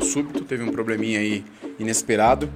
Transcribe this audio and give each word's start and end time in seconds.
súbito, 0.00 0.44
teve 0.44 0.62
um 0.62 0.70
probleminha 0.70 1.18
aí 1.20 1.44
inesperado. 1.78 2.50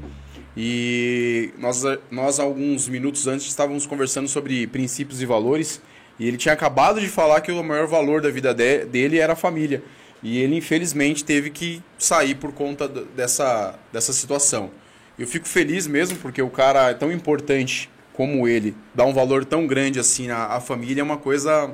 E 0.57 1.51
nós, 1.59 1.83
nós, 2.11 2.41
alguns 2.41 2.89
minutos 2.89 3.27
antes, 3.27 3.47
estávamos 3.47 3.87
conversando 3.87 4.29
sobre 4.29 4.67
princípios 4.67 5.21
e 5.21 5.27
valores. 5.27 5.81
E 6.19 6.27
ele 6.27 6.37
tinha 6.37 6.55
acabado 6.55 7.01
de 7.01 7.09
falar 7.09 7.41
que 7.43 7.53
o 7.53 7.63
maior 7.63 7.87
valor 7.87 8.23
da 8.23 8.31
vida 8.31 8.55
de, 8.55 8.87
dele 8.87 9.19
era 9.19 9.35
a 9.35 9.37
família. 9.37 9.83
E 10.23 10.39
ele, 10.39 10.57
infelizmente, 10.57 11.25
teve 11.25 11.51
que 11.51 11.83
sair 11.99 12.35
por 12.35 12.53
conta 12.53 12.89
dessa, 12.89 13.79
dessa 13.93 14.13
situação. 14.13 14.71
Eu 15.19 15.27
fico 15.27 15.47
feliz 15.47 15.87
mesmo, 15.87 16.17
porque 16.19 16.41
o 16.41 16.49
cara 16.51 16.91
é 16.91 16.95
tão 16.95 17.13
importante 17.13 17.91
como 18.13 18.49
ele, 18.49 18.75
dá 18.95 19.05
um 19.05 19.13
valor 19.13 19.45
tão 19.45 19.67
grande 19.67 20.01
assim 20.01 20.31
à, 20.31 20.47
à 20.47 20.61
família, 20.61 21.03
é 21.03 21.05
uma 21.05 21.19
coisa 21.19 21.71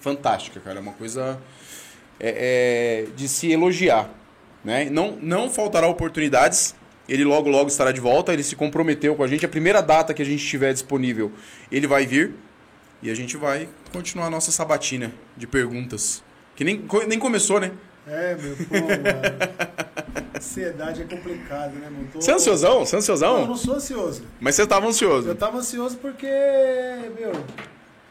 fantástica, 0.00 0.60
cara. 0.60 0.78
É 0.78 0.82
uma 0.82 0.92
coisa 0.92 1.40
é, 2.20 3.06
é, 3.06 3.16
de 3.16 3.26
se 3.26 3.50
elogiar. 3.50 4.10
Né? 4.64 4.88
Não, 4.90 5.18
não 5.20 5.50
faltará 5.50 5.86
oportunidades. 5.86 6.74
Ele 7.08 7.24
logo, 7.24 7.48
logo 7.48 7.68
estará 7.68 7.92
de 7.92 8.00
volta. 8.00 8.32
Ele 8.32 8.42
se 8.42 8.56
comprometeu 8.56 9.14
com 9.14 9.22
a 9.22 9.26
gente. 9.26 9.44
A 9.46 9.48
primeira 9.48 9.80
data 9.80 10.12
que 10.12 10.22
a 10.22 10.24
gente 10.24 10.46
tiver 10.46 10.72
disponível, 10.72 11.32
ele 11.70 11.86
vai 11.86 12.06
vir. 12.06 12.34
E 13.02 13.10
a 13.10 13.14
gente 13.14 13.36
vai 13.36 13.68
continuar 13.92 14.26
a 14.26 14.30
nossa 14.30 14.50
sabatina 14.50 15.12
de 15.36 15.46
perguntas. 15.46 16.22
Que 16.56 16.64
nem, 16.64 16.84
nem 17.06 17.18
começou, 17.18 17.60
né? 17.60 17.70
É, 18.06 18.34
meu, 18.34 18.56
pô, 18.56 18.74
mano. 18.74 19.04
Ansiedade 20.36 21.02
é 21.02 21.04
complicado, 21.04 21.74
né, 21.74 21.88
mano? 21.90 22.08
Tô... 22.12 22.20
Você 22.20 22.30
é 22.30 22.34
ansiosão? 22.34 22.84
Você 22.84 22.96
é 22.96 22.98
ansiosão? 22.98 23.34
Não, 23.34 23.40
eu 23.42 23.46
não 23.48 23.56
sou 23.56 23.74
ansioso. 23.74 24.24
Mas 24.40 24.54
você 24.54 24.62
estava 24.62 24.86
ansioso. 24.86 25.28
Eu 25.28 25.36
tava 25.36 25.58
ansioso 25.58 25.98
porque, 25.98 26.26
meu, 26.26 27.32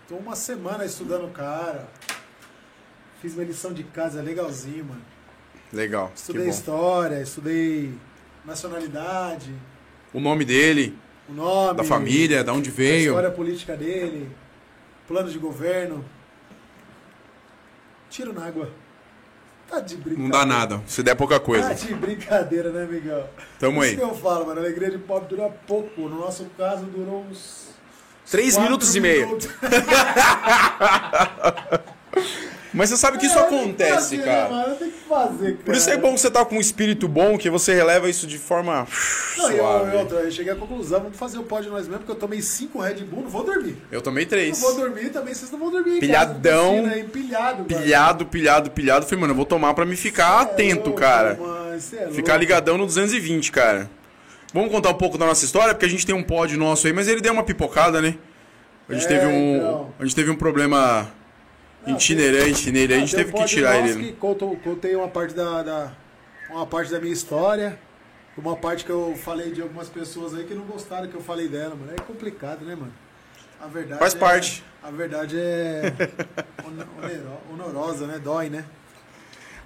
tô 0.07 0.15
uma 0.15 0.35
semana 0.35 0.85
estudando 0.85 1.29
cara. 1.33 1.87
Fiz 3.21 3.33
minha 3.33 3.47
lição 3.47 3.73
de 3.73 3.83
casa 3.83 4.21
legalzinho, 4.21 4.85
mano. 4.85 5.01
Legal. 5.71 6.11
Estudei 6.15 6.47
história, 6.47 7.21
estudei 7.21 7.93
nacionalidade. 8.45 9.53
O 10.13 10.19
nome 10.19 10.45
dele. 10.45 10.97
O 11.27 11.33
nome. 11.33 11.77
Da 11.77 11.83
família, 11.83 12.43
da 12.43 12.53
onde 12.53 12.71
veio. 12.71 13.11
A 13.11 13.15
história 13.15 13.31
política 13.31 13.75
dele. 13.75 14.31
Plano 15.07 15.29
de 15.29 15.37
governo. 15.37 16.03
Tiro 18.09 18.33
na 18.33 18.45
água. 18.45 18.71
Tá 19.69 19.81
de 19.81 19.97
brincadeira. 19.97 20.23
Não 20.23 20.29
dá 20.29 20.45
nada, 20.45 20.81
se 20.87 21.03
der 21.03 21.15
pouca 21.15 21.41
coisa. 21.41 21.67
Tá 21.67 21.73
de 21.73 21.93
brincadeira, 21.93 22.71
né, 22.71 22.87
Miguel? 22.89 23.29
Tamo 23.59 23.81
aí. 23.81 23.89
Isso 23.89 23.97
que 23.97 24.03
eu 24.03 24.15
falo, 24.15 24.45
mano. 24.45 24.61
A 24.61 24.63
alegria 24.63 24.89
de 24.89 24.97
pobre 24.97 25.35
dura 25.35 25.49
pouco. 25.49 26.07
No 26.07 26.19
nosso 26.19 26.45
caso, 26.57 26.85
durou 26.85 27.21
uns. 27.23 27.67
Três 28.29 28.57
minutos 28.57 28.95
e 28.95 29.01
meio. 29.01 29.37
Mas 32.77 32.89
você 32.89 32.97
sabe 32.97 33.17
que 33.17 33.25
isso 33.25 33.37
é, 33.37 33.41
acontece, 33.41 34.17
cara. 34.19 34.77
Por 35.65 35.75
isso 35.75 35.89
é 35.89 35.97
bom 35.97 36.13
que 36.13 36.19
você 36.19 36.29
tá 36.29 36.45
com 36.45 36.55
um 36.55 36.61
espírito 36.61 37.07
bom, 37.07 37.37
que 37.37 37.49
você 37.49 37.73
releva 37.73 38.09
isso 38.09 38.27
de 38.27 38.37
forma 38.37 38.87
Não, 39.37 39.45
suave. 39.51 39.95
eu, 39.95 40.07
eu, 40.09 40.19
eu 40.19 40.31
cheguei 40.31 40.53
à 40.53 40.55
conclusão, 40.55 41.01
vamos 41.01 41.17
fazer 41.17 41.37
o 41.39 41.43
pódio 41.43 41.71
nós 41.71 41.81
mesmo, 41.87 41.97
porque 41.99 42.11
eu 42.11 42.15
tomei 42.15 42.41
cinco 42.41 42.79
Red 42.79 42.95
Bull, 43.03 43.23
não 43.23 43.29
vou 43.29 43.43
dormir. 43.43 43.77
Eu 43.91 44.01
tomei 44.01 44.25
três. 44.25 44.61
Não 44.61 44.69
vou 44.73 44.79
dormir 44.79 45.09
também, 45.09 45.33
vocês 45.33 45.51
não 45.51 45.59
vão 45.59 45.71
dormir. 45.71 45.99
Pilhadão. 45.99 46.75
Cara, 46.75 46.81
piscina, 46.83 46.99
empilhado, 46.99 47.63
Pilhado, 47.65 48.25
pilhado, 48.25 48.71
pilhado. 48.71 49.05
Falei, 49.05 49.19
mano, 49.21 49.31
eu 49.31 49.35
vou 49.37 49.45
tomar 49.45 49.73
pra 49.73 49.85
me 49.85 49.95
ficar 49.95 50.43
Cê 50.43 50.49
é 50.49 50.51
atento, 50.53 50.85
louco, 50.89 50.99
cara. 50.99 51.37
mano, 51.39 51.75
é 51.75 52.07
Ficar 52.11 52.37
ligadão 52.37 52.77
no 52.77 52.85
220, 52.85 53.51
cara. 53.51 53.89
Vamos 54.53 54.71
contar 54.71 54.89
um 54.89 54.93
pouco 54.95 55.17
da 55.17 55.25
nossa 55.25 55.43
história, 55.43 55.73
porque 55.73 55.85
a 55.85 55.89
gente 55.89 56.05
tem 56.05 56.15
um 56.15 56.23
pódio 56.23 56.57
nosso 56.57 56.87
aí, 56.87 56.93
mas 56.93 57.07
ele 57.07 57.21
deu 57.21 57.33
uma 57.33 57.43
pipocada, 57.43 58.01
né? 58.01 58.15
A 58.89 58.93
gente 58.93 59.05
É, 59.05 59.07
teve 59.09 59.25
um. 59.25 59.55
então. 59.57 59.93
A 59.99 60.03
gente 60.05 60.15
teve 60.15 60.31
um 60.31 60.35
problema 60.35 61.11
Não, 61.87 61.95
itinerante 61.95 62.71
nele, 62.71 62.93
a 62.93 62.99
gente 62.99 63.15
teve 63.15 63.31
que 63.33 63.45
tirar 63.45 63.77
ele. 63.87 64.05
Que 64.07 64.13
contou, 64.13 64.55
contei 64.57 64.95
uma 64.95 65.07
parte 65.07 65.33
da, 65.33 65.63
da- 65.63 65.91
uma 66.49 66.65
parte 66.65 66.91
da 66.91 66.99
minha 66.99 67.13
história, 67.13 67.77
uma 68.37 68.55
parte 68.55 68.85
que 68.85 68.91
eu 68.91 69.15
falei 69.23 69.51
de 69.51 69.61
algumas 69.61 69.89
pessoas 69.89 70.33
aí 70.35 70.43
que 70.45 70.53
não 70.53 70.63
gostaram 70.63 71.07
que 71.07 71.15
eu 71.15 71.21
falei 71.21 71.47
dela, 71.47 71.75
mano. 71.75 71.91
É 71.97 72.01
complicado, 72.01 72.63
né, 72.65 72.75
mano? 72.75 72.93
A 73.59 73.67
verdade 73.67 73.99
Faz 73.99 74.13
é- 74.15 74.17
parte. 74.17 74.63
A 74.83 74.91
verdade 74.91 75.37
é 75.37 75.93
honorosa, 77.51 78.05
né? 78.07 78.19
Dói, 78.23 78.49
né? 78.49 78.65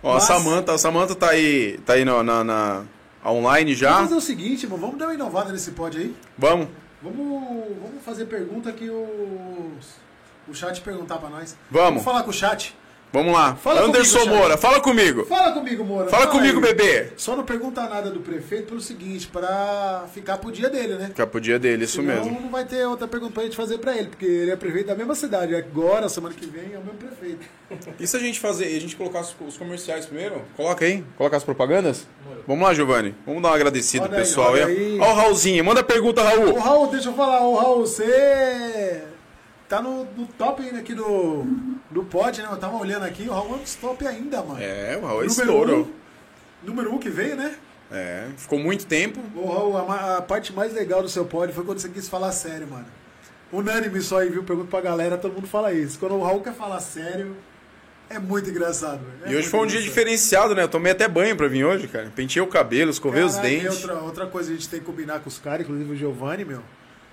Ó, 0.04 0.14
Mas- 0.14 0.24
a 0.24 0.28
Samanta, 0.28 0.74
a 0.74 0.78
Samanta 0.78 1.16
tá 1.16 1.30
aí, 1.30 1.78
tá 1.86 1.94
aí 1.94 2.04
na, 2.06 2.24
na- 2.24 2.44
na- 2.44 2.84
online 3.26 3.76
já. 3.76 3.90
Vamos 3.94 4.06
fazer 4.10 4.16
o 4.16 4.22
seguinte, 4.22 4.66
mano. 4.68 4.82
Vamos 4.82 4.98
dar 4.98 5.06
uma 5.08 5.14
inovada 5.14 5.52
nesse 5.52 5.72
pod 5.72 5.98
aí. 5.98 6.16
Vamos. 6.38 6.68
Vamos, 7.04 7.18
vamos 7.82 8.04
fazer 8.04 8.26
pergunta 8.26 8.72
que 8.72 8.90
o, 8.90 9.72
o 10.48 10.54
chat 10.54 10.82
perguntar 10.82 11.18
pra 11.18 11.30
nós. 11.30 11.56
Vamos. 11.70 11.90
Vamos 11.90 12.04
falar 12.04 12.24
com 12.24 12.30
o 12.30 12.34
chat. 12.34 12.76
Vamos 13.14 13.34
lá. 13.34 13.56
Fala 13.56 13.82
Anderson 13.82 14.20
comigo, 14.20 14.36
Moura, 14.38 14.58
fala 14.58 14.80
comigo. 14.80 15.26
Fala 15.26 15.52
comigo, 15.52 15.84
Moura. 15.84 16.10
Fala 16.10 16.28
comigo, 16.28 16.66
aí. 16.66 16.74
bebê. 16.74 17.12
Só 17.18 17.36
não 17.36 17.44
pergunta 17.44 17.82
nada 17.90 18.10
do 18.10 18.22
prefeito 18.22 18.68
pelo 18.68 18.80
seguinte, 18.80 19.28
pra 19.28 20.06
ficar 20.14 20.38
pro 20.38 20.50
dia 20.50 20.70
dele, 20.70 20.96
né? 20.96 21.08
Ficar 21.08 21.28
pro 21.28 21.42
dia 21.42 21.60
dele, 21.60 21.84
isso 21.84 22.02
Senão 22.02 22.24
mesmo. 22.24 22.40
não 22.40 22.50
vai 22.50 22.64
ter 22.64 22.86
outra 22.86 23.10
pergunta 23.10 23.34
pra 23.34 23.44
gente 23.44 23.58
fazer 23.58 23.80
pra 23.80 23.98
ele, 23.98 24.08
porque 24.08 24.26
ele 24.26 24.52
é 24.52 24.56
prefeito 24.56 24.88
da 24.88 24.96
mesma 24.96 25.14
cidade. 25.14 25.54
Agora, 25.54 26.08
semana 26.08 26.34
que 26.34 26.46
vem, 26.46 26.74
é 26.74 26.78
o 26.78 26.82
mesmo 26.82 27.00
prefeito. 27.00 27.46
E 28.00 28.08
se 28.08 28.16
a 28.16 28.20
gente 28.20 28.40
fazer, 28.40 28.66
a 28.66 28.80
gente 28.80 28.96
colocar 28.96 29.20
os, 29.20 29.58
comerciais 29.58 30.06
primeiro? 30.06 30.42
Coloca 30.56 30.86
aí, 30.86 31.04
coloca 31.18 31.36
as 31.36 31.44
propagandas? 31.44 32.08
Vamos 32.48 32.64
lá, 32.64 32.74
Giovanni. 32.74 33.14
Vamos 33.26 33.42
dar 33.42 33.50
uma 33.50 33.56
agradecida 33.56 34.08
pro 34.08 34.18
pessoal 34.18 34.54
aí. 34.54 34.98
Ó 35.02 35.12
o 35.12 35.14
Raulzinho, 35.14 35.66
manda 35.66 35.84
pergunta, 35.84 36.22
Ô 36.22 36.26
Raul. 36.26 36.60
Raul, 36.60 36.88
deixa 36.88 37.10
eu 37.10 37.14
falar, 37.14 37.46
ô 37.46 37.56
Raul, 37.56 37.82
você 37.82 39.04
tá 39.72 39.82
no, 39.82 40.04
no 40.04 40.28
top 40.28 40.62
ainda 40.62 40.80
aqui 40.80 40.94
do, 40.94 41.46
do 41.90 42.04
pod, 42.04 42.42
né? 42.42 42.50
Eu 42.52 42.58
tava 42.58 42.76
olhando 42.76 43.04
aqui, 43.06 43.24
o 43.30 43.32
Raul 43.32 43.54
é 43.54 43.56
um 43.56 43.60
dos 43.60 43.76
top 43.76 44.06
ainda, 44.06 44.44
mano. 44.44 44.62
É, 44.62 45.00
o 45.02 45.06
Raul 45.06 45.24
é 45.24 45.28
Número 45.28 45.30
estouro. 45.30 45.78
um, 45.82 46.68
número 46.68 46.94
um 46.94 46.98
que 46.98 47.10
veio, 47.10 47.38
né? 47.38 47.56
É, 47.90 48.28
ficou 48.36 48.60
muito 48.60 48.86
tempo. 48.86 49.22
Ô 49.34 49.48
Raul, 49.48 49.78
a, 49.78 50.18
a 50.18 50.22
parte 50.22 50.52
mais 50.52 50.74
legal 50.74 51.02
do 51.02 51.08
seu 51.08 51.24
pod 51.24 51.54
foi 51.54 51.64
quando 51.64 51.80
você 51.80 51.88
quis 51.88 52.10
falar 52.10 52.34
sério, 52.34 52.68
mano. 52.68 52.86
Unânime 53.50 54.02
só 54.02 54.20
aí, 54.20 54.30
viu? 54.30 54.44
Pergunto 54.44 54.68
pra 54.70 54.82
galera, 54.82 55.18
todo 55.18 55.34
mundo 55.34 55.48
fala 55.48 55.72
isso. 55.72 55.98
Quando 55.98 56.16
o 56.16 56.24
Raul 56.24 56.42
quer 56.42 56.54
falar 56.54 56.82
sério, 56.82 57.38
é 58.10 58.20
muito 58.20 58.50
engraçado. 58.50 59.00
É 59.24 59.32
E 59.32 59.36
hoje 59.38 59.48
foi 59.48 59.62
um 59.62 59.66
dia 59.66 59.82
diferenciado, 59.82 60.54
né? 60.54 60.64
Eu 60.64 60.68
tomei 60.70 60.92
até 60.92 61.08
banho 61.08 61.36
pra 61.38 61.48
vir 61.48 61.64
hoje, 61.64 61.88
cara. 61.88 62.12
Pentei 62.14 62.42
o 62.42 62.48
cabelo, 62.48 62.92
escovei 62.92 63.24
os 63.24 63.36
Caraca, 63.36 63.50
e 63.54 63.60
dentes. 63.62 63.78
Outra, 63.84 64.02
outra 64.02 64.28
coisa 64.28 64.50
que 64.50 64.54
a 64.56 64.58
gente 64.58 64.70
tem 64.70 64.80
que 64.82 64.86
combinar 64.86 65.22
com 65.22 65.30
os 65.30 65.40
caras, 65.40 65.62
inclusive 65.62 65.94
o 65.94 65.96
Giovanni, 65.96 66.44
meu. 66.44 66.62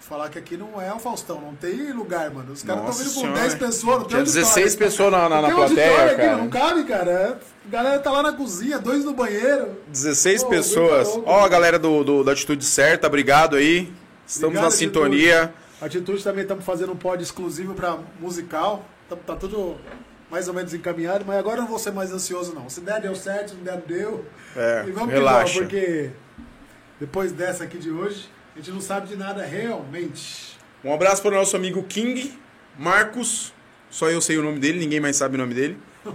Falar 0.01 0.31
que 0.31 0.39
aqui 0.39 0.57
não 0.57 0.81
é 0.81 0.93
o 0.95 0.99
Faustão, 0.99 1.39
não 1.41 1.55
tem 1.55 1.93
lugar, 1.93 2.31
mano. 2.31 2.53
Os 2.53 2.63
caras 2.63 2.83
estão 2.83 2.95
vindo 3.05 3.15
com 3.15 3.21
Senhora. 3.21 3.41
10 3.41 3.55
pessoas, 3.57 3.83
não 3.99 3.99
tem 4.01 4.09
Tinha 4.09 4.19
auditório. 4.21 4.25
16 4.45 4.77
pessoas 4.77 5.13
na, 5.13 5.29
na, 5.29 5.43
na 5.43 5.51
plateia, 5.55 6.05
aqui, 6.07 6.17
cara. 6.17 6.37
não 6.39 6.49
cabe, 6.49 6.85
cara. 6.85 7.41
A 7.67 7.71
galera 7.71 7.99
tá 7.99 8.11
lá 8.11 8.23
na 8.23 8.33
cozinha, 8.33 8.79
dois 8.79 9.05
no 9.05 9.13
banheiro. 9.13 9.77
16 9.89 10.45
Pô, 10.45 10.49
pessoas. 10.49 11.09
Ó, 11.27 11.35
a 11.37 11.37
mano. 11.41 11.49
galera 11.51 11.79
do, 11.79 12.03
do- 12.05 12.25
da 12.25 12.33
Atitude 12.33 12.65
Certa, 12.65 13.07
obrigado 13.07 13.57
aí. 13.57 13.93
Estamos 14.27 14.57
Obrigado, 14.57 14.65
na 14.65 14.71
sintonia. 14.71 15.55
Atitude 15.81 16.25
também 16.25 16.43
estamos 16.43 16.65
fazendo 16.65 16.93
um 16.93 16.97
pod 16.97 17.23
exclusivo 17.23 17.75
para 17.75 17.99
musical. 18.19 18.85
Tá, 19.11 19.17
tá 19.27 19.37
tudo 19.37 19.77
mais 20.31 20.49
ou 20.49 20.55
menos 20.55 20.73
encaminhado, 20.75 21.25
mas 21.27 21.39
agora 21.39 21.57
eu 21.59 21.63
não 21.63 21.69
vou 21.69 21.79
ser 21.79 21.91
mais 21.91 22.11
ansioso, 22.13 22.55
não. 22.55 22.69
Se 22.71 22.81
der, 22.81 23.01
deu 23.01 23.15
certo, 23.15 23.51
se 23.51 23.55
não 23.57 23.63
der, 23.65 23.75
não 23.75 23.83
deu. 23.87 24.25
É, 24.57 24.85
e 24.87 24.91
vamos 24.91 25.13
relaxa. 25.13 25.45
que 25.45 25.59
vamos, 25.59 25.73
porque 25.73 26.11
depois 27.01 27.33
dessa 27.33 27.65
aqui 27.65 27.79
de 27.79 27.91
hoje, 27.91 28.29
a 28.59 28.61
gente 28.61 28.73
não 28.73 28.81
sabe 28.81 29.07
de 29.07 29.17
nada 29.17 29.45
realmente. 29.45 30.59
Um 30.85 30.93
abraço 30.93 31.23
para 31.23 31.31
o 31.33 31.35
nosso 31.35 31.55
amigo 31.57 31.83
King, 31.85 32.37
Marcos. 32.77 33.53
Só 33.89 34.11
eu 34.11 34.21
sei 34.21 34.37
o 34.37 34.43
nome 34.43 34.59
dele, 34.59 34.79
ninguém 34.81 34.99
mais 35.01 35.17
sabe 35.17 35.37
o 35.37 35.39
nome 35.39 35.55
dele. 35.55 35.79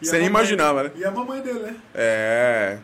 Você 0.00 0.12
nem 0.18 0.22
mamãe- 0.22 0.26
imaginava, 0.26 0.82
né? 0.84 0.90
E 0.96 1.04
a 1.04 1.10
mamãe 1.10 1.40
dele, 1.40 1.60
né? 1.60 1.76
É. 1.94 2.78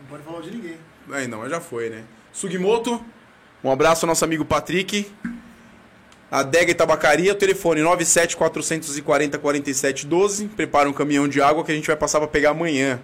pode 0.10 0.24
falar 0.24 0.42
de 0.42 0.52
ninguém. 0.52 0.78
Aí 1.12 1.28
não, 1.28 1.40
mas 1.40 1.50
já 1.50 1.60
foi, 1.60 1.90
né? 1.90 2.04
Sugimoto, 2.32 3.04
um 3.64 3.72
abraço 3.72 4.06
ao 4.06 4.08
nosso 4.08 4.24
amigo 4.24 4.46
Patrick. 4.46 5.12
Adega 6.32 6.72
e 6.72 6.74
Tabacaria, 6.74 7.34
o 7.34 7.36
telefone 7.36 7.82
97440 7.82 9.38
4712. 9.38 10.48
Prepara 10.48 10.88
um 10.88 10.94
caminhão 10.94 11.28
de 11.28 11.42
água 11.42 11.62
que 11.62 11.74
a 11.74 11.76
gente 11.76 11.88
vai 11.88 11.98
passar 11.98 12.20
para 12.20 12.28
pegar 12.30 12.52
amanhã. 12.52 13.02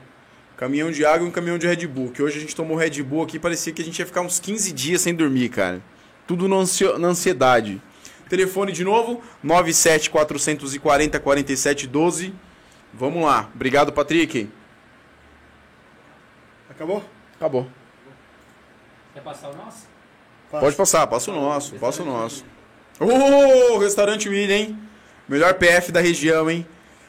Caminhão 0.56 0.90
de 0.90 1.06
água 1.06 1.26
e 1.26 1.30
um 1.30 1.32
caminhão 1.32 1.58
de 1.58 1.68
Red 1.68 1.86
Bull. 1.88 2.10
Que 2.10 2.24
hoje 2.24 2.38
a 2.38 2.40
gente 2.40 2.56
tomou 2.56 2.78
Red 2.78 3.04
Bull 3.04 3.24
aqui, 3.24 3.38
parecia 3.38 3.74
que 3.74 3.82
a 3.82 3.86
gente 3.86 4.00
ia 4.00 4.06
ficar 4.06 4.22
uns 4.22 4.40
15 4.40 4.72
dias 4.72 5.02
sem 5.02 5.14
dormir, 5.14 5.50
cara. 5.50 5.82
Tudo 6.26 6.48
na 6.48 7.08
ansiedade. 7.08 7.82
Telefone 8.30 8.72
de 8.72 8.86
novo, 8.86 9.22
97440 9.44 11.20
4712. 11.20 12.34
Vamos 12.94 13.26
lá. 13.26 13.50
Obrigado, 13.54 13.92
Patrick. 13.92 14.50
Acabou? 16.70 17.04
Acabou. 17.36 17.68
Quer 19.14 19.22
passar 19.22 19.50
o 19.50 19.56
nosso? 19.58 19.86
Pode 20.50 20.76
passar, 20.78 21.06
passa 21.08 21.30
o 21.30 21.36
nosso, 21.36 21.76
passa 21.76 22.04
o 22.04 22.06
nosso. 22.06 22.46
Ô, 23.00 23.78
restaurante 23.78 24.28
William, 24.30 24.56
hein? 24.56 24.78
Melhor 25.28 25.54
PF 25.56 25.92
da 25.92 26.00
região, 26.02 26.50
hein? 26.50 26.66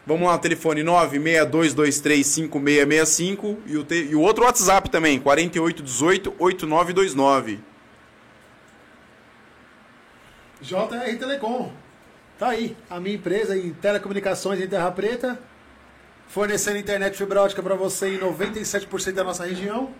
Vamos 0.06 0.26
lá, 0.28 0.36
telefone 0.38 0.82
962235665 0.82 3.56
e 3.66 3.76
o, 3.76 3.84
te- 3.84 4.08
e 4.10 4.14
o 4.14 4.20
outro 4.20 4.44
WhatsApp 4.44 4.88
também, 4.90 5.20
4818-8929. 5.20 7.58
JR 10.60 11.18
Telecom. 11.18 11.72
Tá 12.38 12.48
aí, 12.50 12.76
a 12.88 13.00
minha 13.00 13.16
empresa 13.16 13.56
em 13.56 13.72
telecomunicações 13.72 14.60
em 14.60 14.68
Terra 14.68 14.90
Preta, 14.90 15.38
fornecendo 16.28 16.78
internet 16.78 17.16
fibra 17.16 17.42
ótica 17.42 17.62
para 17.62 17.74
você 17.74 18.14
em 18.14 18.18
97% 18.18 19.12
da 19.12 19.24
nossa 19.24 19.44
região, 19.44 19.90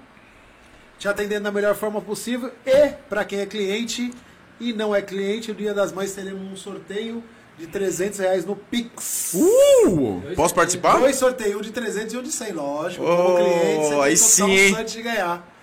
te 0.98 1.08
atendendo 1.08 1.44
da 1.44 1.52
melhor 1.52 1.74
forma 1.74 2.00
possível 2.00 2.52
e 2.66 2.88
para 3.08 3.24
quem 3.24 3.40
é 3.40 3.46
cliente 3.46 4.10
e 4.60 4.72
não 4.72 4.94
é 4.94 5.00
cliente, 5.02 5.48
no 5.48 5.54
Dia 5.54 5.74
das 5.74 5.92
Mães 5.92 6.12
teremos 6.12 6.42
um 6.42 6.56
sorteio 6.56 7.22
de 7.58 7.66
300 7.66 8.18
reais 8.20 8.44
no 8.44 8.54
Pix. 8.54 9.34
Uh! 9.34 10.22
Posso 10.36 10.54
participar? 10.54 10.98
Dois 10.98 11.16
sorteios, 11.16 11.56
um 11.56 11.60
de 11.60 11.72
300 11.72 12.14
e 12.14 12.16
um 12.16 12.22
de 12.22 12.30
100, 12.30 12.52
lógico. 12.52 13.04
Oh, 13.04 13.16
Como 13.16 13.36
cliente, 13.36 13.86
você 13.86 13.94
aí 13.94 14.02
tem 14.02 14.10
que 14.10 14.16
sim, 14.16 14.76
um 14.76 14.84
de 14.84 15.02
ganhar. 15.02 15.58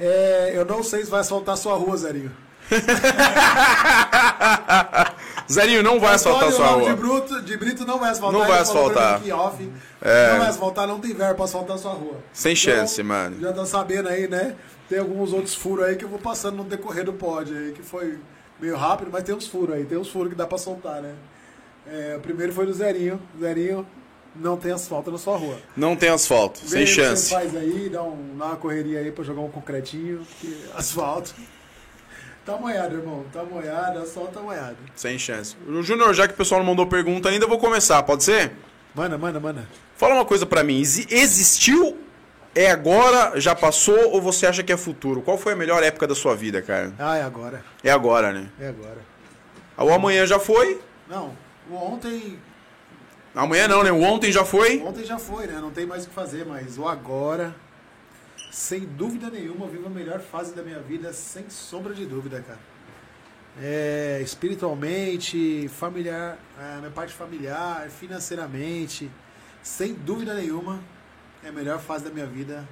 é, 0.00 0.52
eu 0.54 0.64
não 0.64 0.82
sei 0.82 1.04
se 1.04 1.10
vai 1.10 1.20
asfaltar 1.20 1.54
sua 1.58 1.74
rua, 1.74 1.94
Zerinho. 1.98 2.32
Zerinho, 5.52 5.82
não 5.82 6.00
vai 6.00 6.14
asfaltar 6.14 6.48
Antônio 6.48 6.66
sua 6.66 6.68
rua. 6.68 6.88
De, 6.88 6.96
Bruto, 6.96 7.42
de 7.42 7.58
Brito 7.58 7.84
não 7.84 7.98
vai 7.98 8.08
asfaltar. 8.08 8.40
Não 8.40 8.48
vai 8.48 8.58
asfaltar. 8.58 9.20
mim 9.20 9.30
off. 9.30 9.70
É. 10.00 10.32
Não 10.32 10.38
vai 10.38 10.48
asfaltar, 10.48 10.86
não 10.86 11.00
tem 11.00 11.12
verbo 11.12 11.34
pra 11.34 11.44
asfaltar 11.44 11.76
sua 11.76 11.92
rua. 11.92 12.16
Sem 12.32 12.56
chance, 12.56 13.02
mano. 13.02 13.38
Já 13.38 13.52
tá 13.52 13.66
sabendo 13.66 14.08
aí, 14.08 14.28
né? 14.28 14.56
Tem 14.88 14.98
alguns 14.98 15.34
outros 15.34 15.54
furos 15.54 15.84
aí 15.84 15.96
que 15.96 16.06
eu 16.06 16.08
vou 16.08 16.18
passando 16.18 16.56
no 16.56 16.64
decorrer 16.64 17.04
do 17.04 17.12
pod 17.12 17.54
aí, 17.54 17.72
que 17.72 17.82
foi 17.82 18.18
meio 18.58 18.78
rápido, 18.78 19.10
mas 19.12 19.24
tem 19.24 19.34
uns 19.34 19.46
furos 19.46 19.76
aí. 19.76 19.84
Tem 19.84 19.98
uns 19.98 20.08
furos 20.08 20.30
que 20.30 20.34
dá 20.34 20.46
pra 20.46 20.56
soltar, 20.56 21.02
né? 21.02 21.12
É, 21.86 22.14
o 22.16 22.20
primeiro 22.20 22.52
foi 22.52 22.66
do 22.66 22.72
Zerinho. 22.72 23.20
Zerinho 23.38 23.86
não 24.34 24.56
tem 24.56 24.72
asfalto 24.72 25.10
na 25.10 25.18
sua 25.18 25.36
rua. 25.36 25.58
Não 25.76 25.94
tem 25.94 26.08
asfalto, 26.08 26.60
Vê 26.62 26.68
sem 26.68 26.86
chance. 26.86 27.26
Você 27.28 27.34
faz 27.34 27.54
aí, 27.56 27.88
dá, 27.88 28.02
um, 28.02 28.36
dá 28.38 28.46
uma 28.46 28.56
correria 28.56 29.00
aí 29.00 29.12
pra 29.12 29.22
jogar 29.24 29.42
um 29.42 29.50
concretinho, 29.50 30.26
que 30.40 30.64
asfalto. 30.74 31.34
Tá 32.44 32.56
molhado, 32.58 32.96
irmão. 32.96 33.24
Tá 33.32 33.42
molhado, 33.42 34.00
asfalto 34.00 34.32
tá 34.32 34.40
molhado. 34.40 34.76
Sem 34.94 35.18
chance. 35.18 35.56
O 35.66 35.82
Júnior, 35.82 36.12
já 36.14 36.26
que 36.28 36.34
o 36.34 36.36
pessoal 36.36 36.60
não 36.60 36.66
mandou 36.66 36.86
pergunta 36.86 37.28
ainda, 37.28 37.44
eu 37.44 37.48
vou 37.48 37.58
começar, 37.58 38.02
pode 38.02 38.24
ser? 38.24 38.52
Manda, 38.94 39.16
manda, 39.16 39.40
manda. 39.40 39.66
Fala 39.96 40.14
uma 40.14 40.24
coisa 40.24 40.44
pra 40.44 40.62
mim. 40.62 40.80
exi- 40.80 41.06
Existiu, 41.10 41.96
é 42.54 42.70
agora, 42.70 43.40
já 43.40 43.54
passou 43.54 44.10
ou 44.12 44.20
você 44.20 44.46
acha 44.46 44.62
que 44.62 44.72
é 44.72 44.76
futuro? 44.76 45.22
Qual 45.22 45.38
foi 45.38 45.54
a 45.54 45.56
melhor 45.56 45.82
época 45.82 46.06
da 46.06 46.14
sua 46.14 46.34
vida, 46.36 46.60
cara? 46.60 46.92
Ah, 46.98 47.16
é 47.16 47.22
agora. 47.22 47.64
É 47.82 47.90
agora, 47.90 48.32
né? 48.32 48.48
É 48.60 48.68
agora. 48.68 48.98
O 49.78 49.90
amanhã 49.92 50.26
já 50.26 50.38
foi? 50.38 50.80
Não, 51.08 51.32
o 51.70 51.74
ontem. 51.74 52.38
Amanhã 53.34 53.66
não, 53.66 53.82
né? 53.82 53.90
O 53.90 54.00
ontem 54.02 54.30
já 54.30 54.44
foi? 54.44 54.80
Ontem 54.80 55.04
já 55.04 55.18
foi, 55.18 55.46
né? 55.46 55.58
Não 55.60 55.70
tem 55.70 55.86
mais 55.86 56.04
o 56.04 56.08
que 56.08 56.14
fazer, 56.14 56.44
mas 56.46 56.78
o 56.78 56.86
agora, 56.86 57.54
sem 58.52 58.80
dúvida 58.80 59.28
nenhuma, 59.28 59.66
eu 59.66 59.70
vivo 59.70 59.86
a 59.86 59.90
melhor 59.90 60.20
fase 60.20 60.54
da 60.54 60.62
minha 60.62 60.78
vida, 60.78 61.12
sem 61.12 61.48
sombra 61.48 61.94
de 61.94 62.06
dúvida, 62.06 62.40
cara. 62.40 62.60
É, 63.60 64.20
espiritualmente, 64.22 65.68
familiar, 65.68 66.38
é, 66.60 66.78
minha 66.78 66.90
parte 66.90 67.12
familiar, 67.12 67.88
financeiramente, 67.88 69.10
sem 69.62 69.94
dúvida 69.94 70.34
nenhuma, 70.34 70.80
é 71.42 71.48
a 71.48 71.52
melhor 71.52 71.80
fase 71.80 72.04
da 72.04 72.10
minha 72.10 72.26
vida. 72.26 72.68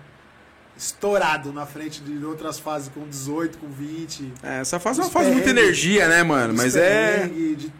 Estourado 0.76 1.52
na 1.52 1.66
frente 1.66 2.00
de 2.00 2.24
outras 2.24 2.58
fases 2.58 2.88
com 2.88 3.06
18, 3.06 3.58
com 3.58 3.68
20. 3.68 4.32
É, 4.42 4.60
essa 4.60 4.80
fase 4.80 5.00
é 5.00 5.04
uma 5.04 5.10
fase 5.10 5.28
de 5.28 5.34
muita 5.34 5.50
energia, 5.50 6.08
né, 6.08 6.22
mano? 6.22 6.54
Mas 6.54 6.74
é. 6.74 7.26
de 7.28 7.70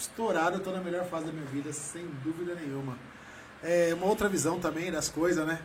estourado, 0.00 0.56
eu 0.56 0.60
tô 0.60 0.70
na 0.70 0.80
melhor 0.80 1.04
fase 1.04 1.26
da 1.26 1.32
minha 1.32 1.46
vida, 1.46 1.72
sem 1.72 2.06
dúvida 2.24 2.54
nenhuma. 2.54 2.96
É 3.62 3.92
uma 3.94 4.06
outra 4.06 4.28
visão 4.28 4.58
também 4.58 4.90
das 4.90 5.08
coisas, 5.08 5.46
né? 5.46 5.60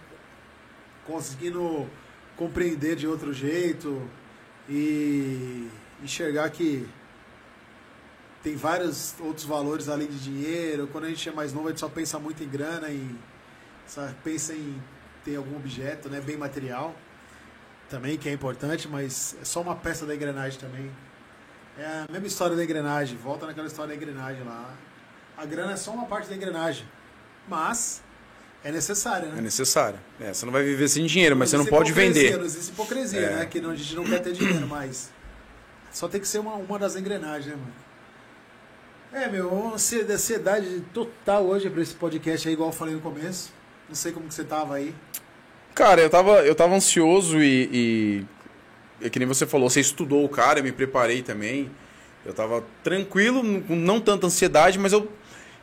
Conseguindo 1.05 1.87
compreender 2.35 2.95
de 2.95 3.07
outro 3.07 3.33
jeito 3.33 4.01
e 4.67 5.69
enxergar 6.03 6.49
que 6.49 6.87
tem 8.43 8.55
vários 8.55 9.15
outros 9.19 9.45
valores 9.45 9.87
além 9.87 10.07
de 10.07 10.19
dinheiro. 10.19 10.87
Quando 10.91 11.05
a 11.05 11.09
gente 11.09 11.27
é 11.29 11.31
mais 11.31 11.53
novo, 11.53 11.67
a 11.67 11.71
gente 11.71 11.79
só 11.79 11.89
pensa 11.89 12.19
muito 12.19 12.43
em 12.43 12.49
grana 12.49 12.89
e 12.89 13.15
só 13.87 14.07
pensa 14.23 14.53
em 14.53 14.81
ter 15.23 15.37
algum 15.37 15.55
objeto, 15.55 16.09
né, 16.09 16.19
bem 16.19 16.37
material. 16.37 16.93
Também 17.89 18.17
que 18.17 18.27
é 18.27 18.33
importante, 18.33 18.87
mas 18.87 19.37
é 19.41 19.45
só 19.45 19.61
uma 19.61 19.75
peça 19.75 20.05
da 20.05 20.13
engrenagem 20.13 20.59
também. 20.59 20.91
É 21.77 22.05
a 22.07 22.11
mesma 22.11 22.27
história 22.27 22.55
da 22.55 22.63
engrenagem, 22.63 23.17
volta 23.17 23.45
naquela 23.45 23.67
história 23.67 23.89
da 23.89 23.95
engrenagem 23.95 24.43
lá. 24.43 24.73
A 25.37 25.45
grana 25.45 25.73
é 25.73 25.75
só 25.75 25.91
uma 25.91 26.05
parte 26.05 26.29
da 26.29 26.35
engrenagem, 26.35 26.85
mas 27.49 28.01
é 28.63 28.71
necessária, 28.71 29.27
É 29.27 29.31
né? 29.31 29.41
necessário. 29.41 29.99
É, 30.19 30.33
você 30.33 30.45
não 30.45 30.53
vai 30.53 30.63
viver 30.63 30.87
sem 30.87 31.05
dinheiro, 31.05 31.35
mas 31.35 31.49
você 31.49 31.57
não 31.57 31.65
pode 31.65 31.91
vender. 31.91 32.37
Não 32.37 32.45
existe 32.45 32.71
hipocrisia, 32.71 33.19
É. 33.19 33.35
né? 33.37 33.45
Que 33.45 33.59
não- 33.59 33.71
a 33.71 33.75
gente 33.75 33.93
não 33.95 34.05
quer 34.05 34.19
ter 34.21 34.31
dinheiro, 34.33 34.65
mas 34.67 35.11
só 35.91 36.07
tem 36.07 36.21
que 36.21 36.27
ser 36.27 36.39
uma, 36.39 36.53
uma 36.55 36.79
das 36.79 36.95
engrenagens, 36.95 37.47
né, 37.47 37.55
mano? 37.55 37.85
É, 39.11 39.29
meu, 39.29 39.73
ansiedade 39.73 40.81
total 40.93 41.45
hoje 41.45 41.69
pra 41.69 41.81
esse 41.81 41.93
podcast 41.93 42.47
aí, 42.47 42.53
igual 42.53 42.69
eu 42.69 42.73
falei 42.73 42.93
no 42.95 43.01
começo. 43.01 43.51
Não 43.87 43.95
sei 43.95 44.11
como 44.11 44.27
que 44.27 44.33
você 44.33 44.43
tava 44.43 44.75
aí. 44.75 44.93
Cara, 45.73 46.01
eu 46.01 46.09
tava, 46.09 46.45
eu 46.45 46.55
tava 46.55 46.73
ansioso 46.75 47.39
e, 47.41 47.69
e. 47.71 48.25
É 49.01 49.09
que 49.09 49.19
nem 49.19 49.27
você 49.27 49.45
falou, 49.45 49.69
você 49.69 49.79
estudou 49.81 50.23
o 50.23 50.29
cara, 50.29 50.59
eu 50.59 50.63
me 50.63 50.71
preparei 50.71 51.21
também. 51.21 51.69
Eu 52.25 52.33
tava 52.33 52.63
tranquilo, 52.83 53.41
com 53.63 53.75
não 53.75 53.99
tanta 53.99 54.25
ansiedade, 54.25 54.79
mas 54.79 54.93
eu, 54.93 55.11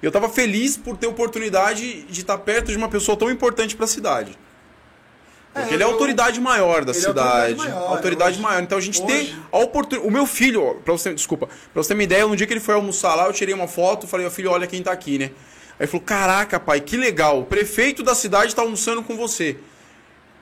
eu 0.02 0.12
tava 0.12 0.28
feliz 0.28 0.76
por 0.76 0.96
ter 0.96 1.06
oportunidade 1.06 2.02
de 2.02 2.20
estar 2.20 2.38
perto 2.38 2.70
de 2.70 2.76
uma 2.76 2.88
pessoa 2.88 3.16
tão 3.16 3.30
importante 3.30 3.74
pra 3.74 3.86
cidade. 3.86 4.38
Porque 5.52 5.70
É, 5.70 5.74
ele 5.74 5.82
é 5.82 5.86
a 5.86 5.88
eu- 5.88 5.92
autoridade 5.92 6.40
maior 6.40 6.84
da 6.84 6.92
Ele 6.92 6.98
é 6.98 7.02
a 7.02 7.08
cidade. 7.08 7.28
autoridade 7.28 7.54
maior, 7.74 7.90
autoridade 7.90 8.30
hoje- 8.32 8.40
maior. 8.42 8.62
Então 8.62 8.78
a 8.78 8.80
gente 8.80 9.04
tem 9.04 9.16
hoje- 9.22 9.36
a 9.52 9.58
oportunidade. 9.58 10.08
O 10.08 10.12
meu 10.12 10.24
filho, 10.24 10.62
ó, 10.64 10.74
pra 10.74 10.92
você, 10.92 11.12
desculpa, 11.12 11.46
pra 11.46 11.82
você 11.82 11.88
ter 11.88 11.94
uma 11.94 12.02
ideia, 12.02 12.26
no 12.26 12.36
dia 12.36 12.46
que 12.46 12.52
ele 12.52 12.60
foi 12.60 12.74
almoçar 12.74 13.14
lá, 13.14 13.26
eu 13.26 13.32
tirei 13.32 13.54
uma 13.54 13.68
foto, 13.68 14.06
falei, 14.06 14.28
filho, 14.30 14.50
olha 14.50 14.66
quem 14.66 14.82
tá 14.82 14.92
aqui, 14.92 15.18
né? 15.18 15.26
Aí 15.26 15.32
ele 15.80 15.86
falou: 15.88 16.04
Caraca, 16.06 16.58
pai, 16.60 16.80
que 16.80 16.96
legal, 16.96 17.40
o 17.40 17.44
prefeito 17.44 18.02
da 18.02 18.14
cidade 18.14 18.54
tá 18.54 18.62
almoçando 18.62 19.02
com 19.02 19.14
você. 19.16 19.56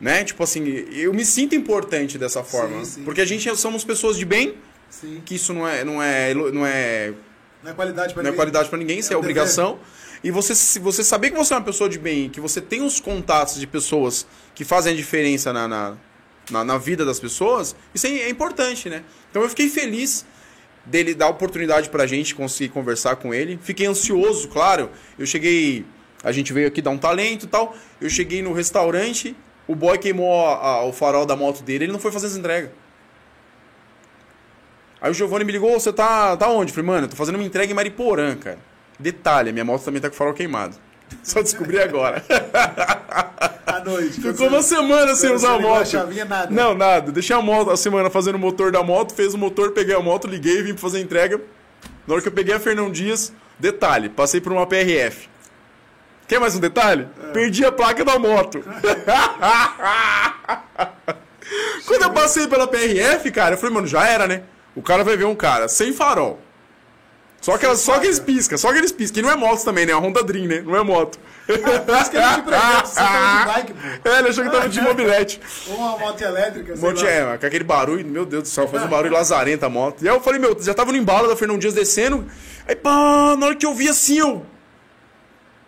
Né? 0.01 0.25
Tipo 0.25 0.43
assim, 0.43 0.65
eu 0.93 1.13
me 1.13 1.25
sinto 1.25 1.55
importante 1.55 2.17
dessa 2.17 2.43
forma. 2.43 2.85
sim. 2.85 3.03
Porque 3.05 3.21
a 3.21 3.25
gente 3.27 3.55
somos 3.57 3.85
pessoas 3.85 4.17
de 4.17 4.25
bem, 4.25 4.55
Sim. 4.89 5.21
que 5.25 5.35
isso 5.35 5.53
não 5.53 5.69
é, 5.69 5.85
não 5.85 6.03
é, 6.03 6.33
não 6.35 6.67
é 6.67 7.13
Não 7.63 7.71
é 7.71 7.75
qualidade 7.75 8.15
pra 8.15 8.23
não 8.23 8.29
é 8.29 8.31
ninguém. 8.31 8.37
qualidade 8.37 8.69
pra 8.71 8.79
ninguém, 8.79 8.99
isso 8.99 9.13
é, 9.13 9.17
um 9.17 9.19
obrigação. 9.21 9.79
E 10.25 10.31
você, 10.31 10.55
se 10.55 10.79
você 10.79 11.05
saber 11.05 11.31
que 11.31 11.37
você 11.37 11.53
é 11.53 11.57
uma 11.57 11.63
pessoa 11.65 11.89
de 11.89 11.99
bem, 11.99 12.29
que 12.31 12.41
você 12.41 12.61
tem 12.61 12.83
os 12.83 12.99
contatos 12.99 13.61
de 13.61 13.67
pessoas 13.67 14.27
que 14.55 14.65
fazem 14.65 14.93
a 14.93 14.97
diferença 14.97 15.53
na, 15.53 15.69
na, 15.69 15.97
na, 16.51 16.65
na 16.65 16.79
vida 16.79 17.05
das 17.05 17.21
pessoas, 17.21 17.77
isso 17.95 18.07
é, 18.07 18.11
é 18.21 18.29
importante, 18.31 18.89
né? 18.89 19.03
Então 19.31 19.43
eu 19.43 19.49
fiquei 19.51 19.69
feliz 19.69 20.25
dele 20.87 21.15
dar 21.15 21.29
oportunidade 21.29 21.91
pra 21.91 22.07
gente 22.07 22.35
conseguir 22.35 22.71
conversar 22.71 23.17
com 23.17 23.33
ele. 23.35 23.59
Fiquei 23.63 23.87
ansioso, 23.87 24.49
claro. 24.49 24.91
Eu 25.19 25.27
cheguei. 25.27 25.85
A 26.25 26.33
gente 26.33 26.53
veio 26.55 26.69
aqui 26.69 26.81
dar 26.83 26.91
um 26.91 26.99
talento 26.99 27.45
e 27.45 27.49
tal. 27.49 27.77
Eu 28.01 28.11
cheguei 28.11 28.43
no 28.43 28.53
restaurante, 28.53 29.37
o 29.67 29.75
boy 29.75 29.97
queimou 29.99 30.47
a- 30.47 30.55
a- 30.57 30.85
o 30.85 30.93
farol 30.93 31.25
da 31.27 31.37
moto 31.37 31.63
dele, 31.63 31.85
ele 31.85 31.93
não 31.93 32.01
foi 32.01 32.11
fazer 32.13 32.27
as 32.27 32.37
entregas. 32.37 32.71
Aí 35.01 35.11
o 35.11 35.15
Giovanni 35.15 35.45
me 35.45 35.53
ligou, 35.53 35.79
você 35.79 35.93
tá, 35.93 36.37
tá 36.37 36.49
onde? 36.49 36.71
Eu 36.71 36.75
falei, 36.75 36.87
mano, 36.91 37.05
eu 37.07 37.11
tô 37.11 37.17
fazendo 37.17 37.37
uma 37.37 37.45
entrega 37.45 37.73
em 37.73 37.75
Mariporã, 37.75 38.37
cara. 38.37 38.59
Detalhe, 38.99 39.51
minha 39.53 39.65
moto 39.65 39.83
também 39.83 40.01
tá 40.01 40.09
com 40.11 40.15
o 40.15 40.19
farol 40.19 40.35
queimado. 40.35 40.77
Só 41.23 41.41
descobri 41.43 41.81
agora. 41.81 42.23
À 43.67 43.81
noite. 43.85 44.21
Ficou 44.21 44.49
uma 44.49 44.63
semana 44.63 45.15
sem 45.15 45.33
usar 45.33 45.55
a 45.55 45.59
moto. 45.59 45.87
chavinha, 45.89 46.25
nada. 46.25 46.51
Não, 46.51 46.75
nada. 46.75 47.11
Deixei 47.13 47.35
a 47.35 47.41
moto 47.41 47.71
a 47.71 47.77
semana 47.77 48.11
fazendo 48.11 48.35
o 48.35 48.39
motor 48.39 48.71
da 48.73 48.83
moto, 48.83 49.15
fez 49.15 49.33
o 49.33 49.39
motor, 49.39 49.71
peguei 49.71 49.95
a 49.95 50.01
moto, 50.01 50.27
liguei, 50.27 50.63
vim 50.63 50.73
pra 50.73 50.83
fazer 50.83 50.99
a 50.99 51.01
entrega. 51.01 51.41
Na 52.07 52.15
hora 52.15 52.21
que 52.23 52.29
eu 52.29 52.33
peguei 52.33 52.53
a 52.53 52.59
Fernão 52.61 52.91
Dias, 52.91 53.33
detalhe, 53.59 54.09
passei 54.11 54.41
por 54.41 54.53
uma 54.53 54.67
PRF. 54.67 55.30
Quer 56.31 56.39
mais 56.39 56.55
um 56.55 56.61
detalhe? 56.61 57.09
Perdi 57.33 57.65
a 57.65 57.73
placa 57.73 58.05
da 58.05 58.17
moto. 58.17 58.63
Quando 61.85 62.03
eu 62.03 62.13
passei 62.13 62.47
pela 62.47 62.69
PRF, 62.69 63.33
cara, 63.33 63.55
eu 63.55 63.59
falei, 63.59 63.75
mano, 63.75 63.89
já 63.89 64.07
era, 64.07 64.29
né? 64.29 64.43
O 64.77 64.81
cara 64.81 65.03
vai 65.03 65.17
ver 65.17 65.25
um 65.25 65.35
cara 65.35 65.67
sem 65.67 65.93
farol. 65.93 66.39
Só, 67.41 67.55
aquelas, 67.55 67.81
só 67.81 67.95
aqueles 67.95 68.21
pisca, 68.21 68.57
só 68.57 68.69
aqueles 68.69 68.93
pisca. 68.93 69.15
Que 69.15 69.23
não 69.23 69.31
é 69.33 69.35
moto 69.35 69.65
também, 69.65 69.85
né? 69.85 69.91
É 69.91 69.97
uma 69.97 70.07
Honda 70.07 70.23
Dream, 70.23 70.47
né? 70.47 70.61
Não 70.61 70.77
é 70.77 70.85
moto. 70.85 71.19
Isso 71.49 71.59
que 71.59 71.69
ele 71.69 72.29
te 72.29 72.43
prendeu, 72.43 72.85
você 72.85 72.95
tava 72.95 73.41
de 73.41 73.47
bike, 73.53 73.73
pô. 73.73 74.09
É, 74.09 74.19
ele 74.21 74.29
achou 74.29 74.45
que 74.45 74.51
tava 74.51 74.69
de 74.69 74.81
mobilete. 74.81 75.41
Ou 75.67 75.79
uma 75.79 75.99
moto 75.99 76.23
elétrica, 76.23 76.77
sei 76.77 76.89
Monte, 76.89 77.05
é, 77.09 77.39
com 77.39 77.47
aquele 77.47 77.65
barulho, 77.65 78.07
meu 78.07 78.25
Deus 78.25 78.45
do 78.45 78.49
céu, 78.49 78.69
faz 78.69 78.85
um 78.85 78.89
barulho 78.89 79.13
lazarento 79.13 79.67
a 79.67 79.69
moto. 79.69 80.05
E 80.05 80.09
aí 80.09 80.15
eu 80.15 80.21
falei, 80.21 80.39
meu, 80.39 80.57
já 80.63 80.75
tava 80.75 80.93
no 80.93 80.97
embalo 80.97 81.27
da 81.27 81.35
Fernão 81.35 81.59
Dias 81.59 81.75
descendo. 81.75 82.25
Aí, 82.69 82.77
pá, 82.77 83.35
na 83.37 83.47
hora 83.47 83.57
que 83.57 83.67
eu 83.67 83.75
vi 83.75 83.89
assim, 83.89 84.21
eu. 84.21 84.47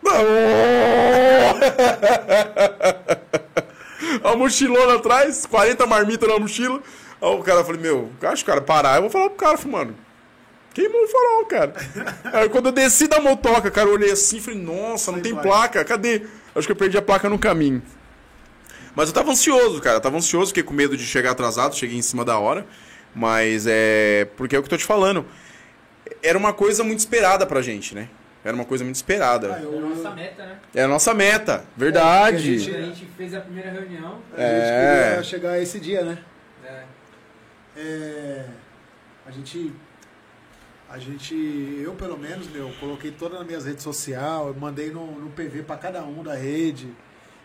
a 4.24 4.36
mochilona 4.36 4.96
atrás, 4.96 5.46
40 5.46 5.86
marmitas 5.86 6.28
na 6.28 6.38
mochila. 6.38 6.82
Aí 7.20 7.28
o 7.28 7.42
cara, 7.42 7.64
falei, 7.64 7.80
meu, 7.80 8.10
acho 8.22 8.44
que 8.44 8.50
o 8.50 8.54
cara 8.54 8.60
parar, 8.60 8.96
eu 8.96 9.02
vou 9.02 9.10
falar 9.10 9.30
pro 9.30 9.38
cara, 9.38 9.56
mano, 9.66 9.94
queimou 10.74 11.04
o 11.04 11.08
farol, 11.08 11.46
cara. 11.46 11.72
Aí 12.32 12.48
quando 12.48 12.66
eu 12.66 12.72
desci 12.72 13.06
da 13.06 13.20
motoca, 13.20 13.70
cara, 13.70 13.88
eu 13.88 13.94
olhei 13.94 14.10
assim 14.10 14.38
e 14.38 14.40
falei, 14.40 14.60
nossa, 14.60 15.12
não 15.12 15.20
tem 15.20 15.32
placa. 15.32 15.48
placa, 15.48 15.84
cadê? 15.84 16.22
Acho 16.54 16.66
que 16.66 16.72
eu 16.72 16.76
perdi 16.76 16.98
a 16.98 17.02
placa 17.02 17.28
no 17.28 17.38
caminho. 17.38 17.82
Mas 18.94 19.08
eu 19.08 19.14
tava 19.14 19.30
ansioso, 19.30 19.80
cara. 19.80 19.96
Eu 19.96 20.00
tava 20.00 20.16
ansioso, 20.16 20.48
fiquei 20.48 20.62
com 20.62 20.74
medo 20.74 20.96
de 20.96 21.06
chegar 21.06 21.30
atrasado, 21.30 21.74
cheguei 21.74 21.96
em 21.96 22.02
cima 22.02 22.24
da 22.24 22.38
hora. 22.38 22.66
Mas 23.14 23.66
é. 23.66 24.28
Porque 24.36 24.54
é 24.54 24.58
o 24.58 24.62
que 24.62 24.66
eu 24.66 24.70
tô 24.70 24.76
te 24.76 24.84
falando. 24.84 25.24
Era 26.22 26.36
uma 26.36 26.52
coisa 26.52 26.84
muito 26.84 26.98
esperada 26.98 27.46
pra 27.46 27.62
gente, 27.62 27.94
né? 27.94 28.08
Era 28.44 28.54
uma 28.54 28.64
coisa 28.64 28.82
muito 28.82 28.96
esperada. 28.96 29.54
Ah, 29.54 29.62
eu- 29.62 29.74
É 29.74 29.78
a 29.78 29.80
nossa 29.88 30.10
meta, 30.10 30.46
né? 30.46 30.58
Era 30.74 30.84
a 30.84 30.88
nossa 30.88 31.14
meta, 31.14 31.64
verdade. 31.76 32.36
É, 32.36 32.56
a 32.56 32.58
gente- 32.58 32.76
a 32.76 32.82
gente 32.82 33.06
fez 33.16 33.34
a 33.34 33.40
primeira 33.40 33.70
reunião, 33.70 34.18
A 34.36 34.40
gente 34.40 34.40
É. 34.40 35.06
queria 35.08 35.22
chegar 35.22 35.50
a 35.52 35.58
esse 35.60 35.78
dia, 35.80 36.02
né? 36.02 36.18
é, 36.64 36.82
É, 37.76 38.44
a 39.26 39.30
gente. 39.30 39.72
A 40.90 40.98
gente. 40.98 41.34
Eu, 41.82 41.94
pelo 41.94 42.18
menos, 42.18 42.46
meu, 42.48 42.70
coloquei 42.78 43.10
todas 43.10 43.38
nas 43.38 43.46
minhas 43.46 43.64
redes 43.64 43.82
sociais, 43.82 44.54
mandei 44.58 44.90
no, 44.90 45.06
no 45.20 45.30
PV 45.30 45.62
pra 45.62 45.76
cada 45.78 46.02
um 46.04 46.22
da 46.22 46.34
rede, 46.34 46.92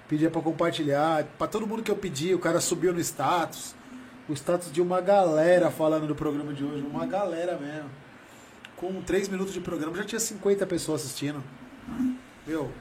pedia 0.09 0.29
pra 0.29 0.41
compartilhar. 0.41 1.23
Pra 1.37 1.47
todo 1.47 1.65
mundo 1.65 1.81
que 1.81 1.89
eu 1.91 1.95
pedi, 1.95 2.33
o 2.33 2.39
cara 2.39 2.59
subiu 2.59 2.91
no 2.93 2.99
status. 2.99 3.73
O 4.27 4.33
status 4.33 4.69
de 4.69 4.81
uma 4.81 4.99
galera 4.99 5.71
falando 5.71 6.05
do 6.07 6.13
programa 6.15 6.51
de 6.53 6.61
hoje, 6.65 6.83
uma 6.85 7.05
galera 7.05 7.57
mesmo. 7.57 7.89
Com 8.77 9.01
3 9.01 9.27
minutos 9.27 9.53
de 9.53 9.59
programa 9.59 9.97
já 9.97 10.03
tinha 10.03 10.19
50 10.19 10.65
pessoas 10.67 11.01
assistindo. 11.01 11.43
Meu, 12.45 12.71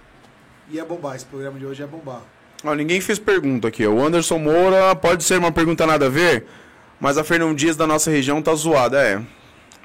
ia 0.70 0.84
bombar, 0.84 1.16
esse 1.16 1.24
programa 1.24 1.58
de 1.58 1.64
hoje 1.64 1.82
ia 1.82 1.86
bombar. 1.86 2.20
Ó, 2.62 2.74
ninguém 2.74 3.00
fez 3.00 3.18
pergunta 3.18 3.68
aqui. 3.68 3.86
O 3.86 4.04
Anderson 4.04 4.38
Moura 4.38 4.94
pode 4.94 5.24
ser 5.24 5.38
uma 5.38 5.50
pergunta 5.50 5.86
nada 5.86 6.06
a 6.06 6.10
ver, 6.10 6.46
mas 7.00 7.16
a 7.16 7.24
Fernão 7.24 7.54
Dias 7.54 7.78
da 7.78 7.86
nossa 7.86 8.10
região 8.10 8.42
tá 8.42 8.54
zoada. 8.54 9.02
É. 9.02 9.22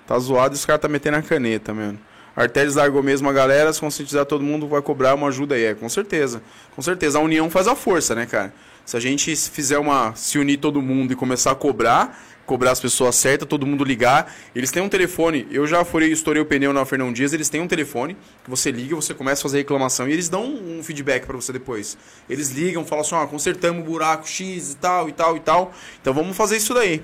Tá 0.06 0.20
zoado 0.20 0.54
e 0.54 0.58
os 0.58 0.66
caras 0.66 0.82
tá 0.82 0.90
metendo 0.90 1.16
a 1.16 1.22
caneta, 1.22 1.74
mano. 1.74 1.98
Arteles 2.36 2.76
largou 2.76 3.02
mesmo 3.02 3.30
a 3.30 3.34
galera, 3.34 3.72
se 3.72 3.80
conscientizar 3.80 4.26
todo 4.26 4.44
mundo 4.44 4.68
vai 4.68 4.82
cobrar 4.82 5.16
uma 5.16 5.30
ajuda 5.30 5.56
aí. 5.56 5.64
É, 5.64 5.74
com 5.74 5.88
certeza. 5.88 6.42
Com 6.76 6.82
certeza. 6.82 7.20
A 7.20 7.22
união 7.22 7.50
faz 7.50 7.68
a 7.70 7.76
força, 7.76 8.14
né, 8.14 8.26
cara? 8.26 8.54
Se 8.92 8.98
a 8.98 9.00
gente 9.00 9.34
fizer 9.38 9.80
uma. 9.80 10.14
se 10.18 10.38
unir 10.38 10.58
todo 10.58 10.82
mundo 10.82 11.14
e 11.14 11.16
começar 11.16 11.52
a 11.52 11.56
cobrar, 11.56 12.22
cobrar 12.46 12.72
as 12.72 12.82
pessoas 12.82 13.16
certas, 13.16 13.48
todo 13.48 13.66
mundo 13.66 13.86
ligar. 13.86 14.36
Eles 14.54 14.70
têm 14.70 14.84
um 14.84 14.90
telefone. 14.90 15.48
Eu 15.50 15.66
já 15.66 15.86
furei, 15.86 16.12
estourei 16.12 16.42
o 16.42 16.46
pneu 16.46 16.74
na 16.74 16.84
Fernão 16.84 17.14
Dias, 17.14 17.32
eles 17.32 17.48
têm 17.48 17.62
um 17.62 17.70
telefone 17.70 18.18
que 18.44 18.50
você 18.50 18.70
liga, 18.70 18.94
você 18.94 19.14
começa 19.14 19.40
a 19.40 19.44
fazer 19.44 19.60
reclamação 19.60 20.10
e 20.10 20.12
eles 20.12 20.28
dão 20.28 20.44
um 20.44 20.84
feedback 20.84 21.26
pra 21.26 21.38
você 21.38 21.54
depois. 21.54 21.98
Eles 22.30 22.50
ligam, 22.50 22.86
falam 22.86 23.06
assim, 23.06 23.16
ó, 23.16 23.26
consertamos 23.28 23.82
o 23.82 23.86
buraco 23.86 24.28
X 24.28 24.74
e 24.74 24.76
tal, 24.76 25.08
e 25.08 25.14
tal, 25.14 25.38
e 25.38 25.40
tal. 25.40 25.74
Então 26.02 26.14
vamos 26.14 26.36
fazer 26.36 26.58
isso 26.58 26.74
daí. 26.74 27.02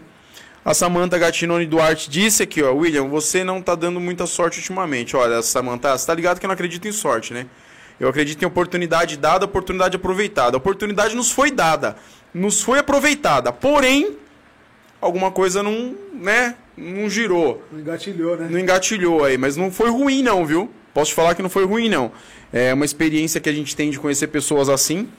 A 0.66 0.74
Samanta 0.74 1.18
Gatinoni 1.18 1.66
Duarte 1.66 2.10
disse 2.10 2.44
aqui, 2.44 2.62
ó, 2.62 2.74
William, 2.74 3.08
você 3.08 3.46
não 3.46 3.62
tá 3.62 3.76
dando 3.76 4.02
muita 4.02 4.26
sorte 4.26 4.58
ultimamente. 4.58 5.16
Olha, 5.16 5.42
Samanta, 5.42 5.98
você 5.98 6.06
tá 6.06 6.14
ligado 6.14 6.38
que 6.38 6.46
eu 6.46 6.50
não 6.50 6.54
acredito 6.54 6.86
em 6.86 6.92
sorte, 6.92 7.34
né? 7.34 7.46
Eu 8.00 8.08
acredito 8.10 8.42
em 8.44 8.46
oportunidade 8.46 9.18
dada, 9.18 9.46
oportunidade 9.46 9.96
aproveitada. 9.96 10.56
A 10.56 10.60
oportunidade 10.60 11.16
nos 11.16 11.32
foi 11.32 11.50
dada, 11.50 11.96
nos 12.34 12.62
foi 12.62 12.80
aproveitada. 12.80 13.52
Porém, 13.52 14.16
alguma 15.02 15.32
coisa 15.32 15.64
não, 15.64 15.96
né, 16.14 16.56
não 16.78 17.10
girou, 17.10 17.64
Não 17.72 17.80
engatilhou, 17.80 18.38
né? 18.38 18.48
não 18.50 18.60
engatilhou 18.60 19.24
aí, 19.24 19.38
mas 19.38 19.58
não 19.58 19.72
foi 19.72 19.90
ruim 19.90 20.22
não, 20.22 20.46
viu? 20.46 20.70
Posso 20.94 21.12
te 21.12 21.16
falar 21.16 21.36
que 21.36 21.42
não 21.42 21.50
foi 21.50 21.66
ruim 21.66 21.90
não. 21.90 22.12
É 22.52 22.74
uma 22.74 22.86
experiência 22.86 23.42
que 23.42 23.50
a 23.50 23.54
gente 23.54 23.76
tem 23.76 23.90
de 23.90 24.00
conhecer 24.00 24.28
pessoas 24.28 24.70
assim. 24.70 25.10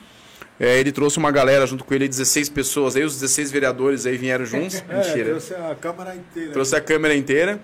É, 0.61 0.78
ele 0.78 0.90
trouxe 0.90 1.18
uma 1.18 1.30
galera 1.30 1.66
junto 1.66 1.85
com 1.85 1.94
ele, 1.94 2.08
16 2.08 2.49
pessoas, 2.49 2.97
aí 2.97 3.04
os 3.04 3.14
16 3.14 3.50
vereadores 3.52 4.06
aí 4.06 4.16
vieram 4.16 4.44
juntos. 4.44 4.82
É, 4.88 4.97
Mentira. 4.97 5.30
trouxe 5.30 5.54
a 5.54 5.75
câmera 5.75 6.16
inteira. 6.16 6.52
Trouxe 6.52 6.76
a 6.76 6.80
câmera 6.80 7.14
inteira. 7.14 7.61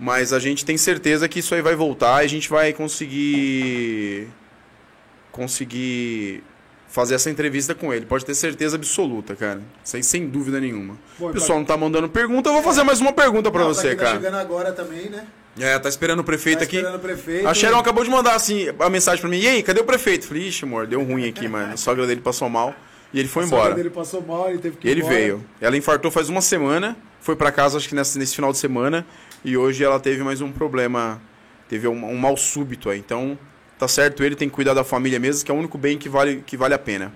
Mas 0.00 0.32
a 0.32 0.38
gente 0.38 0.64
tem 0.64 0.76
certeza 0.78 1.28
que 1.28 1.40
isso 1.40 1.54
aí 1.54 1.60
vai 1.60 1.76
voltar 1.76 2.22
e 2.22 2.26
a 2.26 2.28
gente 2.28 2.48
vai 2.48 2.72
conseguir. 2.72 4.28
Conseguir 5.32 6.42
fazer 6.88 7.14
essa 7.14 7.30
entrevista 7.30 7.74
com 7.74 7.92
ele. 7.92 8.04
Pode 8.06 8.24
ter 8.24 8.34
certeza 8.34 8.76
absoluta, 8.76 9.34
cara. 9.34 9.62
Isso 9.82 9.96
aí 9.96 10.04
sem 10.04 10.28
dúvida 10.28 10.60
nenhuma. 10.60 10.96
Bom, 11.18 11.30
o 11.30 11.32
pessoal 11.32 11.58
não 11.58 11.64
tá 11.64 11.76
mandando 11.76 12.08
pergunta, 12.08 12.50
eu 12.50 12.52
vou 12.52 12.62
fazer 12.62 12.82
mais 12.84 13.00
uma 13.00 13.12
pergunta 13.12 13.50
pra 13.50 13.62
Não, 13.62 13.68
você, 13.68 13.96
tá 13.96 14.04
cara. 14.04 14.16
chegando 14.16 14.36
agora 14.36 14.72
também, 14.72 15.08
né? 15.08 15.26
É, 15.58 15.78
tá 15.78 15.88
esperando 15.88 16.20
o 16.20 16.24
prefeito 16.24 16.58
Tá 16.60 16.64
aqui. 16.64 16.76
esperando 16.76 16.96
o 16.96 17.00
prefeito. 17.00 17.46
A 17.48 17.52
Sharon 17.54 17.78
acabou 17.78 18.04
de 18.04 18.10
mandar 18.10 18.34
assim 18.34 18.66
a 18.78 18.88
mensagem 18.88 19.20
pra 19.20 19.28
mim. 19.28 19.38
E 19.38 19.46
aí, 19.48 19.62
cadê 19.62 19.80
o 19.80 19.84
prefeito? 19.84 20.26
Falei, 20.26 20.48
ixi, 20.48 20.64
amor, 20.64 20.86
deu 20.86 21.02
ruim 21.02 21.28
aqui, 21.28 21.48
mano. 21.48 21.74
A 21.74 21.76
sogra 21.76 22.06
dele 22.06 22.20
passou 22.20 22.48
mal 22.48 22.74
e 23.12 23.18
ele 23.18 23.28
foi 23.28 23.44
A 23.44 23.46
sogra 23.46 23.58
embora. 23.64 23.74
dele 23.74 23.90
passou 23.90 24.22
mal, 24.22 24.48
ele 24.50 24.58
teve 24.58 24.76
que 24.76 24.86
ir 24.86 24.90
ele 24.90 25.00
embora. 25.00 25.14
veio. 25.14 25.44
Ela 25.60 25.76
infartou 25.76 26.10
faz 26.10 26.28
uma 26.30 26.40
semana, 26.40 26.96
foi 27.20 27.36
pra 27.36 27.50
casa 27.52 27.76
acho 27.78 27.88
que 27.88 27.94
nesse, 27.94 28.18
nesse 28.18 28.34
final 28.34 28.50
de 28.52 28.58
semana 28.58 29.04
e 29.44 29.56
hoje 29.56 29.82
ela 29.84 29.98
teve 30.00 30.22
mais 30.22 30.40
um 30.40 30.50
problema, 30.52 31.20
teve 31.68 31.86
um, 31.88 32.04
um 32.04 32.16
mal 32.16 32.34
súbito 32.36 32.88
aí. 32.88 32.98
Então, 32.98 33.38
tá 33.82 33.88
certo, 33.88 34.22
ele 34.22 34.36
tem 34.36 34.48
que 34.48 34.54
cuidar 34.54 34.74
da 34.74 34.84
família 34.84 35.18
mesmo, 35.18 35.44
que 35.44 35.50
é 35.50 35.54
o 35.54 35.58
único 35.58 35.76
bem 35.76 35.98
que 35.98 36.08
vale, 36.08 36.40
que 36.46 36.56
vale 36.56 36.72
a 36.72 36.78
pena. 36.78 37.12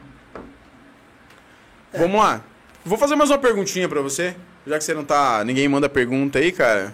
Vamos 1.93 2.21
lá. 2.21 2.43
Vou 2.85 2.99
fazer 2.99 3.15
mais 3.15 3.31
uma 3.31 3.39
perguntinha 3.39 3.89
pra 3.89 4.01
você, 4.01 4.35
já 4.67 4.77
que 4.77 4.83
você 4.83 4.93
não 4.93 5.05
tá, 5.05 5.45
ninguém 5.45 5.69
manda 5.69 5.89
pergunta 5.89 6.41
aí, 6.41 6.51
cara. 6.51 6.93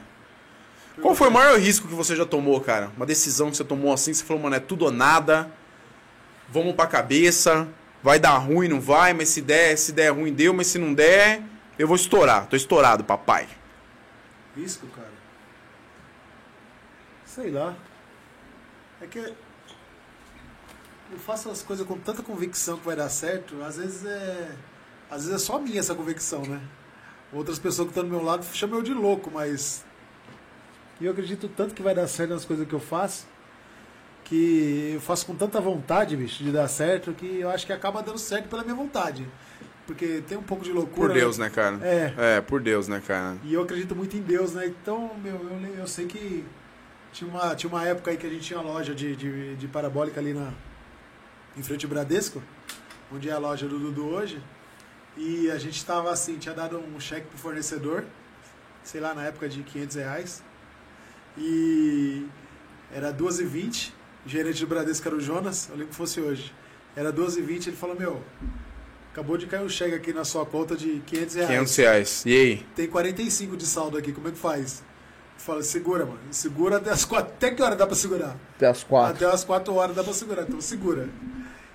Qual 1.01 1.15
foi 1.15 1.29
o 1.29 1.31
maior 1.31 1.59
risco 1.59 1.89
que 1.89 1.95
você 1.95 2.15
já 2.15 2.27
tomou, 2.27 2.61
cara? 2.61 2.91
Uma 2.95 3.07
decisão 3.07 3.51
que 3.51 3.57
você 3.57 3.65
tomou 3.65 3.95
assim, 3.95 4.11
que 4.11 4.19
você 4.19 4.25
falou, 4.25 4.43
mano, 4.43 4.57
é 4.57 4.61
tudo 4.61 4.85
ou 4.85 4.91
nada. 4.91 5.51
Vamos 6.51 6.75
pra 6.75 6.87
cabeça. 6.87 7.67
vai 8.03 8.19
dar 8.19 8.37
ruim, 8.37 8.69
não 8.69 8.79
vai, 8.79 9.15
mas 9.15 9.31
se 9.31 9.41
der, 9.41 9.79
se 9.79 9.93
der 9.93 10.11
ruim, 10.11 10.35
deu, 10.35 10.53
mas 10.53 10.67
se 10.67 10.79
não 10.79 10.93
der, 10.93 11.41
eu 11.79 11.89
vou 11.89 11.97
estourar. 11.97 12.47
Tô 12.47 12.57
estourado, 12.57 13.05
papai. 13.05 13.49
Risco, 14.55 14.87
cara. 14.89 15.09
Sei 17.25 17.51
lá. 17.51 17.75
É 19.01 19.07
que 19.07 19.33
eu 21.13 21.19
faço 21.19 21.51
as 21.51 21.63
coisas 21.63 21.87
com 21.87 21.99
tanta 21.99 22.23
convicção 22.23 22.79
que 22.79 22.87
vai 22.87 22.97
dar 22.97 23.09
certo, 23.09 23.63
às 23.63 23.77
vezes 23.77 24.05
é. 24.05 24.51
Às 25.11 25.27
vezes 25.27 25.43
é 25.43 25.45
só 25.45 25.59
minha 25.59 25.79
essa 25.79 25.95
convicção, 25.95 26.43
né? 26.43 26.61
Outras 27.33 27.59
pessoas 27.59 27.87
que 27.87 27.91
estão 27.93 28.05
do 28.05 28.11
meu 28.11 28.23
lado 28.23 28.45
chamam 28.53 28.79
eu 28.79 28.83
de 28.83 28.95
louco, 28.95 29.31
mas. 29.31 29.85
E 31.01 31.05
eu 31.05 31.13
acredito 31.13 31.49
tanto 31.49 31.75
que 31.75 31.83
vai 31.83 31.95
dar 31.95 32.07
certo 32.07 32.31
nas 32.31 32.45
coisas 32.45 32.67
que 32.67 32.73
eu 32.73 32.81
faço, 32.81 33.27
que 34.25 34.93
eu 34.95 35.01
faço 35.01 35.27
com 35.27 35.35
tanta 35.35 35.61
vontade, 35.61 36.17
bicho, 36.17 36.43
de 36.43 36.51
dar 36.51 36.69
certo, 36.69 37.13
que 37.13 37.41
eu 37.41 37.51
acho 37.51 37.67
que 37.67 37.73
acaba 37.73 38.03
dando 38.03 38.19
certo 38.19 38.49
pela 38.49 38.63
minha 38.63 38.75
vontade. 38.75 39.29
Porque 39.87 40.23
tem 40.27 40.39
um 40.39 40.43
pouco 40.43 40.65
de 40.65 40.73
loucura. 40.73 41.09
Por 41.09 41.15
Deus, 41.15 41.37
né, 41.37 41.51
cara? 41.51 41.79
É. 41.83 42.15
É, 42.37 42.41
por 42.41 42.61
Deus, 42.61 42.89
né, 42.89 43.03
cara? 43.07 43.37
E 43.45 43.53
eu 43.53 43.63
acredito 43.63 43.95
muito 43.97 44.17
em 44.17 44.23
Deus, 44.23 44.55
né? 44.55 44.67
Então, 44.67 45.11
meu, 45.23 45.35
eu, 45.35 45.75
eu 45.79 45.87
sei 45.87 46.07
que 46.07 46.45
tinha 47.13 47.29
uma, 47.29 47.55
tinha 47.55 47.69
uma 47.69 47.85
época 47.85 48.11
aí 48.11 48.17
que 48.17 48.27
a 48.27 48.31
gente 48.31 48.43
tinha 48.43 48.61
loja 48.61 48.95
de, 48.95 49.17
de, 49.17 49.57
de 49.57 49.69
parabólica 49.69 50.21
ali 50.21 50.33
na, 50.33 50.53
em 51.57 51.63
frente 51.63 51.85
ao 51.85 51.91
Bradesco, 51.91 52.43
onde 53.13 53.29
é 53.29 53.33
a 53.33 53.39
loja 53.39 53.67
do 53.69 53.79
Dudu 53.79 54.07
hoje. 54.07 54.43
E 55.17 55.51
a 55.51 55.59
gente 55.59 55.85
tava 55.85 56.11
assim, 56.11 56.39
tinha 56.39 56.55
dado 56.55 56.79
um 56.79 56.99
cheque 56.99 57.27
pro 57.27 57.39
fornecedor, 57.39 58.05
sei 58.83 59.01
lá, 59.01 59.15
na 59.15 59.25
época 59.25 59.49
de 59.49 59.63
500 59.63 59.97
reais. 59.97 60.43
E 61.37 62.27
era 62.95 63.13
2h20, 63.13 63.91
o 64.25 64.29
gerente 64.29 64.61
do 64.61 64.67
Bradesco 64.67 65.07
era 65.07 65.17
o 65.17 65.21
Jonas, 65.21 65.69
eu 65.69 65.77
lembro 65.77 65.89
que 65.89 65.95
fosse 65.95 66.21
hoje. 66.21 66.55
Era 66.97 67.13
2h20, 67.13 67.69
ele 67.69 67.77
falou, 67.77 67.97
meu, 67.99 68.23
acabou 69.13 69.37
de 69.37 69.47
cair 69.47 69.65
um 69.65 69.69
cheque 69.69 69.95
aqui 69.95 70.13
na 70.13 70.25
sua 70.25 70.45
conta 70.47 70.77
de 70.77 71.03
500 71.07 71.35
reais. 71.35 71.51
500 71.51 71.77
reais. 71.77 72.23
E 72.27 72.35
aí? 72.35 72.67
Tem 72.75 72.87
45 72.87 73.57
de 73.57 73.67
saldo 73.67 73.99
aqui, 73.99 74.13
como 74.13 74.29
é 74.29 74.31
que 74.31 74.39
faz? 74.39 74.83
Fala, 75.37 75.63
segura, 75.63 76.07
mano. 76.07 76.21
Segura 76.31 76.77
até 76.77 76.91
as 76.91 77.05
quatro. 77.05 77.33
Até 77.35 77.51
que 77.51 77.63
hora 77.63 77.75
dá 77.75 77.87
pra 77.87 77.97
segurar? 77.97 78.37
Até 78.57 78.69
as 78.69 78.87
Até 78.93 79.27
as 79.27 79.43
4 79.43 79.75
horas 79.75 79.97
dá 79.97 80.05
pra 80.05 80.13
segurar, 80.13 80.43
então 80.43 80.61
segura. 80.61 81.09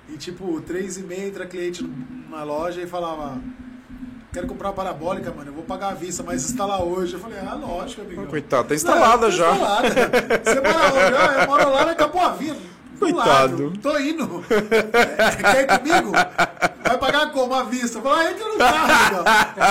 E 0.09 0.17
tipo, 0.17 0.59
3 0.61 0.97
e 0.97 1.03
meia 1.03 1.27
entra 1.27 1.45
cliente 1.45 1.83
na 2.29 2.43
loja 2.43 2.81
e 2.81 2.87
falava, 2.87 3.37
quero 4.31 4.47
comprar 4.47 4.69
uma 4.69 4.73
parabólica, 4.75 5.31
mano, 5.31 5.49
eu 5.49 5.53
vou 5.53 5.63
pagar 5.63 5.89
à 5.89 5.93
vista, 5.93 6.23
mas 6.23 6.45
instalar 6.45 6.81
hoje. 6.81 7.13
Eu 7.13 7.19
falei, 7.19 7.39
ah, 7.39 7.53
lógico, 7.55 8.01
amigo. 8.01 8.25
Coitado, 8.27 8.69
tá 8.69 8.75
instalada 8.75 9.29
já. 9.31 9.51
Instalada. 9.51 9.89
Você 10.43 10.55
mora? 10.55 11.19
Ah, 11.29 11.41
eu 11.41 11.47
moro 11.47 11.69
lá 11.71 11.85
na 11.85 11.95
Capoavina. 11.95 12.55
do 12.93 12.99
Coitado. 12.99 13.63
lado. 13.65 13.73
Tô 13.81 13.97
indo. 13.99 14.43
É, 14.49 15.35
quer 15.53 15.63
ir 15.63 15.79
comigo? 15.79 16.11
Vai 16.11 16.97
pagar 16.97 17.31
como? 17.31 17.53
À 17.53 17.63
vista. 17.63 18.01
Fala, 18.01 18.19
ah, 18.19 18.31
entra 18.31 18.47
no 18.47 18.57
carro. 18.57 19.23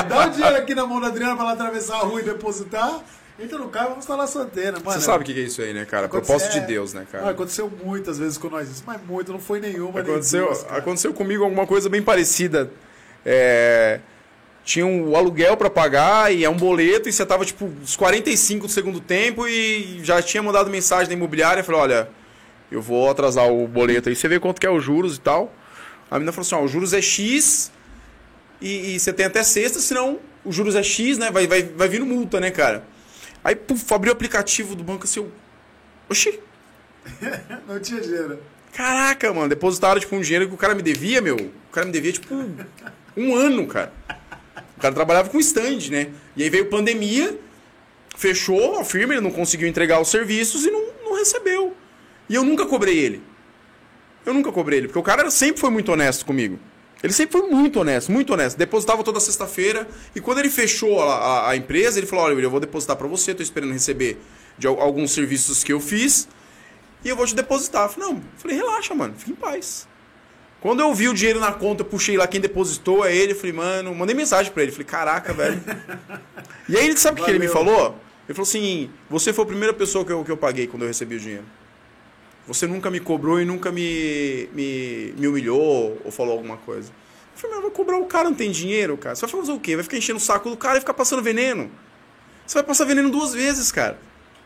Dá 0.09 0.27
o 0.27 0.31
dinheiro 0.31 0.57
aqui 0.57 0.75
na 0.75 0.87
mão 0.87 1.01
da 1.01 1.07
Adriana 1.09 1.35
pra 1.35 1.45
ela 1.45 1.53
atravessar 1.55 1.97
a 1.97 2.01
rua 2.01 2.21
e 2.21 2.25
depositar. 2.25 3.01
Entra 3.39 3.59
no 3.59 3.69
carro 3.69 3.87
e 3.87 3.89
vamos 3.91 4.05
instalar 4.05 4.27
a 4.27 4.39
antena. 4.39 4.79
Mano, 4.79 4.99
Você 4.99 5.01
sabe 5.05 5.23
o 5.23 5.27
que 5.27 5.39
é 5.39 5.43
isso 5.45 5.61
aí, 5.61 5.75
né, 5.75 5.85
cara? 5.85 6.09
Propósito 6.09 6.53
de. 6.53 6.61
Deus, 6.61 6.95
né, 6.95 7.07
cara? 7.11 7.31
aconteceu 7.31 7.71
muitas 7.85 8.19
vezes 8.19 8.39
com 8.39 8.49
nós 8.49 8.69
isso, 8.71 8.83
mas 8.87 9.01
muito, 9.03 9.31
não 9.31 9.39
foi 9.39 9.61
nenhuma. 9.61 10.01
Aconteceu, 10.01 10.51
aconteceu 10.71 11.13
comigo 11.13 11.45
alguma 11.45 11.67
coisa 11.67 11.89
bem 11.89 12.03
parecida. 12.03 12.71
É, 13.25 14.01
tinha 14.65 14.87
um 14.87 15.15
aluguel 15.15 15.57
pra 15.57 15.69
pagar 15.69 16.35
e 16.35 16.45
é 16.45 16.51
um 16.51 16.57
boleto 16.57 17.09
e 17.09 17.13
você 17.13 17.27
tava 17.27 17.45
tipo 17.45 17.67
uns 17.67 17.95
45 17.95 18.67
do 18.67 18.73
segundo 18.73 19.01
tempo 19.01 19.47
e 19.47 20.01
já 20.03 20.21
tinha 20.23 20.43
mandado 20.43 20.71
mensagem 20.71 21.09
da 21.09 21.15
imobiliária, 21.15 21.63
falei, 21.63 21.81
olha, 21.83 22.09
eu 22.71 22.81
vou 22.81 23.09
atrasar 23.11 23.49
o 23.49 23.69
boleto 23.69 24.09
aí, 24.09 24.17
você 24.17 24.27
vê 24.29 24.41
quanto 24.41 24.61
que 24.61 24.67
é 24.67 24.71
os 24.71 24.83
juros 24.83 25.17
e 25.17 25.21
tal. 25.21 25.53
A 26.11 26.17
menina 26.17 26.33
falou 26.33 26.47
assim, 26.47 26.55
ó, 26.55 26.63
os 26.63 26.71
juros 26.71 26.93
é 26.93 27.03
X 27.03 27.71
e, 28.61 28.95
e 28.95 29.01
você 29.01 29.13
tem 29.13 29.27
até 29.27 29.43
sexta, 29.43 29.79
senão 29.79 30.19
os 30.45 30.55
juros 30.55 30.75
é 30.75 30.83
X, 30.83 31.19
né? 31.19 31.31
Vai, 31.31 31.47
vai, 31.47 31.63
vai 31.63 31.89
vindo 31.89 32.07
multa, 32.07 32.41
né, 32.41 32.51
cara? 32.51 32.85
Aí, 33.47 33.55
puf, 33.55 33.95
abri 33.95 34.11
o 34.11 34.13
aplicativo 34.13 34.75
do 34.75 34.83
banco 34.83 35.05
assim, 35.05 35.21
eu... 35.21 35.31
Oxi, 36.09 36.41
Não 37.67 37.81
tinha 37.81 38.01
dinheiro. 38.01 38.39
Caraca, 38.73 39.33
mano, 39.33 39.49
depositaram 39.49 40.01
tipo 40.01 40.15
um 40.17 40.21
dinheiro 40.21 40.49
que 40.49 40.55
o 40.55 40.59
cara 40.59 40.75
me 40.75 40.83
devia, 40.83 41.21
meu. 41.21 41.37
O 41.37 41.73
cara 41.73 41.87
me 41.87 41.93
devia 41.93 42.13
tipo 42.13 42.35
um, 43.17 43.35
ano, 43.35 43.67
cara. 43.67 43.93
O 44.77 44.81
cara 44.81 44.95
trabalhava 44.95 45.31
com 45.31 45.39
stand, 45.39 45.91
né? 45.91 46.11
E 46.37 46.43
aí 46.43 46.51
veio 46.51 46.69
pandemia, 46.69 47.39
fechou 48.17 48.79
a 48.79 48.85
firma, 48.85 49.15
ele 49.15 49.23
não 49.23 49.31
conseguiu 49.31 49.67
entregar 49.67 50.01
os 50.01 50.09
serviços 50.09 50.65
e 50.65 50.71
não, 50.71 50.85
não 51.05 51.17
recebeu. 51.17 51.75
E 52.29 52.35
eu 52.35 52.45
nunca 52.45 52.67
cobrei 52.67 52.99
ele. 52.99 53.23
Eu 54.25 54.35
nunca 54.35 54.51
cobrei 54.53 54.81
ele, 54.81 54.89
porque 54.89 54.99
o 54.99 55.03
cara 55.03 55.31
sempre 55.31 55.61
foi 55.61 55.71
muito 55.71 55.91
honesto 55.91 56.27
comigo. 56.27 56.59
Ele 57.03 57.13
sempre 57.13 57.39
foi 57.39 57.49
muito 57.51 57.79
honesto, 57.81 58.11
muito 58.11 58.33
honesto. 58.33 58.57
Depositava 58.57 59.05
toda 59.05 59.21
sexta-feira 59.21 59.87
e 60.15 60.21
quando 60.21 60.39
ele 60.39 60.51
fechou 60.51 61.01
a, 61.03 61.15
a- 61.15 61.51
a 61.51 61.57
empresa, 61.57 61.99
ele 61.99 62.07
falou: 62.07 62.25
Olha, 62.25 62.41
eu 62.41 62.51
vou 62.51 62.59
depositar 62.61 62.97
pra 62.97 63.07
você, 63.07 63.35
tô 63.35 63.43
esperando 63.43 63.73
receber 63.73 64.19
de 64.59 64.67
al- 64.67 64.81
alguns 64.81 65.13
serviços 65.13 65.63
que 65.63 65.73
eu 65.73 65.79
fiz 65.81 66.27
e 67.05 67.09
eu 67.09 67.15
vou 67.17 67.27
te 67.27 67.35
depositar. 67.35 67.85
Eu 67.85 67.89
falei, 67.91 68.09
não, 68.09 68.17
eu 68.17 68.23
falei, 68.39 68.57
relaxa, 68.57 68.95
mano, 68.95 69.15
fica 69.17 69.31
em 69.31 69.35
paz. 69.35 69.87
Quando 70.61 70.81
eu 70.81 70.93
vi 70.95 71.09
o 71.09 71.15
dinheiro 71.15 71.39
na 71.39 71.53
conta, 71.53 71.83
eu 71.83 71.87
puxei 71.87 72.17
lá 72.17 72.27
quem 72.27 72.41
depositou, 72.41 73.05
é 73.05 73.15
ele, 73.15 73.33
eu 73.33 73.37
falei, 73.37 73.53
mano, 73.53 73.95
mandei 73.95 74.17
mensagem 74.17 74.51
pra 74.51 74.63
ele, 74.63 74.73
falei, 74.73 74.87
caraca, 74.87 75.33
velho. 75.35 75.63
e 76.69 76.77
aí 76.77 76.87
ele 76.87 76.97
sabe 76.97 77.21
o 77.21 77.25
que 77.25 77.31
ele 77.31 77.39
me 77.39 77.47
falou? 77.53 77.95
Ele 78.27 78.35
falou 78.35 78.49
assim, 78.49 78.91
você 79.09 79.33
foi 79.33 79.45
a 79.45 79.47
primeira 79.47 79.73
pessoa 79.75 80.05
que 80.05 80.11
eu, 80.11 80.25
que 80.25 80.31
eu 80.33 80.37
paguei 80.37 80.67
quando 80.67 80.83
eu 80.83 80.89
recebi 80.89 81.15
o 81.17 81.21
dinheiro. 81.21 81.45
Você 82.47 82.67
nunca 82.67 82.91
me 82.91 83.01
cobrou 83.01 83.41
e 83.41 83.45
nunca 83.45 83.73
me, 83.73 84.49
me, 84.53 85.13
me 85.19 85.27
humilhou 85.27 86.01
ou 86.05 86.11
falou 86.13 86.33
alguma 86.33 86.57
coisa. 86.59 86.91
Eu 87.35 87.39
falei, 87.41 87.57
mas 87.57 87.65
vai 87.65 87.73
cobrar 87.73 87.99
o 87.99 88.07
cara, 88.07 88.29
não 88.31 88.37
tem 88.37 88.51
dinheiro, 88.51 88.97
cara. 88.97 89.15
Você 89.17 89.27
vai 89.27 89.41
fazer 89.41 89.53
o 89.53 89.61
quê? 89.61 89.75
Vai 89.75 89.83
ficar 89.83 89.97
enchendo 89.99 90.19
o 90.19 90.23
saco 90.23 90.49
do 90.49 90.57
cara 90.57 90.77
e 90.77 90.81
ficar 90.81 90.95
passando 90.95 91.23
veneno. 91.23 91.71
Você 92.47 92.55
vai 92.55 92.63
passar 92.63 92.85
veneno 92.85 93.11
duas 93.11 93.35
vezes, 93.35 93.73
cara. 93.73 93.99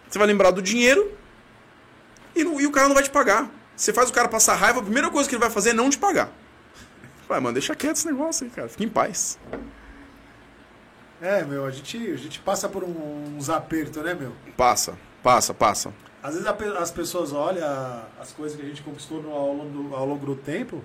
Você 0.09 0.19
vai 0.19 0.27
lembrar 0.27 0.51
do 0.51 0.63
dinheiro 0.63 1.13
e, 2.35 2.43
não- 2.43 2.61
e 2.61 2.67
o 2.67 2.71
cara 2.73 2.89
não 2.89 2.95
vai 2.95 3.03
te 3.05 3.11
pagar. 3.11 3.51
Você 3.77 3.93
faz 3.93 4.09
o 4.11 4.13
cara 4.13 4.29
passar 4.29 4.55
raiva, 4.55 4.81
a 4.81 4.83
primeira 4.83 5.11
coisa 5.11 5.29
que 5.29 5.35
ele 5.35 5.41
vai 5.41 5.51
fazer 5.51 5.71
é 5.71 5.73
não 5.75 5.91
te 5.91 5.99
pagar. 5.99 6.33
Vai, 7.29 7.39
mano, 7.39 7.53
deixa 7.55 7.75
quieto 7.77 7.97
esse 7.97 8.07
negócio 8.07 8.45
aí, 8.45 8.51
cara. 8.51 8.69
Fica 8.69 8.83
em 8.83 8.89
paz. 8.89 9.39
É, 11.21 11.45
meu, 11.45 11.67
a 11.67 11.71
gente, 11.71 11.97
a 11.99 12.17
gente 12.17 12.41
passa 12.41 12.69
por 12.69 12.83
um- 12.83 13.37
uns 13.37 13.51
apertos, 13.51 14.03
né, 14.03 14.15
meu? 14.15 14.33
Passa, 14.57 14.99
passa, 15.23 15.53
passa. 15.53 15.93
Às 16.23 16.35
vezes 16.35 16.47
as 16.79 16.91
pessoas 16.91 17.33
olham 17.33 17.65
as 18.21 18.33
coisas 18.33 18.59
que 18.59 18.65
a 18.65 18.69
gente 18.69 18.83
conquistou 18.83 19.19
ao, 19.33 19.55
longo 19.55 19.71
do, 19.71 19.95
ao 19.95 20.07
longo 20.07 20.27
do 20.27 20.37
tempo 20.37 20.85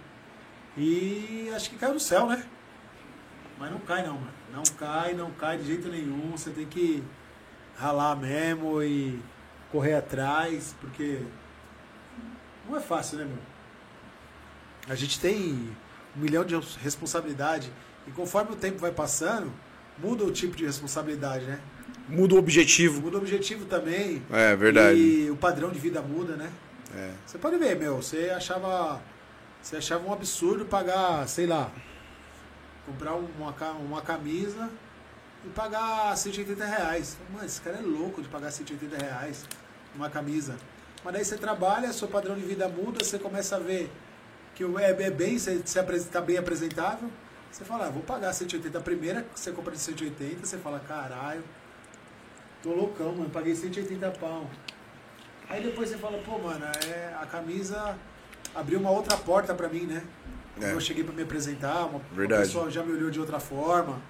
e 0.78 1.52
acho 1.54 1.70
que 1.70 1.78
caiu 1.78 1.94
do 1.94 2.00
céu, 2.00 2.26
né? 2.26 2.46
Mas 3.58 3.72
não 3.72 3.80
cai 3.80 4.06
não, 4.06 4.14
mano. 4.14 4.34
Não 4.54 4.64
cai, 4.78 5.14
não 5.14 5.32
cai 5.32 5.58
de 5.58 5.66
jeito 5.66 5.90
nenhum. 5.90 6.32
Você 6.32 6.52
tem 6.52 6.66
que 6.66 7.04
ralar 7.78 8.16
mesmo 8.16 8.82
e 8.82 9.22
correr 9.72 9.96
atrás, 9.96 10.74
porque 10.80 11.22
não 12.68 12.78
é 12.78 12.80
fácil, 12.80 13.18
né, 13.18 13.26
meu? 13.26 13.38
A 14.88 14.96
gente 14.96 15.20
tem 15.20 15.76
um 16.16 16.22
milhão 16.22 16.46
de 16.46 16.56
responsabilidade 16.82 17.72
e 18.08 18.12
conforme 18.12 18.54
o 18.54 18.56
tempo 18.56 18.78
vai 18.78 18.92
passando, 18.92 19.52
muda 19.98 20.24
o 20.24 20.32
tipo 20.32 20.56
de 20.56 20.66
responsabilidade, 20.66 21.46
né? 21.46 21.60
Muda 22.08 22.36
o 22.36 22.38
objetivo. 22.38 23.02
Muda 23.02 23.18
o 23.18 23.20
objetivo 23.22 23.66
também. 23.66 24.22
É, 24.32 24.56
verdade. 24.56 24.98
E 24.98 25.30
o 25.32 25.36
padrão 25.36 25.70
de 25.72 25.80
vida 25.80 26.02
muda, 26.02 26.36
né? 26.36 26.52
É. 26.96 27.12
Você 27.26 27.38
pode 27.38 27.58
ver, 27.58 27.76
meu, 27.76 27.98
você 27.98 28.30
achava. 28.30 29.02
Você 29.62 29.78
achava 29.78 30.08
um 30.08 30.14
absurdo 30.14 30.66
pagar, 30.66 31.28
sei 31.28 31.48
lá, 31.48 31.72
comprar 32.86 33.16
uma, 33.16 33.52
uma 33.80 34.02
camisa 34.02 34.70
e 35.44 35.50
pagar 35.50 36.16
180 36.16 36.64
reais. 36.64 37.18
Mano, 37.34 37.46
esse 37.46 37.60
cara 37.62 37.78
é 37.78 37.82
louco 37.82 38.22
de 38.22 38.28
pagar 38.28 38.52
180 38.52 38.96
reais 38.98 39.44
uma 39.96 40.10
camisa. 40.10 40.56
Mas 41.04 41.14
daí 41.14 41.26
você 41.26 41.38
trabalha, 41.38 41.92
seu 41.94 42.08
padrão 42.08 42.36
de 42.36 42.42
vida 42.42 42.68
muda, 42.68 43.04
você 43.04 43.18
começa 43.18 43.56
a 43.56 43.60
ver 43.60 43.92
que 44.54 44.64
o- 44.64 44.78
é, 44.78 44.90
é 44.92 45.10
bem, 45.12 45.38
você 45.40 45.62
se 45.66 45.80
está 45.80 46.22
bem 46.22 46.38
apresentável. 46.38 47.10
Você 47.52 47.64
fala, 47.64 47.88
ah, 47.88 47.90
vou 47.90 48.04
pagar 48.04 48.34
180 48.34 48.78
a 48.78 48.82
primeira, 48.82 49.26
você 49.34 49.52
compra 49.52 49.72
de 49.72 49.80
180, 49.80 50.46
você 50.46 50.58
fala, 50.58 50.80
caralho, 50.80 51.44
tô 52.66 52.74
loucão, 52.74 53.12
mano, 53.14 53.30
paguei 53.30 53.56
180 53.56 54.10
pau. 54.20 54.50
Aí 55.48 55.62
depois 55.64 55.88
você 55.88 55.98
fala, 55.98 56.18
pô, 56.18 56.40
mano, 56.40 56.66
é, 56.66 57.14
a 57.22 57.26
camisa 57.28 57.96
abriu 58.56 58.80
uma 58.80 58.90
outra 58.90 59.16
porta 59.16 59.54
pra 59.54 59.70
mim, 59.70 59.82
né? 59.82 60.02
Quando 60.56 60.72
É. 60.72 60.74
eu 60.74 60.82
cheguei 60.82 61.04
pra 61.04 61.14
me 61.14 61.22
apresentar, 61.22 61.86
uma, 61.86 62.00
uma 62.00 62.02
Verdade. 62.12 62.42
pessoa 62.42 62.72
já 62.72 62.82
me 62.82 62.92
olhou 62.94 63.12
de 63.12 63.20
outra 63.20 63.40
forma. 63.40 64.02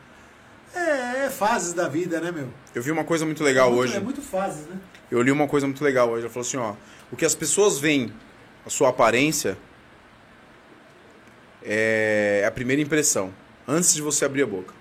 É, 0.74 1.26
é 1.26 1.30
fases 1.30 1.74
da 1.74 1.89
vida, 1.89 2.22
né, 2.22 2.32
meu? 2.32 2.48
Eu 2.74 2.82
vi 2.82 2.91
uma 2.91 3.04
coisa 3.04 3.26
muito 3.26 3.44
legal 3.44 3.68
é 3.68 3.72
muito, 3.72 3.82
hoje. 3.84 3.98
É 3.98 4.00
muito 4.00 4.22
fases, 4.22 4.65
né? 4.68 4.80
Eu 5.12 5.22
li 5.22 5.32
uma 5.32 5.48
coisa 5.48 5.68
muito 5.68 5.84
legal 5.84 6.10
hoje. 6.10 6.24
Ela 6.24 6.30
falou 6.34 6.48
assim, 6.48 6.58
ó. 6.58 6.76
O 7.12 7.18
que 7.18 7.26
as 7.26 7.36
pessoas 7.36 7.78
veem, 7.78 8.13
a 8.65 8.70
sua 8.70 8.89
aparência, 8.89 9.58
é 11.62 12.46
a 12.48 12.52
primeira 12.52 12.82
impressão. 12.82 13.34
Antes 13.68 13.94
de 13.94 14.02
você 14.02 14.24
abrir 14.24 14.44
a 14.44 14.48
boca. 14.48 14.74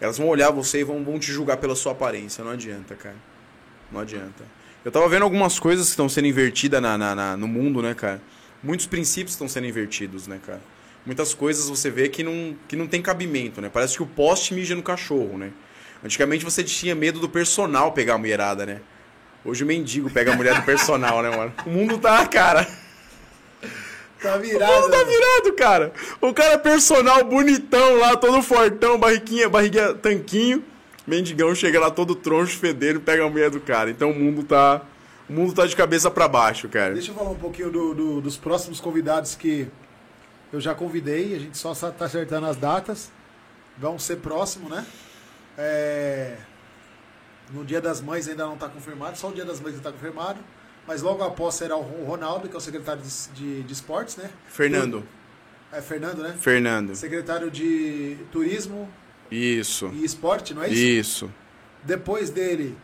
Elas 0.00 0.18
vão 0.18 0.28
olhar 0.28 0.50
você 0.50 0.80
e 0.80 0.84
vão, 0.84 1.02
vão 1.04 1.18
te 1.18 1.32
julgar 1.32 1.56
pela 1.56 1.74
sua 1.74 1.92
aparência. 1.92 2.42
Não 2.44 2.50
adianta, 2.52 2.94
cara. 2.94 3.16
Não 3.90 4.00
adianta. 4.00 4.44
Eu 4.84 4.92
tava 4.92 5.08
vendo 5.08 5.22
algumas 5.22 5.58
coisas 5.58 5.86
que 5.86 5.90
estão 5.90 6.08
sendo 6.08 6.26
invertidas 6.28 6.80
na, 6.80 6.96
na- 6.96 7.14
na- 7.14 7.36
no 7.36 7.48
mundo, 7.48 7.82
né, 7.82 7.94
cara? 7.94 8.20
Muitos 8.62 8.86
princípios 8.86 9.32
estão 9.32 9.48
sendo 9.48 9.66
invertidos, 9.66 10.26
né, 10.26 10.38
cara? 10.44 10.60
muitas 11.06 11.32
coisas 11.32 11.66
você 11.70 11.90
vê 11.90 12.06
que 12.10 12.22
não, 12.22 12.54
que 12.68 12.76
não 12.76 12.86
tem 12.86 13.00
cabimento, 13.00 13.62
né? 13.62 13.70
Parece 13.72 13.96
que 13.96 14.02
o 14.02 14.06
poste 14.06 14.52
mija 14.52 14.74
no 14.76 14.82
cachorro, 14.82 15.38
né? 15.38 15.52
Antigamente 16.04 16.44
você 16.44 16.62
tinha 16.62 16.94
medo 16.94 17.18
do 17.18 17.28
personal 17.30 17.92
pegar 17.92 18.14
a 18.14 18.18
mulherada, 18.18 18.66
né? 18.66 18.80
Hoje 19.42 19.64
o 19.64 19.66
mendigo 19.66 20.10
pega 20.10 20.34
a 20.34 20.36
mulher 20.36 20.54
do 20.56 20.62
personal, 20.66 21.22
né, 21.22 21.30
mano? 21.34 21.52
O 21.64 21.70
mundo 21.70 21.96
tá, 21.96 22.26
cara. 22.26 22.66
Tá 24.20 24.36
O 24.36 24.40
virado. 24.40 24.72
mundo 24.82 24.90
tá 24.90 25.04
virado, 25.04 25.52
cara. 25.56 25.92
O 26.20 26.34
cara 26.34 26.58
personal, 26.58 27.22
bonitão 27.24 27.98
lá, 27.98 28.16
todo 28.16 28.42
fortão, 28.42 28.98
barriguinha, 28.98 29.48
barriguinha, 29.48 29.94
tanquinho. 29.94 30.64
Mendigão 31.06 31.54
chega 31.54 31.78
lá 31.80 31.90
todo 31.90 32.14
troncho, 32.14 32.58
fedendo, 32.58 33.00
pega 33.00 33.24
a 33.24 33.30
mulher 33.30 33.48
do 33.50 33.60
cara. 33.60 33.90
Então 33.90 34.10
o 34.10 34.14
mundo 34.18 34.42
tá. 34.42 34.82
O 35.28 35.32
mundo 35.32 35.52
tá 35.54 35.66
de 35.66 35.76
cabeça 35.76 36.10
pra 36.10 36.26
baixo, 36.26 36.68
cara. 36.68 36.94
Deixa 36.94 37.10
eu 37.10 37.14
falar 37.14 37.30
um 37.30 37.34
pouquinho 37.36 37.70
do- 37.70 37.94
do- 37.94 38.20
dos 38.20 38.36
próximos 38.36 38.80
convidados 38.80 39.34
que 39.34 39.68
eu 40.52 40.60
já 40.60 40.74
convidei. 40.74 41.34
A 41.36 41.38
gente 41.38 41.56
só 41.56 41.74
tá 41.74 42.04
acertando 42.04 42.46
as 42.46 42.56
datas. 42.56 43.10
Vão 43.76 43.98
ser 43.98 44.16
próximo, 44.16 44.68
né? 44.68 44.84
É, 45.56 46.36
No 47.52 47.64
Dia 47.64 47.80
das 47.80 48.00
Mães 48.00 48.28
ainda 48.28 48.44
não 48.44 48.54
está 48.54 48.68
confirmado, 48.68 49.16
só 49.16 49.28
o 49.28 49.32
Dia 49.32 49.44
das 49.44 49.58
Mães 49.60 49.74
está 49.74 49.90
confirmado. 49.90 50.38
Mas 50.88 51.02
logo 51.02 51.22
após 51.22 51.54
será 51.54 51.76
o 51.76 52.04
Ronaldo, 52.06 52.48
que 52.48 52.54
é 52.54 52.56
o 52.58 52.60
secretário 52.60 53.02
de, 53.02 53.28
de, 53.34 53.62
de 53.62 53.72
esportes, 53.72 54.16
né? 54.16 54.30
Fernando. 54.48 55.06
É 55.70 55.82
Fernando, 55.82 56.22
né? 56.22 56.34
Fernando. 56.40 56.94
Secretário 56.96 57.50
de 57.50 58.16
Turismo 58.32 58.88
Isso. 59.30 59.90
e 59.92 60.02
Esporte, 60.02 60.54
não 60.54 60.62
é 60.62 60.70
isso? 60.70 60.80
Isso. 61.26 61.30
Depois 61.84 62.30
dele, 62.30 62.74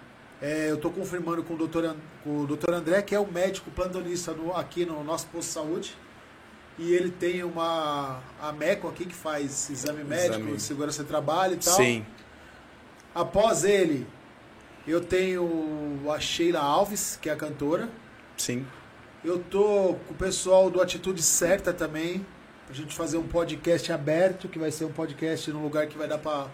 é, 0.42 0.70
eu 0.70 0.74
estou 0.74 0.90
confirmando 0.92 1.42
com 1.42 1.54
o, 1.54 1.56
doutor, 1.56 1.96
com 2.22 2.42
o 2.42 2.46
doutor 2.46 2.74
André, 2.74 3.00
que 3.00 3.14
é 3.14 3.18
o 3.18 3.26
médico 3.26 3.70
plantonista 3.70 4.32
no- 4.32 4.54
aqui 4.54 4.84
no 4.84 5.02
nosso 5.02 5.26
posto 5.28 5.48
de 5.48 5.54
saúde. 5.54 5.96
E 6.78 6.92
ele 6.92 7.08
tem 7.10 7.42
uma 7.42 8.20
a 8.38 8.52
MECO 8.52 8.86
aqui 8.86 9.06
que 9.06 9.14
faz 9.14 9.70
exame 9.70 10.04
médico, 10.04 10.34
Exame. 10.40 10.56
de 10.56 10.62
segurança 10.62 11.02
de 11.04 11.08
trabalho 11.08 11.54
e 11.54 11.56
tal. 11.56 11.74
Sim. 11.76 12.04
Após 13.14 13.64
ele, 13.64 14.06
eu 14.92 15.00
tenho 15.00 16.10
a 16.10 16.20
Sheila 16.20 16.60
Alves, 16.60 17.18
que 17.20 17.28
é 17.28 17.32
a 17.32 17.36
cantora. 17.36 17.88
Sim. 18.36 18.66
Eu 19.24 19.38
tô 19.38 19.96
com 20.06 20.12
o 20.12 20.16
pessoal 20.16 20.70
do 20.70 20.82
Atitude 20.82 21.22
Certa 21.22 21.72
também, 21.72 22.26
pra 22.66 22.74
gente 22.74 22.94
fazer 22.94 23.16
um 23.16 23.26
podcast 23.26 23.90
aberto, 23.90 24.48
que 24.48 24.58
vai 24.58 24.70
ser 24.70 24.84
um 24.84 24.92
podcast 24.92 25.50
num 25.50 25.62
lugar 25.62 25.86
que 25.86 25.96
vai 25.96 26.06
dar 26.06 26.18
pra, 26.18 26.48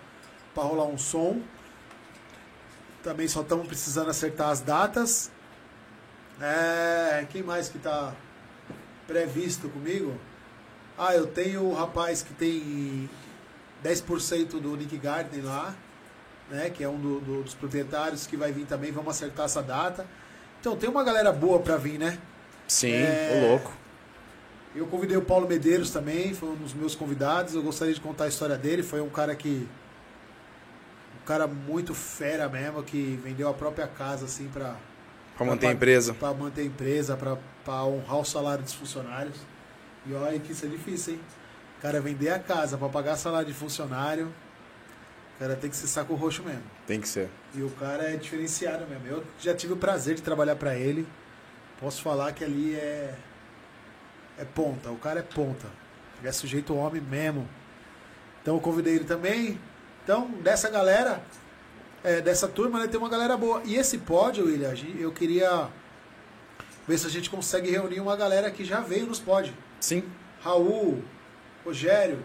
pra 0.55 0.63
rolar 0.63 0.85
um 0.85 0.97
som. 0.97 1.41
Também 3.03 3.27
só 3.27 3.41
estamos 3.41 3.67
precisando 3.67 4.11
acertar 4.11 4.51
as 4.51 4.61
datas. 4.61 5.33
É, 6.41 7.27
quem 7.31 7.43
mais 7.43 7.69
que 7.69 7.79
tá 7.79 8.15
previsto 9.07 9.69
comigo? 9.69 10.17
Ah, 10.97 11.15
eu 11.15 11.27
tenho 11.27 11.65
o 11.65 11.75
rapaz 11.75 12.23
que 12.23 12.33
tem 12.35 13.09
10% 13.83 14.61
do 14.61 14.77
Nick 14.77 14.97
Garden 14.97 15.43
lá, 15.43 15.75
né? 16.51 16.71
Que 16.71 16.83
é 16.85 16.89
um 16.89 16.99
do- 16.99 17.21
do- 17.21 17.43
dos 17.43 17.55
proprietários 17.55 18.27
que 18.27 18.37
vai 18.37 18.53
vir 18.53 18.67
também. 18.67 18.91
Vamos 18.93 19.11
acertar 19.17 19.47
essa 19.47 19.63
data. 19.63 20.07
Então 20.61 20.77
tem 20.77 20.89
uma 20.91 21.03
galera 21.05 21.33
boa 21.33 21.59
pra 21.61 21.77
vir, 21.77 21.99
né? 21.99 22.19
Sim. 22.69 22.93
É. 22.93 23.41
Ô 23.45 23.49
louco. 23.49 23.73
Eu 24.75 24.87
convidei 24.87 25.17
o 25.17 25.23
Paulo 25.23 25.49
Medeiros 25.49 25.91
também, 25.91 26.33
foi 26.33 26.49
um 26.51 26.55
dos 26.57 26.73
meus 26.75 26.95
convidados. 26.95 27.55
Eu 27.55 27.63
gostaria 27.63 27.93
de 27.93 28.01
contar 28.01 28.25
a 28.25 28.29
história 28.29 28.57
dele. 28.57 28.83
Foi 28.83 29.01
um 29.01 29.09
cara 29.09 29.35
que. 29.35 29.67
Um 31.21 31.25
cara 31.27 31.47
muito 31.47 31.95
fera 31.95 32.49
mesmo, 32.49 32.83
que 32.83 33.19
vendeu 33.23 33.49
a 33.49 33.55
própria 33.55 33.87
casa, 33.87 34.25
assim, 34.27 34.49
pra. 34.49 34.77
Pra 35.37 35.47
manter 35.47 35.69
a 35.69 35.73
empresa. 35.73 36.15
Pra 36.15 36.35
manter 36.35 36.61
a 36.63 36.65
empresa, 36.65 37.17
pra, 37.17 37.37
pra 37.65 37.85
honrar 37.85 38.19
o 38.19 38.25
salário 38.25 38.63
dos 38.63 38.75
funcionários. 38.75 39.37
E 40.07 40.13
olha 40.15 40.39
que 40.39 40.53
isso 40.53 40.67
é 40.67 40.69
difícil, 40.69 41.15
hein? 41.15 41.21
O 41.79 41.83
cara 41.83 42.01
vender 42.01 42.31
a 42.31 42.39
casa 42.39 42.77
pra 42.77 42.89
pagar 42.89 43.17
salário 43.17 43.49
de 43.49 43.55
funcionário. 43.55 44.31
O 45.41 45.43
cara 45.43 45.57
tem 45.57 45.71
que 45.71 45.77
ser 45.77 45.87
saco 45.87 46.15
roxo 46.15 46.43
mesmo. 46.43 46.63
Tem 46.87 47.01
que 47.01 47.09
ser. 47.09 47.31
E 47.55 47.63
o 47.63 47.71
cara 47.71 48.13
é 48.13 48.17
diferenciado 48.19 48.87
mesmo. 48.87 49.07
Eu 49.07 49.25
já 49.39 49.55
tive 49.55 49.73
o 49.73 49.77
prazer 49.77 50.15
de 50.15 50.21
trabalhar 50.21 50.55
pra 50.55 50.77
ele. 50.77 51.09
Posso 51.81 52.03
falar 52.03 52.35
que 52.35 52.45
ali 52.45 52.75
é. 52.75 53.15
É 54.37 54.45
ponta. 54.45 54.91
O 54.91 54.99
cara 54.99 55.21
é 55.21 55.23
ponta. 55.23 55.67
Ele 56.19 56.29
é 56.29 56.33
sujeito 56.33 56.77
homem 56.77 57.01
mesmo. 57.01 57.49
Então 58.43 58.57
eu 58.57 58.61
convidei 58.61 58.97
ele 58.97 59.05
também. 59.05 59.59
Então, 60.05 60.31
dessa 60.43 60.69
galera, 60.69 61.23
é, 62.05 62.21
dessa 62.21 62.47
turma, 62.47 62.79
né, 62.79 62.87
tem 62.87 63.01
uma 63.01 63.09
galera 63.09 63.35
boa. 63.35 63.63
E 63.65 63.77
esse 63.77 63.97
pódio, 63.97 64.45
William, 64.45 64.75
eu 64.99 65.11
queria 65.11 65.69
ver 66.87 66.99
se 66.99 67.07
a 67.07 67.11
gente 67.11 67.31
consegue 67.31 67.71
reunir 67.71 68.01
uma 68.01 68.15
galera 68.15 68.51
que 68.51 68.63
já 68.63 68.81
veio 68.81 69.07
nos 69.07 69.19
pódios. 69.19 69.55
Sim. 69.81 70.05
Raul, 70.43 71.03
Rogério, 71.65 72.23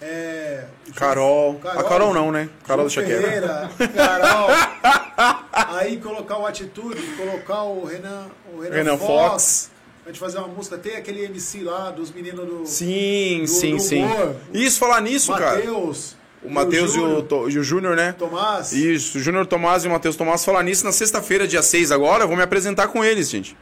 é, 0.00 0.64
Ju- 0.86 0.94
Carol. 0.94 1.60
A 1.64 1.82
Carol 1.84 2.14
não, 2.14 2.32
né? 2.32 2.48
Carol 2.66 2.86
quieto. 2.88 3.06
Ferreira, 3.06 3.70
Carol. 3.94 4.48
Aí 5.78 5.96
colocar 5.98 6.38
o 6.38 6.46
Atitude, 6.46 7.00
colocar 7.16 7.62
o 7.64 7.84
Renan, 7.84 8.26
o 8.54 8.60
Renan, 8.60 8.74
Renan 8.74 8.96
Fox, 8.98 9.08
Fox. 9.08 9.70
A 10.04 10.08
gente 10.08 10.18
fazer 10.18 10.38
uma 10.38 10.48
música. 10.48 10.78
Tem 10.78 10.96
aquele 10.96 11.24
MC 11.24 11.62
lá 11.62 11.90
dos 11.90 12.10
meninos 12.10 12.46
do 12.46 12.66
Sim, 12.66 13.40
Do- 13.42 13.46
sim, 13.48 13.76
do 13.76 13.82
sim. 13.82 14.02
humor. 14.04 14.36
Isso, 14.52 14.78
falar 14.78 15.00
nisso, 15.00 15.32
cara. 15.32 15.56
Matheus. 15.56 16.16
O 16.42 16.48
Matheus 16.50 16.94
e 16.94 16.98
o, 16.98 17.02
Júnior, 17.02 17.22
To- 17.24 17.50
e 17.50 17.58
o 17.58 17.62
Júnior, 17.62 17.94
né? 17.96 18.14
Tomás. 18.18 18.72
Isso, 18.72 19.18
o 19.18 19.20
Júnior 19.20 19.46
Tomás 19.46 19.84
e 19.84 19.88
o 19.88 19.90
Matheus 19.90 20.16
Tomás 20.16 20.42
falar 20.42 20.62
nisso 20.62 20.86
na 20.86 20.92
sexta-feira, 20.92 21.46
dia 21.46 21.60
6 21.62 21.92
agora, 21.92 22.24
eu 22.24 22.28
vou 22.28 22.36
me 22.36 22.42
apresentar 22.42 22.88
com 22.88 23.04
eles, 23.04 23.28
gente. 23.28 23.54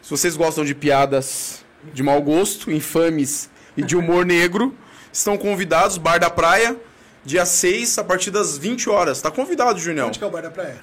Se 0.00 0.08
vocês 0.08 0.36
gostam 0.36 0.64
de 0.64 0.72
piadas 0.72 1.64
de 1.92 2.00
mau 2.00 2.22
gosto, 2.22 2.70
infames 2.70 3.50
e 3.76 3.82
de 3.82 3.96
humor 3.96 4.24
negro, 4.24 4.72
estão 5.12 5.36
convidados, 5.36 5.98
Bar 5.98 6.18
da 6.18 6.30
Praia, 6.30 6.76
dia 7.24 7.44
6, 7.46 7.98
a 7.98 8.04
partir 8.04 8.30
das 8.30 8.56
20 8.58 8.88
horas. 8.90 9.20
Tá 9.20 9.30
convidado, 9.30 9.78
Junião. 9.78 10.08
Onde 10.08 10.18
que 10.18 10.24
é 10.24 10.26
o 10.26 10.30
bar 10.30 10.42
da 10.42 10.50
praia? 10.50 10.76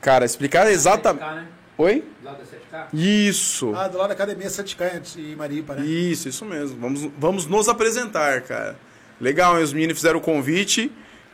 Cara, 0.00 0.24
explicar 0.24 0.70
exatamente... 0.70 1.24
7K, 1.24 1.34
né? 1.34 1.46
Oi? 1.76 2.04
Do 2.20 2.24
lado 2.26 2.38
da 2.38 2.44
7K? 2.44 2.86
Isso. 2.92 3.72
Ah, 3.74 3.88
do 3.88 3.98
lado 3.98 4.08
da 4.08 4.14
academia 4.14 4.48
7K 4.48 5.16
em 5.18 5.36
Maripa, 5.36 5.74
né? 5.74 5.84
Isso, 5.84 6.28
isso 6.28 6.44
mesmo. 6.44 6.78
Vamos, 6.80 7.10
vamos 7.18 7.46
nos 7.46 7.68
apresentar, 7.68 8.42
cara. 8.42 8.76
Legal, 9.20 9.56
hein? 9.58 9.64
os 9.64 9.72
meninos 9.72 9.96
fizeram 9.96 10.18
o 10.18 10.22
convite. 10.22 10.90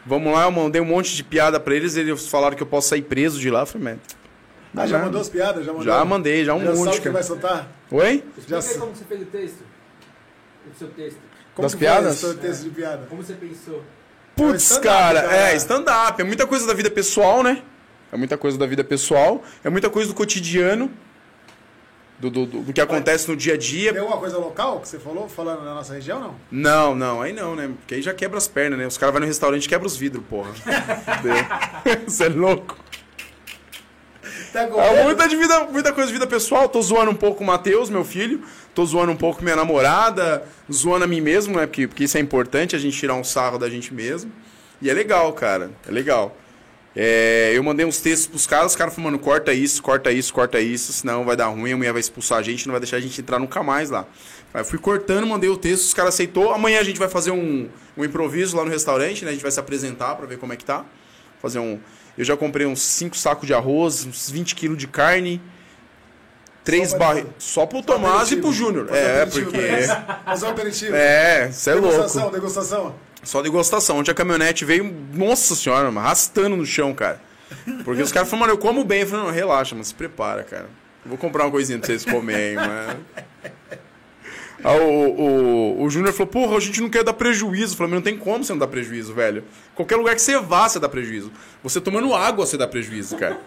Vamos 0.07 0.33
lá, 0.33 0.45
eu 0.45 0.51
mandei 0.51 0.81
um 0.83 0.85
monte 0.85 1.15
de 1.17 1.23
piada 1.25 1.59
pra 1.61 1.75
eles. 1.75 1.97
Eles 1.97 2.29
falaram 2.29 2.57
que 2.57 2.63
eu 2.63 2.67
posso 2.67 2.89
sair 2.89 3.03
preso 3.03 3.39
de 3.41 3.51
lá. 3.51 3.61
Eu 3.61 3.67
falei, 3.67 3.95
man, 3.95 3.99
Ah, 4.77 4.87
já 4.87 4.99
mandou 4.99 5.21
as 5.21 5.29
piadas? 5.31 5.65
Já 5.65 5.73
mandou? 5.73 5.87
já 5.87 6.05
mandei, 6.05 6.45
já 6.45 6.55
um 6.55 6.61
já 6.61 6.67
sabe 6.67 6.79
monte, 6.79 6.89
o 6.89 6.93
que 6.93 7.01
cara. 7.01 7.13
vai 7.13 7.23
soltar? 7.23 7.69
Oi? 7.91 8.25
Explica 8.37 8.49
Já 8.49 8.61
sei. 8.63 8.79
como 8.79 8.95
você 8.95 9.05
fez 9.05 9.23
o 9.23 9.27
texto. 9.27 9.63
O 10.75 10.79
seu 10.79 10.89
texto. 10.89 11.19
Como 11.55 11.65
Das 11.67 11.73
foi 11.73 11.79
piadas? 11.81 12.21
texto 12.41 12.63
de 12.65 12.71
piada? 12.71 13.07
Como 13.09 13.23
você 13.23 13.35
pensou? 13.35 13.83
Putz, 14.37 14.63
stand-up, 14.65 14.85
cara, 14.89 15.23
cara. 15.23 15.37
é, 15.53 15.57
stand-up. 15.57 16.21
É 16.21 16.25
muita 16.25 16.47
coisa 16.47 16.67
da 16.67 16.75
vida 16.75 16.91
pessoal, 16.91 17.43
né? 17.43 17.63
É 18.13 18.17
muita 18.17 18.37
coisa 18.37 18.59
da 18.59 18.67
vida 18.67 18.83
pessoal. 18.83 19.43
É 19.63 19.71
muita 19.71 19.89
coisa 19.89 20.09
do 20.09 20.15
cotidiano. 20.15 20.91
Do, 22.19 22.31
do, 22.31 22.47
do- 22.47 22.63
do 22.63 22.73
que 22.73 22.81
acontece 22.81 23.29
no 23.29 23.37
dia 23.37 23.55
a 23.55 23.57
dia. 23.57 23.93
Tem 23.93 24.01
alguma 24.01 24.19
coisa 24.19 24.39
local 24.39 24.81
que 24.81 24.89
você 24.89 24.99
falou, 25.01 25.29
falando 25.29 25.65
na 25.65 25.75
nossa 25.75 25.95
região, 25.95 26.21
não? 26.21 26.35
Não, 26.51 26.95
não, 26.95 27.21
aí 27.21 27.33
não, 27.33 27.57
né? 27.57 27.69
Porque 27.81 27.97
aí 27.97 28.03
já 28.03 28.15
quebra 28.15 28.39
as 28.39 28.47
pernas, 28.49 28.79
né? 28.79 28.87
Os 28.87 28.97
caras 28.97 29.13
vão 29.13 29.21
no 29.21 29.27
restaurante 29.27 29.65
e 29.65 29.69
quebram 29.69 29.87
os 29.87 29.97
vidros, 29.97 30.23
porra. 30.31 30.51
Você 32.07 32.25
é 32.25 32.29
louco. 32.29 32.77
Tá 34.55 34.63
É 34.63 35.03
muita, 35.03 35.29
de 35.29 35.35
vida, 35.35 35.65
muita 35.65 35.93
coisa 35.93 36.07
de 36.07 36.13
vida 36.13 36.29
pessoal. 36.29 36.69
Tô 36.69 36.81
zoando 36.81 37.11
um 37.11 37.15
pouco 37.17 37.43
o 37.43 37.47
Matheus, 37.47 37.91
meu 37.91 38.05
filho. 38.05 38.41
Tô 38.73 38.87
zoando 38.87 39.11
um 39.11 39.17
pouco 39.17 39.43
minha 39.43 39.57
namorada. 39.57 40.45
Zoando 40.73 41.03
a 41.03 41.09
mim 41.09 41.21
mesmo, 41.21 41.57
né? 41.57 41.67
Porque, 41.67 41.89
porque 41.89 42.05
isso 42.05 42.17
é 42.17 42.21
importante, 42.21 42.77
a 42.77 42.79
gente 42.79 42.97
tirar 42.97 43.15
um 43.15 43.25
sarro 43.25 43.59
da 43.59 43.69
gente 43.69 43.93
mesmo. 43.93 44.31
E 44.81 44.89
é 44.89 44.95
legal, 44.95 45.33
cara. 45.33 45.73
É 45.89 45.91
legal. 45.91 46.37
É, 46.95 47.51
eu 47.53 47.65
mandei 47.65 47.85
uns 47.85 48.01
textos 48.01 48.29
pros 48.29 48.47
caras, 48.47 48.71
os 48.71 48.77
caras 48.77 48.97
mano, 48.97 49.19
corta 49.19 49.53
isso, 49.53 49.83
corta 49.83 50.13
isso, 50.13 50.33
corta 50.33 50.61
isso, 50.61 50.93
senão 50.93 51.25
vai 51.25 51.35
dar 51.35 51.47
ruim, 51.47 51.73
a 51.73 51.77
mulher 51.77 51.91
vai 51.91 51.99
expulsar 51.99 52.39
a 52.39 52.43
gente, 52.43 52.69
não 52.69 52.73
vai 52.73 52.81
deixar 52.81 52.99
a 52.99 53.01
gente 53.01 53.21
entrar 53.21 53.41
nunca 53.41 53.61
mais 53.65 53.91
lá. 53.91 54.07
Aí 54.53 54.61
eu 54.61 54.65
fui 54.65 54.79
cortando, 54.79 55.27
mandei 55.27 55.51
o 55.51 55.57
texto, 55.57 55.83
os 55.83 55.95
caras 55.95 56.15
aceitou. 56.15 56.53
Amanhã 56.55 56.79
a 56.79 56.85
gente 56.85 57.01
vai 57.01 57.09
fazer 57.09 57.33
um, 57.33 57.69
um 57.97 58.05
improviso 58.05 58.57
lá 58.57 58.65
no 58.65 58.71
restaurante, 58.71 59.25
né? 59.25 59.31
A 59.31 59.33
gente 59.33 59.43
vai 59.43 59.51
se 59.51 59.59
apresentar 59.59 60.15
pra 60.15 60.27
ver 60.27 60.39
como 60.39 60.53
é 60.53 60.57
que 60.57 60.65
tá. 60.65 60.85
Fazer 61.43 61.59
um. 61.59 61.81
Eu 62.17 62.25
já 62.25 62.37
comprei 62.37 62.67
uns 62.67 62.81
5 62.81 63.17
sacos 63.17 63.47
de 63.47 63.55
arroz, 63.55 64.05
uns 64.07 64.31
20 64.31 64.55
quilos 64.55 64.79
de 64.79 64.87
carne. 64.87 65.41
Três 66.63 66.95
barras. 66.95 67.27
Só 67.39 67.67
pro 67.67 67.83
Tomás 67.83 68.31
e 68.33 68.37
pro 68.37 68.53
Júnior. 68.53 68.89
É, 68.91 69.27
porque. 69.27 69.59
Fazer 70.25 70.47
um 70.47 70.49
aperitivo. 70.49 70.95
É, 70.95 71.51
você 71.53 71.71
é 71.71 71.75
degustação, 71.75 72.23
louco. 72.23 72.37
degustação. 72.37 72.95
Só 73.23 73.43
degustação. 73.43 73.99
Ontem 73.99 74.11
a 74.11 74.15
caminhonete 74.15 74.65
veio, 74.65 74.95
nossa 75.13 75.55
senhora, 75.55 75.85
mano, 75.91 76.01
arrastando 76.01 76.57
no 76.57 76.65
chão, 76.65 76.95
cara. 76.95 77.21
Porque 77.85 78.03
os 78.03 78.11
caras 78.11 78.29
falaram, 78.29 78.49
mano, 78.49 78.59
eu 78.59 78.59
como 78.59 78.85
bem. 78.85 79.03
Eu 79.03 79.07
falei, 79.07 79.25
não, 79.27 79.33
relaxa, 79.33 79.75
mano, 79.75 79.85
se 79.85 79.95
prepara, 79.95 80.43
cara. 80.43 80.67
Vou 81.05 81.19
comprar 81.19 81.45
uma 81.45 81.51
coisinha 81.51 81.79
pra 81.79 81.87
vocês 81.87 82.05
comerem, 82.05 82.57
mano. 82.57 83.05
O, 84.65 85.79
o, 85.79 85.83
o 85.83 85.91
Júnior 85.91 86.13
falou, 86.15 86.33
porra, 86.33 86.57
a 86.57 86.61
gente 86.61 86.81
não 86.81 86.89
quer 86.89 87.05
dar 87.05 87.13
prejuízo. 87.13 87.75
Eu 87.75 87.77
falei, 87.77 87.91
mas 87.93 87.99
não 87.99 88.03
tem 88.05 88.17
como 88.19 88.43
você 88.45 88.53
não 88.53 88.59
dar 88.59 88.67
prejuízo, 88.67 89.13
velho. 89.13 89.45
Qualquer 89.75 89.97
lugar 89.97 90.15
que 90.15 90.23
você 90.23 90.39
vá, 90.39 90.69
você 90.69 90.79
dá 90.81 90.89
prejuízo. 90.89 91.31
Você 91.63 91.81
tomando 91.81 92.15
água, 92.15 92.47
você 92.47 92.57
dá 92.57 92.67
prejuízo, 92.67 93.17
cara. 93.17 93.39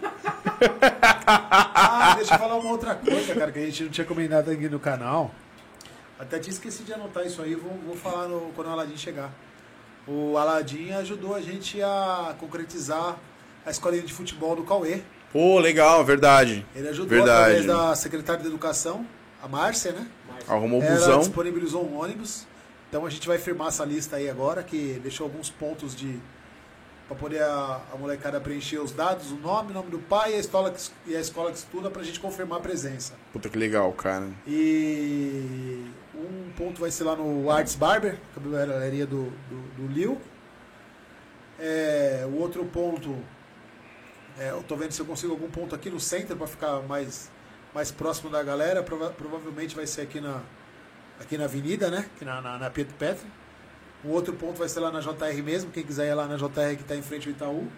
Ah, 1.26 2.14
deixa 2.16 2.34
eu 2.34 2.38
falar 2.38 2.56
uma 2.56 2.70
outra 2.70 2.94
coisa, 2.94 3.34
cara, 3.34 3.50
que 3.52 3.58
a 3.58 3.64
gente 3.64 3.82
não 3.84 3.90
tinha 3.90 4.04
comentado 4.06 4.50
aqui 4.50 4.68
no 4.68 4.78
canal. 4.78 5.32
Até 6.18 6.38
tinha 6.38 6.52
esqueci 6.52 6.82
de 6.82 6.92
anotar 6.92 7.24
isso 7.26 7.40
aí, 7.42 7.54
vou, 7.54 7.72
vou 7.86 7.96
falar 7.96 8.26
no- 8.28 8.50
quando 8.54 8.68
o 8.68 8.70
Aladim 8.70 8.96
chegar. 8.96 9.30
O 10.06 10.36
Aladim 10.36 10.90
ajudou 10.92 11.34
a 11.34 11.40
gente 11.40 11.80
a 11.82 12.34
concretizar 12.40 13.16
a 13.64 13.70
escolinha 13.70 14.02
de 14.02 14.12
futebol 14.12 14.56
do 14.56 14.62
Cauê. 14.64 15.00
Pô, 15.32 15.58
legal, 15.60 16.04
verdade. 16.04 16.64
Ele 16.74 16.88
ajudou 16.88 17.08
Verdade. 17.18 17.40
através 17.58 17.66
da 17.66 17.94
secretária 17.94 18.40
de 18.42 18.48
Educação, 18.48 19.04
a 19.42 19.46
Márcia, 19.46 19.92
né? 19.92 20.06
Arrumou 20.46 20.80
o 20.80 20.86
busão. 20.86 21.20
disponibilizou 21.20 21.84
um 21.84 21.98
ônibus. 21.98 22.46
Então 22.88 23.04
a 23.04 23.10
gente 23.10 23.26
vai 23.26 23.38
firmar 23.38 23.68
essa 23.68 23.84
lista 23.84 24.16
aí 24.16 24.30
agora, 24.30 24.62
que 24.62 24.98
deixou 25.02 25.24
alguns 25.24 25.50
pontos 25.50 25.94
de 25.94 26.18
para 27.08 27.16
poder 27.16 27.42
a, 27.42 27.80
a 27.92 27.96
molecada 27.96 28.38
preencher 28.38 28.78
os 28.78 28.92
dados, 28.92 29.32
o 29.32 29.36
nome, 29.36 29.70
o 29.70 29.74
nome 29.74 29.90
do 29.90 29.98
pai 29.98 30.32
e 30.32 30.34
a 30.34 30.38
escola 30.38 30.70
que, 30.70 30.90
e 31.06 31.16
a 31.16 31.20
escola 31.20 31.50
que 31.50 31.56
estuda 31.56 31.90
pra 31.90 32.02
gente 32.02 32.20
confirmar 32.20 32.58
a 32.58 32.62
presença. 32.62 33.14
Puta 33.32 33.48
que 33.48 33.56
legal, 33.56 33.90
cara. 33.94 34.28
E 34.46 35.86
um 36.14 36.50
ponto 36.54 36.82
vai 36.82 36.90
ser 36.90 37.04
lá 37.04 37.16
no 37.16 37.50
Arts 37.50 37.74
Barber, 37.74 38.18
cabeleireria 38.34 39.06
do, 39.06 39.24
do, 39.24 39.86
do 39.86 39.92
Lil. 39.92 40.20
É, 41.58 42.26
o 42.30 42.36
outro 42.36 42.62
ponto, 42.66 43.16
é, 44.38 44.50
eu 44.50 44.62
tô 44.62 44.76
vendo 44.76 44.92
se 44.92 45.00
eu 45.00 45.06
consigo 45.06 45.32
algum 45.32 45.48
ponto 45.48 45.74
aqui 45.74 45.88
no 45.88 45.98
centro 45.98 46.36
para 46.36 46.46
ficar 46.46 46.82
mais, 46.82 47.30
mais 47.74 47.90
próximo 47.90 48.30
da 48.30 48.42
galera. 48.42 48.82
Prova- 48.82 49.10
provavelmente 49.10 49.74
vai 49.76 49.86
ser 49.86 50.02
aqui 50.02 50.20
na, 50.20 50.40
aqui 51.20 51.36
na 51.38 51.44
avenida, 51.44 51.90
né? 51.90 52.06
Aqui 52.16 52.24
na, 52.24 52.40
na, 52.40 52.58
na 52.58 52.70
Pietro 52.70 52.94
Petri. 52.94 53.26
O 54.04 54.10
outro 54.10 54.32
ponto 54.34 54.58
vai 54.58 54.68
ser 54.68 54.80
lá 54.80 54.90
na 54.92 55.00
JR 55.00 55.42
mesmo, 55.42 55.70
quem 55.72 55.82
quiser 55.82 56.08
ir 56.08 56.14
lá 56.14 56.26
na 56.26 56.36
JR 56.36 56.76
que 56.76 56.82
está 56.82 56.94
em 56.94 57.02
frente 57.02 57.28
ao 57.28 57.32
Itaú. 57.34 57.68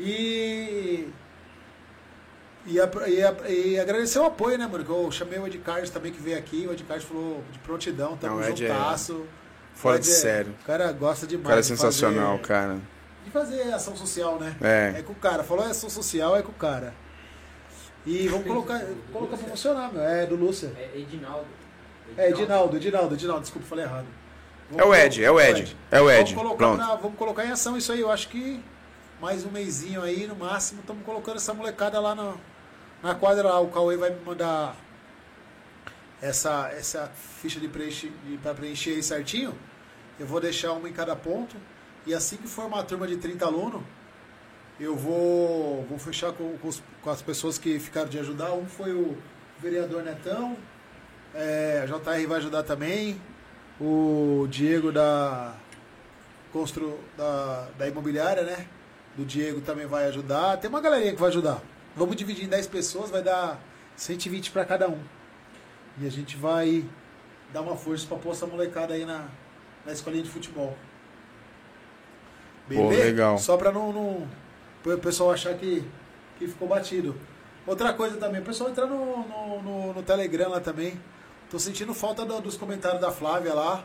E 0.00 1.08
e, 2.66 2.80
a- 2.80 2.90
e 3.08 3.22
a- 3.22 3.50
e 3.50 3.78
agradecer 3.78 4.18
o 4.20 4.24
apoio, 4.24 4.56
né, 4.56 4.66
mano? 4.66 4.84
Que 4.84 4.90
eu 4.90 5.10
chamei 5.10 5.38
o 5.38 5.46
Ed 5.46 5.58
Carlos 5.58 5.90
também 5.90 6.12
que 6.12 6.20
veio 6.22 6.38
aqui. 6.38 6.66
O 6.66 6.72
Ed 6.72 6.82
Carlos 6.84 7.04
falou 7.04 7.42
de 7.52 7.58
prontidão, 7.58 8.16
tamo 8.16 8.36
Não, 8.36 8.42
o 8.42 8.44
é 8.44 8.54
juntasso. 8.56 9.26
Fora 9.74 9.96
O 9.96 10.00
de 10.00 10.08
é- 10.08 10.12
sério. 10.12 10.54
O 10.62 10.64
cara 10.64 10.92
gosta 10.92 11.24
O 11.26 11.28
demais. 11.28 11.48
cara 11.48 11.60
é 11.60 11.62
sensacional, 11.62 12.32
fazer- 12.36 12.42
cara. 12.48 12.78
De 13.24 13.30
fazer 13.30 13.62
ação 13.74 13.96
social, 13.96 14.38
né? 14.38 14.56
É. 14.60 14.94
É 14.98 15.02
com 15.02 15.12
o 15.12 15.16
cara. 15.16 15.42
Falou 15.44 15.64
ação 15.64 15.90
social, 15.90 16.36
é 16.36 16.42
com 16.42 16.50
o 16.52 16.54
cara. 16.54 16.94
E 18.04 18.26
vamos 18.28 18.46
colocar, 18.46 18.84
colocar 19.12 19.36
pra 19.36 19.48
funcionar, 19.48 19.92
meu. 19.92 20.02
É 20.02 20.26
do 20.26 20.34
Lúcia. 20.36 20.72
É 20.76 20.98
Edinaldo. 20.98 21.46
É, 22.16 22.30
Edinaldo, 22.30 22.76
Edinaldo, 22.76 23.14
Edinaldo, 23.14 23.42
desculpa, 23.42 23.66
falei 23.68 23.84
errado. 23.84 24.06
É 24.76 24.84
o 24.84 24.94
Ed, 24.94 25.22
é 25.22 25.30
o 25.30 25.40
Ed. 25.40 25.76
É 25.90 26.00
o 26.00 26.10
Ed. 26.10 26.34
Vamos 26.34 26.42
colocar, 26.42 26.56
Pronto. 26.56 26.78
na- 26.78 26.94
vamos 26.96 27.18
colocar 27.18 27.44
em 27.46 27.50
ação 27.50 27.76
isso 27.76 27.92
aí. 27.92 28.00
Eu 28.00 28.10
acho 28.10 28.28
que 28.28 28.62
mais 29.20 29.44
um 29.44 29.50
mêsinho 29.50 30.02
aí, 30.02 30.26
no 30.26 30.34
máximo, 30.34 30.80
estamos 30.80 31.04
colocando 31.04 31.36
essa 31.36 31.54
molecada 31.54 32.00
lá 32.00 32.14
na, 32.14 32.34
na 33.02 33.14
quadra 33.14 33.48
lá. 33.48 33.60
O 33.60 33.68
Cauê 33.68 33.96
vai 33.96 34.10
me 34.10 34.20
mandar 34.24 34.74
essa, 36.20 36.70
essa 36.72 37.10
ficha 37.40 37.60
de 37.60 37.68
preencher, 37.68 38.10
de, 38.26 38.36
pra 38.38 38.54
preencher 38.54 38.90
aí 38.90 39.02
certinho. 39.02 39.54
Eu 40.18 40.26
vou 40.26 40.40
deixar 40.40 40.72
uma 40.72 40.88
em 40.88 40.92
cada 40.92 41.14
ponto. 41.16 41.56
E 42.06 42.12
assim 42.14 42.36
que 42.36 42.48
formar 42.48 42.80
a 42.80 42.82
turma 42.82 43.06
de 43.06 43.16
30 43.16 43.44
alunos, 43.46 43.80
eu 44.82 44.96
vou, 44.96 45.84
vou 45.88 45.98
fechar 45.98 46.32
com, 46.32 46.56
com, 46.58 46.68
os- 46.68 46.82
com 47.02 47.10
as 47.10 47.22
pessoas 47.22 47.58
que 47.58 47.78
ficaram 47.78 48.08
de 48.08 48.18
ajudar. 48.18 48.52
Um 48.52 48.66
foi 48.66 48.92
o 48.92 49.16
vereador 49.60 50.02
Netão, 50.02 50.56
é, 51.34 51.80
a 51.82 51.86
JR 51.86 52.26
vai 52.26 52.38
ajudar 52.38 52.62
também, 52.64 53.20
o 53.80 54.46
Diego 54.50 54.90
da, 54.92 55.54
constru, 56.52 56.98
da, 57.16 57.68
da 57.78 57.88
imobiliária, 57.88 58.42
né? 58.42 58.66
Do 59.16 59.24
Diego 59.24 59.60
também 59.60 59.86
vai 59.86 60.06
ajudar. 60.06 60.56
Tem 60.56 60.68
uma 60.70 60.80
galerinha 60.80 61.12
que 61.12 61.20
vai 61.20 61.28
ajudar. 61.28 61.60
Vamos 61.94 62.16
dividir 62.16 62.44
em 62.44 62.48
10 62.48 62.66
pessoas, 62.68 63.10
vai 63.10 63.22
dar 63.22 63.60
120 63.96 64.50
para 64.50 64.64
cada 64.64 64.88
um. 64.88 64.98
E 66.00 66.06
a 66.06 66.10
gente 66.10 66.36
vai 66.36 66.84
dar 67.52 67.60
uma 67.60 67.76
força 67.76 68.06
para 68.06 68.16
pôr 68.16 68.32
essa 68.32 68.46
molecada 68.46 68.94
aí 68.94 69.04
na, 69.04 69.26
na 69.84 69.92
escolinha 69.92 70.22
de 70.22 70.30
futebol. 70.30 70.76
Legal. 72.88 73.38
Só 73.38 73.56
para 73.56 73.70
não, 73.70 73.92
não 73.92 74.26
o 74.84 74.98
pessoal 74.98 75.32
achar 75.32 75.54
que, 75.54 75.84
que 76.38 76.46
ficou 76.46 76.66
batido. 76.68 77.14
Outra 77.66 77.92
coisa 77.92 78.16
também, 78.16 78.40
o 78.40 78.44
pessoal 78.44 78.70
entrar 78.70 78.86
no, 78.86 79.18
no, 79.28 79.62
no, 79.62 79.92
no 79.94 80.02
Telegram 80.02 80.48
lá 80.50 80.60
também. 80.60 80.98
Tô 81.50 81.58
sentindo 81.58 81.94
falta 81.94 82.24
do- 82.24 82.40
dos 82.40 82.56
comentários 82.56 83.00
da 83.00 83.10
Flávia 83.12 83.54
lá, 83.54 83.84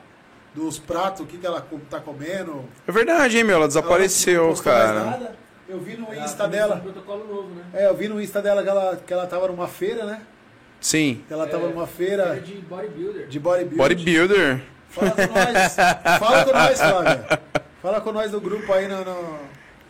dos 0.55 0.79
pratos, 0.79 1.21
o 1.21 1.25
que, 1.25 1.37
que 1.37 1.45
ela 1.45 1.65
tá 1.89 1.99
comendo. 1.99 2.65
É 2.87 2.91
verdade, 2.91 3.37
hein, 3.37 3.43
meu? 3.43 3.55
Ela 3.55 3.63
Ela 3.63 3.67
desapareceu, 3.67 4.47
mais 4.47 4.61
cara. 4.61 5.03
nada. 5.03 5.35
Eu 5.69 5.79
vi 5.79 5.97
no 5.97 6.07
Ela 6.11 6.23
Insta 6.23 6.45
um 6.45 6.49
dela. 6.49 6.77
protocolo 6.77 7.27
novo, 7.27 7.49
né? 7.53 7.63
É, 7.73 7.87
eu 7.87 7.95
vi 7.95 8.07
no 8.07 8.19
Insta 8.21 8.41
dela 8.41 8.63
que 8.63 8.69
ela, 8.69 8.95
que 9.05 9.13
ela 9.13 9.27
tava 9.27 9.47
numa 9.49 9.67
feira, 9.67 10.05
né? 10.05 10.21
Sim. 10.79 11.23
Que 11.27 11.33
ela 11.33 11.45
tava 11.45 11.65
É, 11.65 11.69
numa 11.69 11.85
feira 11.85 12.39
de 12.39 12.53
bodybuilder. 12.61 13.27
de. 13.27 13.39
Bodybuilder. 13.39 14.61
Fala 14.89 15.11
com 15.11 15.21
nós. 15.27 15.75
Fala 16.19 16.45
com 16.45 16.51
nós, 16.53 16.79
Flávia. 16.81 17.39
Fala 17.81 18.01
com 18.01 18.11
nós 18.13 18.31
do 18.31 18.39
grupo 18.39 18.71
aí 18.73 18.87
no, 18.87 19.03
no, 19.03 19.39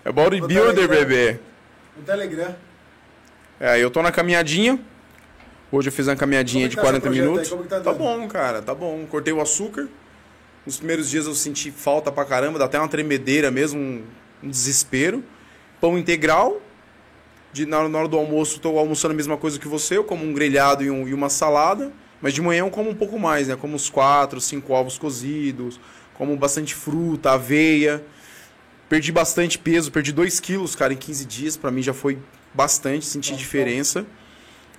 É 0.07 0.11
bodybuilder, 0.11 0.87
bebê. 0.87 1.39
no 1.97 2.03
Telegram. 2.03 2.55
É, 3.59 3.77
eu 3.77 3.91
tô 3.91 4.01
na 4.01 4.09
caminhadinha. 4.11 4.79
Hoje 5.69 5.89
eu 5.89 5.91
fiz 5.91 6.07
uma 6.07 6.15
caminhadinha 6.15 6.69
de 6.69 6.75
que 6.77 6.81
tá 6.81 6.81
40 6.81 7.01
projeto 7.01 7.21
aí? 7.21 7.27
minutos. 7.29 7.49
Como 7.49 7.63
que 7.63 7.69
tá 7.69 7.81
tá 7.81 7.91
bom, 7.93 8.25
cara, 8.29 8.61
tá 8.61 8.73
bom. 8.73 9.05
Cortei 9.09 9.33
o 9.33 9.41
açúcar. 9.41 9.89
Nos 10.65 10.77
primeiros 10.77 11.09
dias 11.09 11.25
eu 11.25 11.35
senti 11.35 11.71
falta 11.71 12.09
pra 12.09 12.23
caramba, 12.23 12.57
dá 12.57 12.65
até 12.65 12.79
uma 12.79 12.87
tremedeira 12.87 13.51
mesmo, 13.51 13.79
um, 13.81 14.03
um 14.43 14.49
desespero. 14.49 15.21
Pão 15.81 15.97
integral. 15.97 16.61
De, 17.51 17.65
na, 17.65 17.79
hora- 17.79 17.89
na 17.89 17.99
hora 17.99 18.07
do 18.07 18.17
almoço, 18.17 18.59
tô 18.61 18.77
almoçando 18.77 19.13
a 19.13 19.17
mesma 19.17 19.35
coisa 19.35 19.59
que 19.59 19.67
você, 19.67 19.97
eu 19.97 20.03
como 20.05 20.23
um 20.23 20.31
grelhado 20.33 20.83
e, 20.85 20.89
um- 20.91 21.05
e 21.07 21.13
uma 21.13 21.27
salada. 21.29 21.91
Mas 22.21 22.33
de 22.33 22.41
manhã 22.41 22.59
eu 22.61 22.69
como 22.69 22.89
um 22.89 22.95
pouco 22.95 23.19
mais, 23.19 23.49
né? 23.49 23.57
Como 23.57 23.75
uns 23.75 23.89
4, 23.89 24.39
5 24.39 24.71
ovos 24.73 24.97
cozidos, 24.97 25.79
como 26.13 26.35
bastante 26.37 26.73
fruta, 26.73 27.31
aveia. 27.31 28.01
Perdi 28.89 29.11
bastante 29.11 29.57
peso, 29.57 29.91
perdi 29.91 30.13
2 30.13 30.39
quilos, 30.39 30.75
cara, 30.75 30.93
em 30.93 30.97
15 30.97 31.25
dias. 31.25 31.57
Pra 31.57 31.69
mim 31.69 31.81
já 31.81 31.93
foi 31.93 32.17
bastante, 32.53 33.05
senti 33.05 33.35
diferença. 33.35 34.05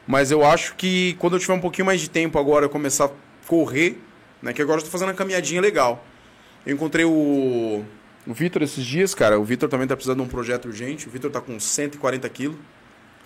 Mas 0.06 0.30
eu 0.30 0.44
acho 0.44 0.74
que 0.76 1.14
quando 1.18 1.36
eu 1.36 1.40
tiver 1.40 1.52
um 1.52 1.60
pouquinho 1.60 1.84
mais 1.84 2.00
de 2.00 2.08
tempo 2.08 2.38
agora, 2.38 2.64
eu 2.64 2.70
começar 2.70 3.06
a 3.06 3.10
correr, 3.46 4.00
né? 4.42 4.54
Que 4.54 4.62
agora 4.62 4.80
eu 4.80 4.84
tô 4.84 4.90
fazendo 4.90 5.08
uma 5.08 5.14
caminhadinha 5.14 5.60
legal. 5.60 6.02
Eu 6.64 6.74
encontrei 6.74 7.04
o, 7.04 7.84
o 8.26 8.34
Vitor 8.34 8.62
esses 8.62 8.84
dias, 8.84 9.14
cara. 9.14 9.38
O 9.38 9.44
Vitor 9.44 9.68
também 9.68 9.86
tá 9.86 9.94
precisando 9.94 10.18
de 10.18 10.24
um 10.24 10.28
projeto 10.28 10.66
urgente. 10.66 11.06
O 11.06 11.10
Vitor 11.10 11.30
tá 11.30 11.40
com 11.40 11.60
140 11.60 12.26
quilos. 12.30 12.56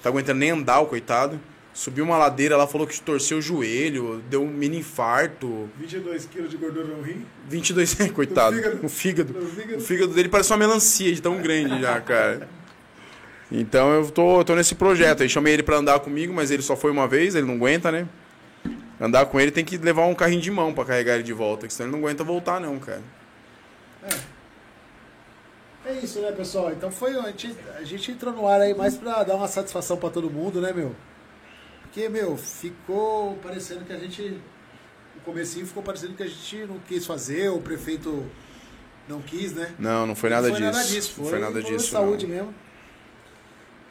Tá 0.02 0.08
aguentando 0.08 0.40
nem 0.40 0.50
andar, 0.50 0.80
o 0.80 0.86
coitado. 0.86 1.40
Subiu 1.74 2.04
uma 2.04 2.18
ladeira 2.18 2.56
lá, 2.56 2.66
falou 2.66 2.86
que 2.86 3.00
torceu 3.00 3.38
o 3.38 3.42
joelho, 3.42 4.22
deu 4.28 4.42
um 4.42 4.48
mini 4.48 4.78
infarto. 4.78 5.70
22 5.78 6.26
quilos 6.26 6.50
de 6.50 6.58
gordura 6.58 6.86
no 6.86 7.00
rim. 7.00 7.24
22, 7.48 7.94
coitado. 8.14 8.56
fígado. 8.56 8.86
O 8.86 8.88
fígado. 8.88 9.32
No 9.32 9.46
fígado. 9.46 9.76
O 9.78 9.80
fígado 9.80 10.14
dele 10.14 10.28
parece 10.28 10.52
uma 10.52 10.58
melancia 10.58 11.12
de 11.12 11.22
tão 11.22 11.40
grande 11.40 11.80
já, 11.80 11.98
cara. 12.00 12.46
Então 13.50 13.90
eu 13.92 14.10
tô, 14.10 14.44
tô 14.44 14.54
nesse 14.54 14.74
projeto 14.74 15.22
aí. 15.22 15.28
Chamei 15.28 15.54
ele 15.54 15.62
pra 15.62 15.76
andar 15.76 15.98
comigo, 16.00 16.32
mas 16.32 16.50
ele 16.50 16.62
só 16.62 16.76
foi 16.76 16.90
uma 16.90 17.08
vez, 17.08 17.34
ele 17.34 17.46
não 17.46 17.54
aguenta, 17.54 17.90
né? 17.90 18.06
Andar 19.00 19.26
com 19.26 19.40
ele 19.40 19.50
tem 19.50 19.64
que 19.64 19.78
levar 19.78 20.04
um 20.06 20.14
carrinho 20.14 20.42
de 20.42 20.50
mão 20.50 20.74
pra 20.74 20.84
carregar 20.84 21.14
ele 21.14 21.22
de 21.22 21.32
volta, 21.32 21.66
que 21.66 21.72
senão 21.72 21.88
ele 21.88 21.96
não 21.96 22.06
aguenta 22.06 22.22
voltar, 22.22 22.60
não, 22.60 22.78
cara. 22.78 23.02
É 25.84 25.92
isso, 26.02 26.20
né, 26.20 26.30
pessoal? 26.32 26.70
Então 26.70 26.90
foi. 26.90 27.18
A 27.18 27.26
gente, 27.26 27.56
a 27.78 27.82
gente 27.82 28.12
entrou 28.12 28.32
no 28.32 28.46
ar 28.46 28.60
aí 28.60 28.74
mais 28.74 28.96
pra 28.96 29.24
dar 29.24 29.34
uma 29.34 29.48
satisfação 29.48 29.96
pra 29.96 30.10
todo 30.10 30.30
mundo, 30.30 30.60
né, 30.60 30.72
meu? 30.72 30.94
Porque, 31.92 32.08
meu, 32.08 32.38
ficou 32.38 33.36
parecendo 33.42 33.84
que 33.84 33.92
a 33.92 33.98
gente. 33.98 34.40
O 35.14 35.20
comecinho 35.26 35.66
ficou 35.66 35.82
parecendo 35.82 36.14
que 36.14 36.22
a 36.22 36.26
gente 36.26 36.64
não 36.66 36.78
quis 36.88 37.04
fazer, 37.04 37.50
o 37.50 37.60
prefeito 37.60 38.24
não 39.06 39.20
quis, 39.20 39.52
né? 39.52 39.70
Não, 39.78 40.06
não 40.06 40.14
foi 40.14 40.30
nada 40.30 40.48
não 40.48 40.54
foi 40.56 40.64
disso. 40.64 40.78
nada 40.78 40.88
disso, 40.88 41.12
foi, 41.12 41.22
Não 41.24 41.30
foi 41.30 41.38
nada 41.40 41.62
disso. 41.62 41.90
saúde 41.90 42.26
não. 42.26 42.34
mesmo. 42.34 42.54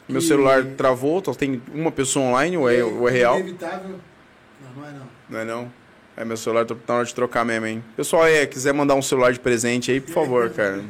Meu 0.10 0.20
Que- 0.20 0.28
celular 0.28 0.66
travou, 0.76 1.22
só 1.24 1.32
tem 1.36 1.62
uma 1.72 1.92
pessoa 1.92 2.26
online, 2.26 2.58
ou 2.58 2.68
é, 2.68 2.84
ou 2.84 3.08
é 3.08 3.12
real? 3.12 3.40
Inevitável. 3.40 4.00
Não, 4.64 4.82
não 4.82 4.90
é 4.90 4.92
não. 4.92 5.08
Não 5.30 5.40
é 5.40 5.46
não? 5.46 5.74
É 6.18 6.26
meu 6.26 6.36
celular, 6.38 6.66
tá 6.66 6.76
na 6.88 6.96
hora 6.96 7.06
de 7.06 7.14
trocar 7.14 7.46
mesmo, 7.46 7.68
hein? 7.68 7.84
Pessoal, 7.96 8.26
é, 8.26 8.48
quiser 8.48 8.74
mandar 8.74 8.96
um 8.96 9.02
celular 9.02 9.32
de 9.32 9.40
presente 9.40 9.92
aí, 9.92 10.02
por 10.02 10.10
favor, 10.12 10.50
cara. 10.50 10.84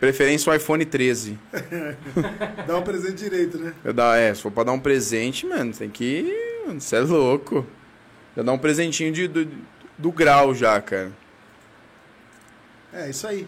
Preferência 0.00 0.50
o 0.50 0.56
iPhone 0.56 0.84
13. 0.84 1.38
Dá 2.66 2.78
um 2.78 2.82
presente 2.82 3.16
direito, 3.16 3.58
né? 3.58 3.74
Eu 3.84 3.92
dar, 3.92 4.18
é, 4.18 4.34
se 4.34 4.40
for 4.40 4.50
pra 4.50 4.64
dar 4.64 4.72
um 4.72 4.80
presente, 4.80 5.46
mano, 5.46 5.72
tem 5.72 5.90
que. 5.90 6.34
Você 6.68 6.96
é 6.96 7.00
louco. 7.00 7.66
Já 8.34 8.42
dá 8.42 8.52
um 8.52 8.58
presentinho 8.58 9.12
de, 9.12 9.28
do, 9.28 9.48
do 9.98 10.10
grau 10.10 10.54
já, 10.54 10.80
cara. 10.80 11.12
É, 12.92 13.10
isso 13.10 13.26
aí. 13.26 13.46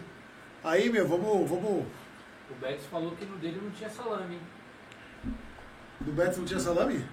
Aí, 0.63 0.89
meu, 0.89 1.07
vamos. 1.07 1.49
vamos 1.49 1.85
O 2.49 2.55
Betis 2.61 2.85
falou 2.85 3.11
que 3.11 3.25
no 3.25 3.37
dele 3.37 3.59
não 3.63 3.71
tinha 3.71 3.89
salame, 3.89 4.35
hein? 4.35 4.41
do 6.03 6.11
Beto 6.11 6.39
não 6.39 6.45
tinha 6.45 6.59
salame? 6.59 7.03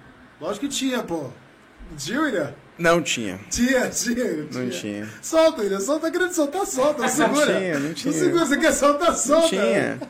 Lógico 0.40 0.66
que 0.66 0.72
tinha, 0.72 1.03
pô. 1.03 1.31
Não 1.90 1.96
tinha, 1.96 2.20
William? 2.20 2.55
Não 2.79 3.03
tinha. 3.03 3.40
Tinha, 3.50 3.90
tinha. 3.90 4.46
Não 4.53 4.70
tinha. 4.70 5.09
Solta, 5.20 5.61
William. 5.61 5.81
Solta, 5.81 6.11
querendo 6.11 6.33
soltar, 6.33 6.64
solta. 6.64 7.03
Não 7.03 7.09
segura. 7.09 7.59
tinha, 7.59 7.79
não 7.79 7.92
tinha. 7.92 8.12
Não 8.12 8.20
segura, 8.20 8.46
você 8.46 8.57
quer 8.57 8.72
soltar, 8.72 9.14
solta. 9.14 9.42
Não 9.42 9.48
tinha. 9.48 10.00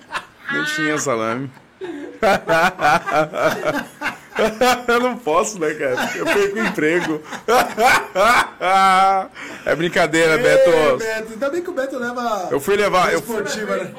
Não 0.52 0.64
tinha 0.66 0.98
salame. 0.98 1.50
eu 4.88 5.00
não 5.00 5.16
posso, 5.16 5.58
né, 5.58 5.72
cara? 5.74 6.10
Eu 6.16 6.26
perco 6.26 6.58
o 6.58 6.66
emprego. 6.66 7.22
é 9.64 9.74
brincadeira, 9.74 10.36
Ei, 10.36 10.42
Beto. 10.42 10.98
Beto. 10.98 11.32
Ainda 11.32 11.50
bem 11.50 11.62
que 11.62 11.70
o 11.70 11.72
Beto 11.72 11.98
leva. 11.98 12.48
Eu 12.50 12.60
fui 12.60 12.76
levar, 12.76 13.06
na 13.06 13.12
eu, 13.12 13.20
esportiva, 13.20 13.76
Ele 13.76 13.84
né? 13.84 13.94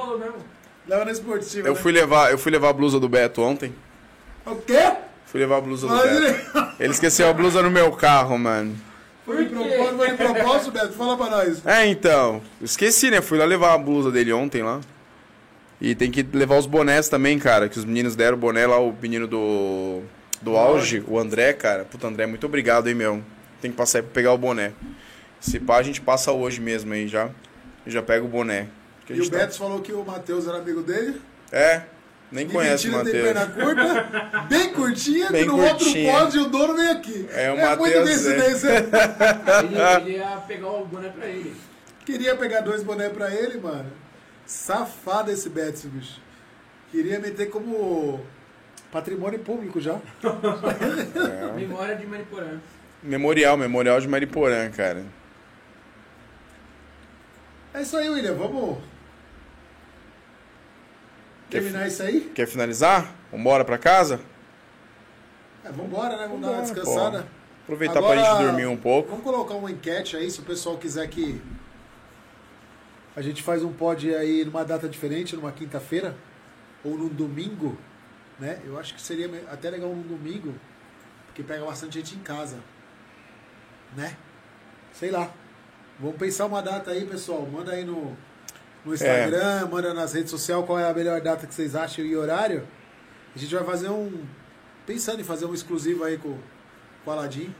Leva 0.87 1.05
na 1.05 1.11
esportiva. 1.11 1.67
eu 1.67 1.73
né? 1.73 1.79
fui 1.79 1.91
levar, 1.91 2.31
eu 2.31 2.37
fui 2.37 2.51
levar 2.51 2.69
a 2.69 2.73
blusa 2.73 2.99
do 2.99 3.09
Beto 3.09 3.41
ontem. 3.41 3.73
O 4.45 4.55
quê? 4.55 4.91
Fui 5.31 5.39
levar 5.39 5.57
a 5.57 5.61
blusa 5.61 5.87
do 5.87 5.95
Fala 5.95 6.07
Beto. 6.09 6.73
Ele 6.77 6.91
esqueceu 6.91 7.29
a 7.29 7.33
blusa 7.33 7.61
no 7.61 7.71
meu 7.71 7.89
carro, 7.93 8.37
mano. 8.37 8.75
Foi 9.25 9.45
quê? 9.45 9.55
propósito, 9.55 9.97
foi 9.97 10.13
propósito, 10.17 10.71
Beto? 10.71 10.93
Fala 10.93 11.15
pra 11.15 11.29
nós. 11.29 11.65
É, 11.65 11.85
então. 11.87 12.41
Esqueci, 12.61 13.09
né? 13.09 13.21
Fui 13.21 13.37
lá 13.37 13.45
levar 13.45 13.73
a 13.73 13.77
blusa 13.77 14.11
dele 14.11 14.33
ontem 14.33 14.61
lá. 14.61 14.81
E 15.79 15.95
tem 15.95 16.11
que 16.11 16.21
levar 16.33 16.57
os 16.57 16.65
bonés 16.65 17.07
também, 17.07 17.39
cara. 17.39 17.69
Que 17.69 17.79
os 17.79 17.85
meninos 17.85 18.15
deram 18.15 18.35
o 18.35 18.39
boné 18.39 18.67
lá, 18.67 18.79
o 18.79 18.93
menino 19.01 19.25
do. 19.25 20.01
Do 20.41 20.57
auge, 20.57 21.03
o 21.07 21.17
André, 21.19 21.53
cara. 21.53 21.85
Puta, 21.85 22.07
André, 22.07 22.25
muito 22.25 22.45
obrigado, 22.45 22.89
hein, 22.89 22.95
meu. 22.95 23.23
Tem 23.61 23.69
que 23.71 23.77
passar 23.77 23.99
aí 23.99 24.03
pra 24.03 24.11
pegar 24.11 24.33
o 24.33 24.37
boné. 24.37 24.73
Se 25.39 25.59
pá, 25.59 25.77
a 25.77 25.83
gente 25.83 26.01
passa 26.01 26.31
hoje 26.31 26.59
mesmo 26.59 26.91
aí 26.93 27.07
já. 27.07 27.29
Já 27.85 28.01
pega 28.01 28.25
o 28.25 28.27
boné. 28.27 28.67
E 29.09 29.21
o 29.21 29.29
tá- 29.29 29.37
Beto 29.37 29.57
falou 29.57 29.79
que 29.81 29.93
o 29.93 30.03
Matheus 30.03 30.47
era 30.47 30.57
amigo 30.57 30.81
dele. 30.81 31.21
É, 31.51 31.81
nem 32.31 32.47
conhece 32.47 32.87
o 32.87 32.91
Matheus. 32.93 33.23
perna 33.23 33.45
curta, 33.47 34.45
bem 34.47 34.73
curtinha, 34.73 35.29
Bem 35.31 35.43
que 35.43 35.49
no 35.49 35.57
curtinha. 35.57 36.11
outro 36.13 36.23
pódio 36.23 36.41
o 36.43 36.49
dono 36.49 36.75
vem 36.75 36.89
aqui. 36.89 37.27
É, 37.33 37.51
o 37.51 37.55
muita 37.57 37.69
Matheus, 37.77 37.97
é. 37.97 38.03
coincidência. 38.03 38.69
Ele, 39.63 40.09
ele 40.09 40.17
ia 40.17 40.37
pegar 40.47 40.67
o 40.69 40.85
boné 40.85 41.09
pra 41.09 41.27
ele. 41.27 41.53
Queria 42.05 42.35
pegar 42.35 42.61
dois 42.61 42.81
bonés 42.83 43.11
pra 43.11 43.29
ele, 43.33 43.59
mano. 43.59 43.91
Safado 44.45 45.31
esse 45.31 45.49
Beto, 45.49 45.87
bicho. 45.87 46.19
Queria 46.91 47.19
meter 47.19 47.49
como 47.49 48.19
patrimônio 48.91 49.39
público 49.39 49.79
já. 49.79 49.93
É. 50.23 51.51
Memória 51.55 51.95
de 51.95 52.05
Mariporã. 52.05 52.59
Memorial, 53.03 53.57
memorial 53.57 53.99
de 54.01 54.07
Mariporã, 54.07 54.69
cara. 54.71 55.03
É 57.73 57.81
isso 57.81 57.95
aí, 57.97 58.09
William. 58.09 58.33
Vamos 58.33 58.77
terminar 61.51 61.87
isso 61.87 62.01
aí? 62.01 62.31
Quer 62.33 62.47
finalizar? 62.47 63.13
Vambora 63.31 63.63
pra 63.63 63.77
casa? 63.77 64.21
É, 65.63 65.71
vambora, 65.71 66.17
né? 66.17 66.27
Vamos 66.27 66.41
dar 66.41 66.51
uma 66.51 66.61
descansada. 66.61 67.27
Aproveitar 67.63 67.99
Agora, 67.99 68.21
pra 68.21 68.31
gente 68.31 68.43
dormir 68.43 68.65
um 68.65 68.77
pouco. 68.77 69.09
Vamos 69.09 69.23
colocar 69.23 69.53
uma 69.55 69.69
enquete 69.69 70.17
aí, 70.17 70.31
se 70.31 70.39
o 70.39 70.43
pessoal 70.43 70.77
quiser 70.77 71.07
que 71.07 71.41
a 73.15 73.21
gente 73.21 73.43
faz 73.43 73.63
um 73.63 73.71
pod 73.71 74.13
aí 74.15 74.43
numa 74.43 74.63
data 74.63 74.87
diferente, 74.89 75.35
numa 75.35 75.51
quinta-feira 75.51 76.15
ou 76.83 76.97
num 76.97 77.09
domingo, 77.09 77.77
né? 78.39 78.59
Eu 78.65 78.79
acho 78.79 78.95
que 78.95 79.01
seria 79.01 79.29
até 79.51 79.69
legal 79.69 79.89
num 79.89 80.01
domingo, 80.01 80.55
porque 81.27 81.43
pega 81.43 81.63
bastante 81.63 81.99
gente 81.99 82.15
em 82.15 82.19
casa, 82.19 82.57
né? 83.95 84.17
Sei 84.93 85.11
lá. 85.11 85.31
Vamos 85.99 86.17
pensar 86.17 86.47
uma 86.47 86.61
data 86.61 86.91
aí, 86.91 87.05
pessoal. 87.05 87.45
Manda 87.45 87.73
aí 87.73 87.85
no, 87.85 88.17
no 88.85 88.93
Instagram, 88.93 89.67
manda 89.67 89.93
nas 89.93 90.13
redes 90.13 90.31
sociais 90.31 90.65
qual 90.65 90.79
é 90.79 90.89
a 90.89 90.93
melhor 90.93 91.21
data 91.21 91.45
que 91.45 91.53
vocês 91.53 91.75
acham 91.75 92.03
e 92.03 92.15
horário. 92.15 92.67
A 93.35 93.39
gente 93.39 93.53
vai 93.53 93.63
fazer 93.63 93.89
um. 93.89 94.11
Pensando 94.85 95.21
em 95.21 95.23
fazer 95.23 95.45
um 95.45 95.53
exclusivo 95.53 96.03
aí 96.03 96.17
com, 96.17 96.35
com 97.05 97.11
o 97.11 97.13
Aladim. 97.13 97.53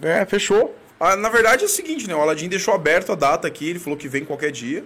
É, 0.00 0.24
fechou. 0.24 0.76
Ah, 0.98 1.16
na 1.16 1.28
verdade 1.28 1.62
é 1.62 1.66
o 1.66 1.68
seguinte, 1.68 2.08
né? 2.08 2.14
O 2.14 2.20
Aladim 2.20 2.48
deixou 2.48 2.72
aberto 2.74 3.12
a 3.12 3.14
data 3.14 3.46
aqui, 3.46 3.68
ele 3.68 3.78
falou 3.78 3.98
que 3.98 4.08
vem 4.08 4.24
qualquer 4.24 4.50
dia. 4.50 4.84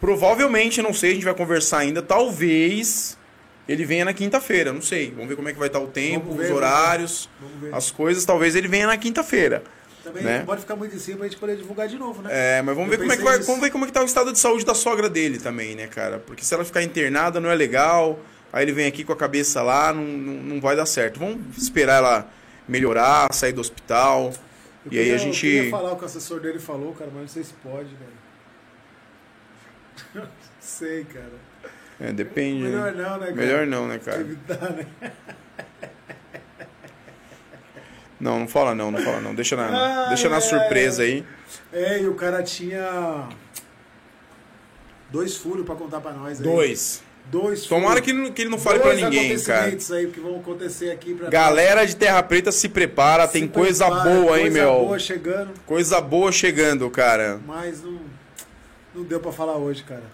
Provavelmente, 0.00 0.82
não 0.82 0.92
sei, 0.92 1.12
a 1.12 1.14
gente 1.14 1.24
vai 1.24 1.34
conversar 1.34 1.78
ainda. 1.78 2.02
Talvez 2.02 3.18
ele 3.66 3.84
venha 3.84 4.04
na 4.04 4.12
quinta-feira, 4.12 4.72
não 4.72 4.82
sei. 4.82 5.10
Vamos 5.10 5.28
ver 5.28 5.36
como 5.36 5.48
é 5.48 5.52
que 5.52 5.58
vai 5.58 5.68
estar 5.68 5.80
o 5.80 5.86
tempo, 5.86 6.34
ver, 6.34 6.44
os 6.44 6.50
horários, 6.50 7.28
as 7.72 7.90
coisas. 7.90 8.24
Talvez 8.24 8.54
ele 8.54 8.68
venha 8.68 8.86
na 8.86 8.96
quinta-feira. 8.96 9.62
Também 10.04 10.22
né? 10.22 10.38
não 10.40 10.46
pode 10.46 10.60
ficar 10.60 10.76
muito 10.76 10.94
em 10.94 10.98
cima 10.98 11.16
pra 11.18 11.26
gente 11.28 11.38
poder 11.38 11.56
divulgar 11.56 11.88
de 11.88 11.96
novo, 11.96 12.20
né? 12.22 12.28
É, 12.30 12.62
mas 12.62 12.76
vamos 12.76 12.92
Eu 12.92 12.98
ver 12.98 13.02
como 13.04 13.12
é 13.12 13.16
que 13.16 13.22
vai, 13.22 13.38
vamos 13.38 13.60
ver 13.62 13.70
como 13.70 13.84
é 13.84 13.86
que 13.88 13.92
tá 13.94 14.02
o 14.02 14.04
estado 14.04 14.32
de 14.32 14.38
saúde 14.38 14.64
da 14.64 14.74
sogra 14.74 15.08
dele 15.08 15.38
também, 15.38 15.74
né, 15.74 15.86
cara? 15.86 16.18
Porque 16.18 16.44
se 16.44 16.52
ela 16.52 16.64
ficar 16.64 16.82
internada 16.82 17.40
não 17.40 17.50
é 17.50 17.54
legal. 17.54 18.18
Aí 18.52 18.62
ele 18.64 18.72
vem 18.72 18.86
aqui 18.86 19.02
com 19.02 19.12
a 19.12 19.16
cabeça 19.16 19.62
lá, 19.62 19.92
não, 19.92 20.04
não, 20.04 20.34
não 20.34 20.60
vai 20.60 20.76
dar 20.76 20.86
certo. 20.86 21.18
Vamos 21.18 21.56
esperar 21.56 21.96
ela 21.96 22.28
melhorar, 22.68 23.32
sair 23.32 23.52
do 23.52 23.60
hospital. 23.60 24.32
Eu 24.86 24.92
e 24.92 24.98
aí 24.98 25.04
queria- 25.04 25.14
a 25.14 25.18
gente 25.18 25.46
Eu 25.46 25.52
queria 25.54 25.70
falar 25.70 25.92
o 25.92 25.96
que 25.96 26.02
o 26.02 26.06
assessor 26.06 26.38
dele 26.40 26.58
falou, 26.58 26.92
cara, 26.92 27.10
mas 27.12 27.22
não 27.22 27.28
sei 27.28 27.42
se 27.42 27.54
pode, 27.54 27.88
velho. 30.14 30.28
sei, 30.60 31.04
cara. 31.04 31.32
É, 31.98 32.12
depende. 32.12 32.62
né? 32.64 32.68
Melhor 32.68 32.92
não, 32.92 33.18
né, 33.18 33.26
cara? 33.26 33.34
Melhor 33.36 33.66
não, 33.66 33.88
né, 33.88 33.98
cara? 33.98 34.20
Evitar, 34.20 34.70
né? 34.70 34.86
Não, 38.24 38.38
não 38.40 38.48
fala 38.48 38.74
não, 38.74 38.90
não 38.90 38.98
fala 39.02 39.20
não. 39.20 39.34
Deixa 39.34 39.54
na, 39.54 39.66
Ai, 40.04 40.08
deixa 40.08 40.30
na 40.30 40.36
ai, 40.36 40.40
surpresa 40.40 41.02
aí. 41.02 41.22
É, 41.70 42.00
e 42.00 42.08
o 42.08 42.14
cara 42.14 42.42
tinha 42.42 43.28
dois 45.10 45.36
furos 45.36 45.66
pra 45.66 45.74
contar 45.74 46.00
pra 46.00 46.12
nós 46.12 46.38
aí. 46.40 46.42
Dois. 46.44 47.02
Dois 47.26 47.64
Tomara 47.66 47.96
furos. 47.96 48.06
que, 48.06 48.12
não- 48.14 48.32
que 48.32 48.40
ele 48.42 48.48
não 48.50 48.56
fale 48.58 48.78
pra 48.78 48.92
Dois 48.92 49.02
ninguém, 49.02 49.38
cara. 49.42 49.66
aí 49.66 50.06
que 50.10 50.20
vão 50.20 50.36
acontecer 50.40 50.90
aqui 50.90 51.14
pra 51.14 51.28
Galera 51.28 51.86
de 51.86 51.94
Terra 51.96 52.22
Preta 52.22 52.50
se 52.50 52.66
prepara, 52.68 53.24
nós. 53.24 53.32
tem 53.32 53.42
Se 53.42 53.48
coisa 53.48 53.84
prepara, 53.86 54.10
boa, 54.10 54.38
coisa 54.38 54.50
meu? 54.50 54.72
boa 54.72 54.98
chegando, 54.98 55.50
Coisa 55.66 56.00
boa 56.00 56.32
chegando, 56.32 56.88
cara. 56.90 57.38
mas 57.46 57.82
não, 57.82 58.00
não 58.94 59.02
deu 59.04 59.20
pra 59.20 59.32
falar 59.32 59.56
hoje, 59.56 59.82
cara. 59.84 60.04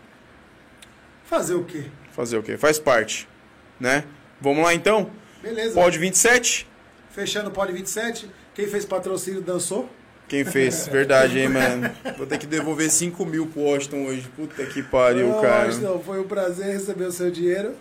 Fazer 1.24 1.54
o 1.54 1.62
quê? 1.64 1.84
Fazer 2.10 2.38
o 2.38 2.42
quê? 2.42 2.56
Faz 2.56 2.78
parte, 2.78 3.28
né? 3.78 4.02
Vamos 4.40 4.64
lá 4.64 4.74
então? 4.74 5.10
Beleza. 5.40 5.74
Pod 5.74 5.96
27. 5.98 6.68
Fechando 7.10 7.48
o 7.48 7.52
Pod 7.52 7.72
27. 7.72 8.30
Quem 8.54 8.66
fez 8.66 8.84
patrocínio 8.84 9.40
dançou. 9.40 9.88
Quem 10.28 10.44
fez? 10.44 10.86
Verdade, 10.88 11.38
hein, 11.38 11.48
mano? 11.48 11.90
Vou 12.16 12.26
ter 12.26 12.38
que 12.38 12.46
devolver 12.46 12.90
5 12.90 13.26
mil 13.26 13.46
pro 13.46 13.62
Washington 13.62 14.06
hoje. 14.06 14.28
Puta 14.36 14.64
que 14.66 14.82
pariu, 14.82 15.28
não, 15.28 15.40
cara. 15.40 15.74
não, 15.78 15.98
foi 16.00 16.20
um 16.20 16.28
prazer 16.28 16.66
receber 16.72 17.04
o 17.04 17.12
seu 17.12 17.30
dinheiro. 17.30 17.74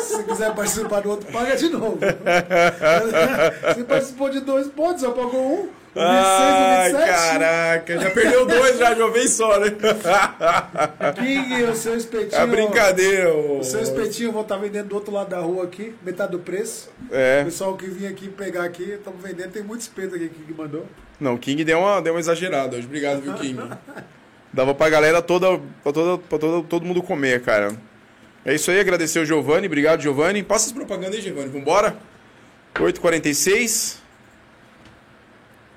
Se 0.00 0.22
quiser 0.24 0.54
participar 0.54 1.00
do 1.00 1.10
outro, 1.10 1.30
paga 1.32 1.56
de 1.56 1.68
novo. 1.68 1.98
Você 3.74 3.84
participou 3.84 4.30
de 4.30 4.40
dois 4.40 4.68
pontos, 4.68 5.02
só 5.02 5.10
pagou 5.10 5.64
um. 5.64 5.79
O 5.92 5.98
26 5.98 6.06
Ai, 6.06 6.90
e 6.90 6.94
o 6.94 6.98
27. 6.98 7.16
caraca, 7.20 7.98
já 8.00 8.10
perdeu 8.10 8.46
dois 8.46 8.78
já 8.78 8.94
de 8.94 9.00
uma 9.02 9.10
vez 9.10 9.30
só, 9.32 9.58
né? 9.58 9.70
King, 11.16 11.64
o 11.64 11.74
seu 11.74 11.96
espetinho. 11.96 12.40
É 12.40 12.46
brincadeira, 12.46 13.34
ô. 13.34 13.58
O 13.58 13.64
seu 13.64 13.80
espetinho 13.80 14.28
eu 14.28 14.32
vou 14.32 14.42
estar 14.42 14.56
vendendo 14.56 14.88
do 14.88 14.94
outro 14.94 15.12
lado 15.12 15.30
da 15.30 15.40
rua 15.40 15.64
aqui, 15.64 15.92
metade 16.04 16.30
do 16.32 16.38
preço. 16.38 16.90
O 17.10 17.14
É. 17.14 17.42
pessoal 17.44 17.76
que 17.76 17.86
vinha 17.86 18.08
aqui 18.10 18.28
pegar 18.28 18.64
aqui, 18.64 18.84
estamos 18.92 19.20
vendendo. 19.20 19.50
Tem 19.50 19.62
muito 19.64 19.80
espeto 19.80 20.14
aqui 20.14 20.28
que 20.28 20.54
mandou. 20.54 20.86
Não, 21.18 21.34
o 21.34 21.38
King 21.38 21.64
deu 21.64 21.80
uma, 21.80 22.00
deu 22.00 22.14
uma 22.14 22.20
exagerada 22.20 22.76
hoje. 22.76 22.86
Obrigado, 22.86 23.20
viu, 23.20 23.34
King? 23.34 23.60
Dava 24.52 24.74
pra 24.74 24.88
galera 24.90 25.20
toda, 25.20 25.58
pra, 25.82 25.92
toda, 25.92 26.18
pra 26.22 26.38
toda, 26.38 26.66
todo 26.68 26.84
mundo 26.86 27.02
comer, 27.02 27.42
cara. 27.42 27.72
É 28.44 28.54
isso 28.54 28.70
aí, 28.70 28.78
agradecer 28.80 29.18
o 29.18 29.26
Giovanni. 29.26 29.66
Obrigado, 29.66 30.00
Giovanni. 30.00 30.42
Passa 30.42 30.66
as 30.66 30.72
propagandas 30.72 31.16
aí, 31.16 31.20
Giovanni. 31.22 31.48
Vambora? 31.48 31.96
8h46. 32.74 33.98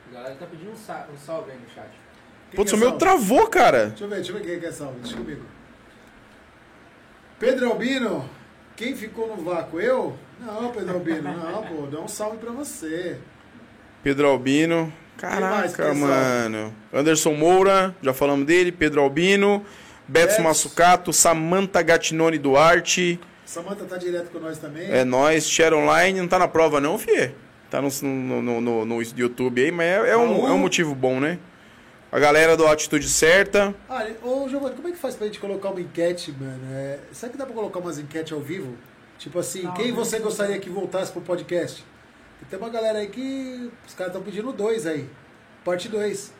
A 0.09 0.13
galera 0.15 0.35
tá 0.35 0.45
pedindo 0.45 0.71
um, 0.71 0.72
sa- 0.85 1.07
um 1.13 1.17
salve 1.17 1.51
aí 1.51 1.57
no 1.57 1.69
chat. 1.73 1.89
Quem 2.51 2.57
Putz, 2.57 2.71
o 2.73 2.77
meu 2.77 2.89
salve? 2.89 2.99
travou, 2.99 3.47
cara. 3.47 3.87
Deixa 3.87 4.03
eu 4.03 4.09
ver, 4.09 4.15
deixa 4.17 4.31
eu 4.31 4.35
ver 4.37 4.43
quem 4.43 4.53
é 4.55 4.59
que 4.59 4.65
é 4.65 4.71
salve. 4.71 4.99
Deixa 4.99 5.17
comigo. 5.17 5.41
Pedro 7.39 7.69
Albino, 7.71 8.29
quem 8.75 8.95
ficou 8.95 9.27
no 9.35 9.43
vácuo? 9.43 9.79
Eu? 9.79 10.17
Não, 10.39 10.71
Pedro 10.71 10.95
Albino, 10.95 11.21
não, 11.37 11.63
pô, 11.63 11.87
dá 11.87 11.99
um 11.99 12.07
salve 12.07 12.37
pra 12.37 12.51
você. 12.51 13.17
Pedro 14.03 14.27
Albino. 14.27 14.91
Caraca, 15.17 15.93
mano. 15.93 16.73
Anderson 16.91 17.33
Moura, 17.33 17.95
já 18.01 18.13
falamos 18.13 18.45
dele. 18.45 18.71
Pedro 18.71 19.01
Albino. 19.01 19.63
Beto. 20.07 20.41
Massucato. 20.41 21.13
Samantha 21.13 21.81
Gatinone 21.81 22.37
Duarte. 22.37 23.19
Samanta 23.45 23.85
tá 23.85 23.95
direto 23.97 24.29
com 24.31 24.39
nós 24.39 24.57
também. 24.57 24.91
É 24.91 25.05
nós. 25.05 25.47
Share 25.47 25.73
Online. 25.75 26.19
Não 26.19 26.27
tá 26.27 26.37
na 26.39 26.47
prova, 26.47 26.81
não, 26.81 26.97
Fê? 26.97 27.31
Tá 27.73 27.81
no, 27.81 27.89
no, 28.03 28.41
no, 28.43 28.61
no- 28.61 28.85
no 28.85 29.01
YouTube 29.01 29.59
aí, 29.59 29.71
mas 29.71 29.87
é, 29.87 30.09
é 30.11 30.15
um, 30.15 30.47
é 30.47 30.51
um 30.51 30.59
motivo 30.59 30.93
bom, 30.93 31.19
né? 31.19 31.39
A 32.11 32.19
galera 32.19 32.55
do 32.55 32.67
Atitude 32.67 33.09
Certa. 33.09 33.73
Ah, 33.89 34.05
ô 34.21 34.47
Giovanni, 34.47 34.75
como 34.75 34.89
é 34.89 34.91
que 34.91 34.97
faz 34.99 35.15
pra 35.15 35.25
gente 35.25 35.39
colocar 35.39 35.71
uma 35.71 35.81
enquete, 35.81 36.31
mano? 36.39 36.61
É, 36.71 36.99
será 37.11 37.31
que 37.31 37.37
dá 37.39 37.47
pra 37.47 37.55
colocar 37.55 37.79
umas 37.79 37.97
enquetes 37.97 38.31
ao 38.31 38.39
vivo? 38.39 38.75
Tipo 39.17 39.39
assim, 39.39 39.63
Não, 39.63 39.73
quem 39.73 39.87
não 39.87 39.95
você 39.95 40.19
gostaria 40.19 40.59
que 40.59 40.69
voltasse 40.69 41.11
pro 41.11 41.21
podcast? 41.21 41.83
E 42.43 42.45
tem 42.45 42.59
uma 42.59 42.69
galera 42.69 42.99
aí 42.99 43.07
que 43.07 43.71
os 43.87 43.95
caras 43.95 44.13
estão 44.13 44.21
pedindo 44.23 44.53
dois 44.53 44.85
aí. 44.85 45.09
Parte 45.65 45.89
2. 45.89 46.31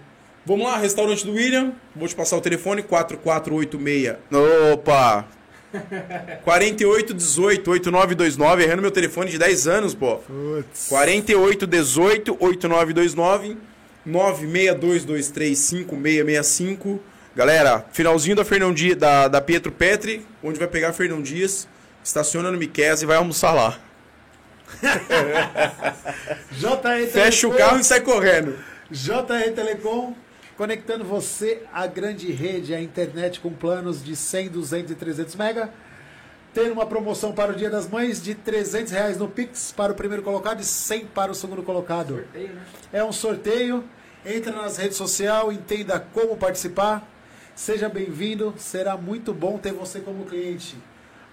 Vamos 0.45 0.67
lá, 0.67 0.77
restaurante 0.77 1.25
do 1.25 1.31
William. 1.31 1.73
Vou 1.95 2.07
te 2.07 2.13
passar 2.13 2.37
o 2.37 2.41
telefone 2.41 2.83
4486. 2.83 4.17
Opa! 4.71 5.27
4818 6.43 7.71
8929, 7.71 8.63
errando 8.63 8.83
meu 8.83 8.91
telefone 8.91 9.31
de 9.31 9.39
10 9.39 9.67
anos, 9.67 9.95
pô. 9.95 10.17
Putz. 10.17 10.89
4818 10.89 12.37
8929 12.39 13.57
962235665. 14.07 16.99
Galera, 17.35 17.85
finalzinho 17.91 18.33
da 18.33 18.45
Fernão 18.45 18.73
Dias, 18.73 18.95
da, 18.95 19.27
da 19.27 19.41
Pietro 19.41 19.69
Petri, 19.69 20.25
onde 20.41 20.57
vai 20.57 20.69
pegar 20.69 20.93
Fernão 20.93 21.21
Dias, 21.21 21.67
estaciona 22.01 22.49
no 22.49 22.57
Miquez 22.57 23.01
e 23.01 23.05
vai 23.05 23.17
almoçar 23.17 23.51
lá. 23.51 23.77
JR 26.53 27.11
Fecha 27.11 27.45
o 27.49 27.53
carro 27.53 27.77
e 27.77 27.83
sai 27.83 27.99
correndo. 27.99 28.57
JR 28.89 29.51
Telecom, 29.53 30.15
conectando 30.55 31.03
você 31.03 31.63
à 31.73 31.85
grande 31.85 32.31
rede, 32.31 32.73
à 32.73 32.81
internet 32.81 33.41
com 33.41 33.51
planos 33.51 34.01
de 34.01 34.15
100, 34.15 34.47
200 34.51 34.91
e 34.91 34.95
300 34.95 35.35
mega. 35.35 35.69
Tendo 36.53 36.71
uma 36.71 36.85
promoção 36.85 37.33
para 37.33 37.51
o 37.51 37.55
Dia 37.55 37.69
das 37.69 37.85
Mães 37.85 38.23
de 38.23 38.33
300 38.33 38.93
reais 38.93 39.17
no 39.17 39.27
Pix 39.27 39.73
para 39.75 39.91
o 39.91 39.95
primeiro 39.95 40.23
colocado 40.23 40.61
e 40.61 40.63
100 40.63 41.07
para 41.07 41.33
o 41.33 41.35
segundo 41.35 41.61
colocado. 41.63 42.15
Sorteio, 42.15 42.53
né? 42.53 42.61
É 42.93 43.03
um 43.03 43.11
sorteio. 43.11 43.83
Entra 44.25 44.53
nas 44.53 44.77
redes 44.77 44.95
sociais, 44.95 45.53
entenda 45.53 45.99
como 45.99 46.37
participar. 46.37 47.05
Seja 47.55 47.87
bem-vindo. 47.89 48.53
Será 48.57 48.97
muito 48.97 49.33
bom 49.33 49.57
ter 49.57 49.73
você 49.73 49.99
como 49.99 50.25
cliente. 50.25 50.77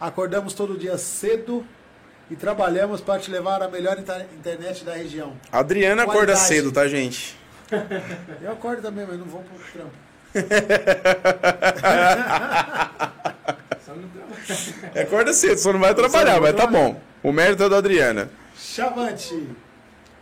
Acordamos 0.00 0.54
todo 0.54 0.76
dia 0.78 0.96
cedo 0.98 1.64
e 2.30 2.36
trabalhamos 2.36 3.00
para 3.00 3.20
te 3.20 3.30
levar 3.30 3.62
a 3.62 3.68
melhor 3.68 3.98
inter- 3.98 4.26
internet 4.36 4.84
da 4.84 4.94
região. 4.94 5.36
Adriana 5.50 6.02
acorda 6.02 6.32
Qualidade. 6.32 6.46
cedo, 6.48 6.72
tá, 6.72 6.86
gente? 6.88 7.36
Eu 8.40 8.52
acordo 8.52 8.82
também, 8.82 9.06
mas 9.06 9.18
não 9.18 9.26
vou 9.26 9.42
pro 9.42 9.58
trampo. 9.72 9.92
Acorda 15.00 15.32
cedo, 15.32 15.58
só 15.58 15.72
não 15.72 15.80
vai 15.80 15.94
trabalhar, 15.94 16.40
mas 16.40 16.54
tá 16.54 16.66
bom. 16.66 17.00
O 17.22 17.32
mérito 17.32 17.62
é 17.64 17.68
da 17.68 17.78
Adriana. 17.78 18.30
Chavante 18.56 19.48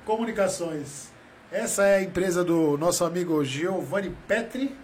Comunicações. 0.04 1.08
Essa 1.50 1.84
é 1.86 1.96
a 1.96 2.02
empresa 2.02 2.44
do 2.44 2.76
nosso 2.78 3.04
amigo 3.04 3.44
Giovanni 3.44 4.14
Petri, 4.28 4.74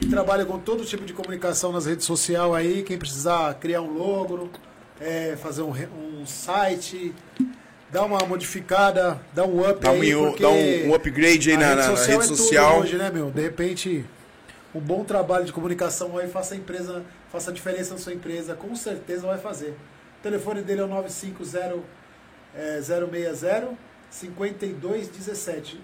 que 0.00 0.08
trabalha 0.08 0.44
com 0.44 0.58
todo 0.58 0.84
tipo 0.84 1.04
de 1.04 1.12
comunicação 1.12 1.72
nas 1.72 1.86
redes 1.86 2.04
sociais 2.04 2.52
aí. 2.54 2.82
Quem 2.82 2.98
precisar 2.98 3.54
criar 3.54 3.82
um 3.82 3.92
logo, 3.92 4.50
é, 5.00 5.36
fazer 5.36 5.62
um, 5.62 5.72
um 5.72 6.26
site, 6.26 7.14
dar 7.90 8.04
uma 8.04 8.18
modificada, 8.26 9.20
dar 9.32 9.44
um 9.44 9.68
up 9.68 9.80
Dá 9.80 9.92
um, 9.92 10.00
aí. 10.00 10.12
dá 10.38 10.48
um, 10.48 10.88
um 10.88 10.94
upgrade 10.94 11.50
aí 11.50 11.56
na, 11.56 11.74
rede 11.74 12.12
é 12.12 12.18
tudo 12.18 12.36
social. 12.36 12.80
hoje, 12.80 12.96
né, 12.96 13.10
meu? 13.10 13.30
De 13.30 13.40
repente, 13.40 14.04
um 14.74 14.80
bom 14.80 15.04
trabalho 15.04 15.44
de 15.44 15.52
comunicação 15.52 16.18
aí 16.18 16.28
faça 16.28 16.54
a 16.54 16.56
empresa, 16.56 17.04
faça 17.32 17.50
a 17.50 17.54
diferença 17.54 17.94
na 17.94 18.00
sua 18.00 18.12
empresa, 18.12 18.54
com 18.54 18.74
certeza 18.74 19.26
vai 19.26 19.38
fazer. 19.38 19.76
O 20.18 20.22
telefone 20.22 20.62
dele 20.62 20.80
é 20.80 20.84
o 20.84 20.88
950 20.88 21.78
é, 22.54 22.80
060 22.82 23.68
5217. 24.10 25.80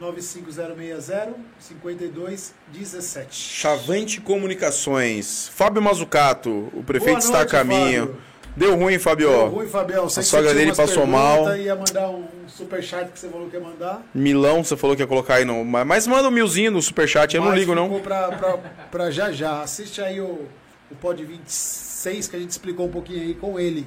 95060 0.00 1.34
5217. 1.58 3.34
Chavante 3.34 4.20
Comunicações. 4.20 5.48
Fábio 5.54 5.82
Mazucato, 5.82 6.70
o 6.72 6.82
prefeito 6.82 7.18
Boa 7.18 7.18
está 7.18 7.36
a 7.36 7.40
noite, 7.40 7.50
caminho. 7.50 8.06
Fábio. 8.06 8.30
Deu 8.56 8.76
ruim, 8.76 8.98
Fábio. 8.98 9.28
Deu 9.28 9.48
ruim, 9.48 9.68
Fabião. 9.68 10.08
Sei 10.08 10.22
A 10.22 10.24
sogra 10.24 10.52
dele 10.52 10.74
passou 10.74 11.06
mal. 11.06 11.56
Ia 11.56 11.76
mandar 11.76 12.10
um 12.10 12.26
superchat 12.48 13.12
que 13.12 13.18
você 13.18 13.28
falou 13.28 13.48
que 13.48 13.56
ia 13.56 13.62
mandar. 13.62 14.02
Milão, 14.12 14.64
você 14.64 14.76
falou 14.76 14.96
que 14.96 15.02
ia 15.02 15.06
colocar 15.06 15.36
aí 15.36 15.44
no. 15.44 15.64
Mas 15.64 16.06
manda 16.06 16.28
um 16.28 16.32
milzinho 16.32 16.70
no 16.70 16.82
superchat, 16.82 17.34
eu 17.34 17.42
não 17.42 17.50
Mas 17.50 17.58
ligo, 17.60 17.74
não. 17.74 18.00
Pra, 18.00 18.28
pra, 18.32 18.58
pra 18.90 19.10
já 19.10 19.30
já. 19.30 19.62
Assiste 19.62 20.00
aí 20.00 20.20
o, 20.20 20.48
o 20.90 20.96
Pod 21.00 21.24
26 21.24 22.26
que 22.26 22.36
a 22.36 22.38
gente 22.38 22.50
explicou 22.50 22.86
um 22.86 22.90
pouquinho 22.90 23.22
aí 23.22 23.34
com 23.34 23.58
ele. 23.58 23.86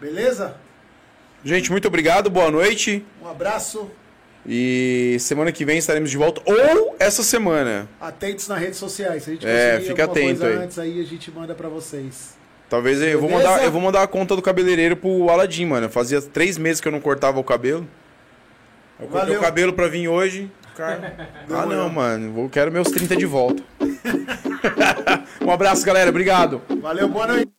Beleza? 0.00 0.56
Gente, 1.44 1.70
muito 1.70 1.88
obrigado, 1.88 2.30
boa 2.30 2.50
noite. 2.50 3.04
Um 3.20 3.28
abraço. 3.28 3.90
E 4.46 5.16
semana 5.20 5.52
que 5.52 5.64
vem 5.64 5.78
estaremos 5.78 6.10
de 6.10 6.16
volta. 6.16 6.40
Ou 6.44 6.96
essa 6.98 7.22
semana. 7.22 7.88
Atentos 8.00 8.48
nas 8.48 8.58
redes 8.58 8.78
sociais. 8.78 9.22
Se 9.22 9.30
a 9.30 9.32
gente 9.34 9.46
É, 9.46 9.80
fica 9.80 10.04
atento 10.04 10.44
aí. 10.44 10.54
antes 10.54 10.78
aí, 10.78 11.00
a 11.00 11.04
gente 11.04 11.30
manda 11.30 11.54
pra 11.54 11.68
vocês. 11.68 12.36
Talvez 12.68 13.00
eu 13.02 13.20
vou 13.20 13.30
mandar, 13.30 13.62
eu 13.62 13.70
vou 13.70 13.80
mandar 13.80 14.02
a 14.02 14.06
conta 14.06 14.34
do 14.34 14.42
cabeleireiro 14.42 14.96
pro 14.96 15.28
Aladim, 15.28 15.66
mano. 15.66 15.88
Fazia 15.88 16.20
três 16.22 16.56
meses 16.58 16.80
que 16.80 16.88
eu 16.88 16.92
não 16.92 17.00
cortava 17.00 17.38
o 17.38 17.44
cabelo. 17.44 17.86
Eu 18.98 19.06
cortei 19.06 19.26
Valeu. 19.26 19.40
o 19.40 19.42
cabelo 19.42 19.72
pra 19.74 19.88
vir 19.88 20.08
hoje. 20.08 20.50
Cara... 20.76 21.28
ah, 21.50 21.66
não, 21.66 21.88
mano. 21.90 22.32
Vou, 22.32 22.48
quero 22.48 22.72
meus 22.72 22.88
30 22.90 23.14
de 23.14 23.26
volta. 23.26 23.62
um 25.44 25.50
abraço, 25.50 25.84
galera. 25.84 26.08
Obrigado. 26.10 26.62
Valeu, 26.80 27.08
boa 27.08 27.26
noite. 27.26 27.52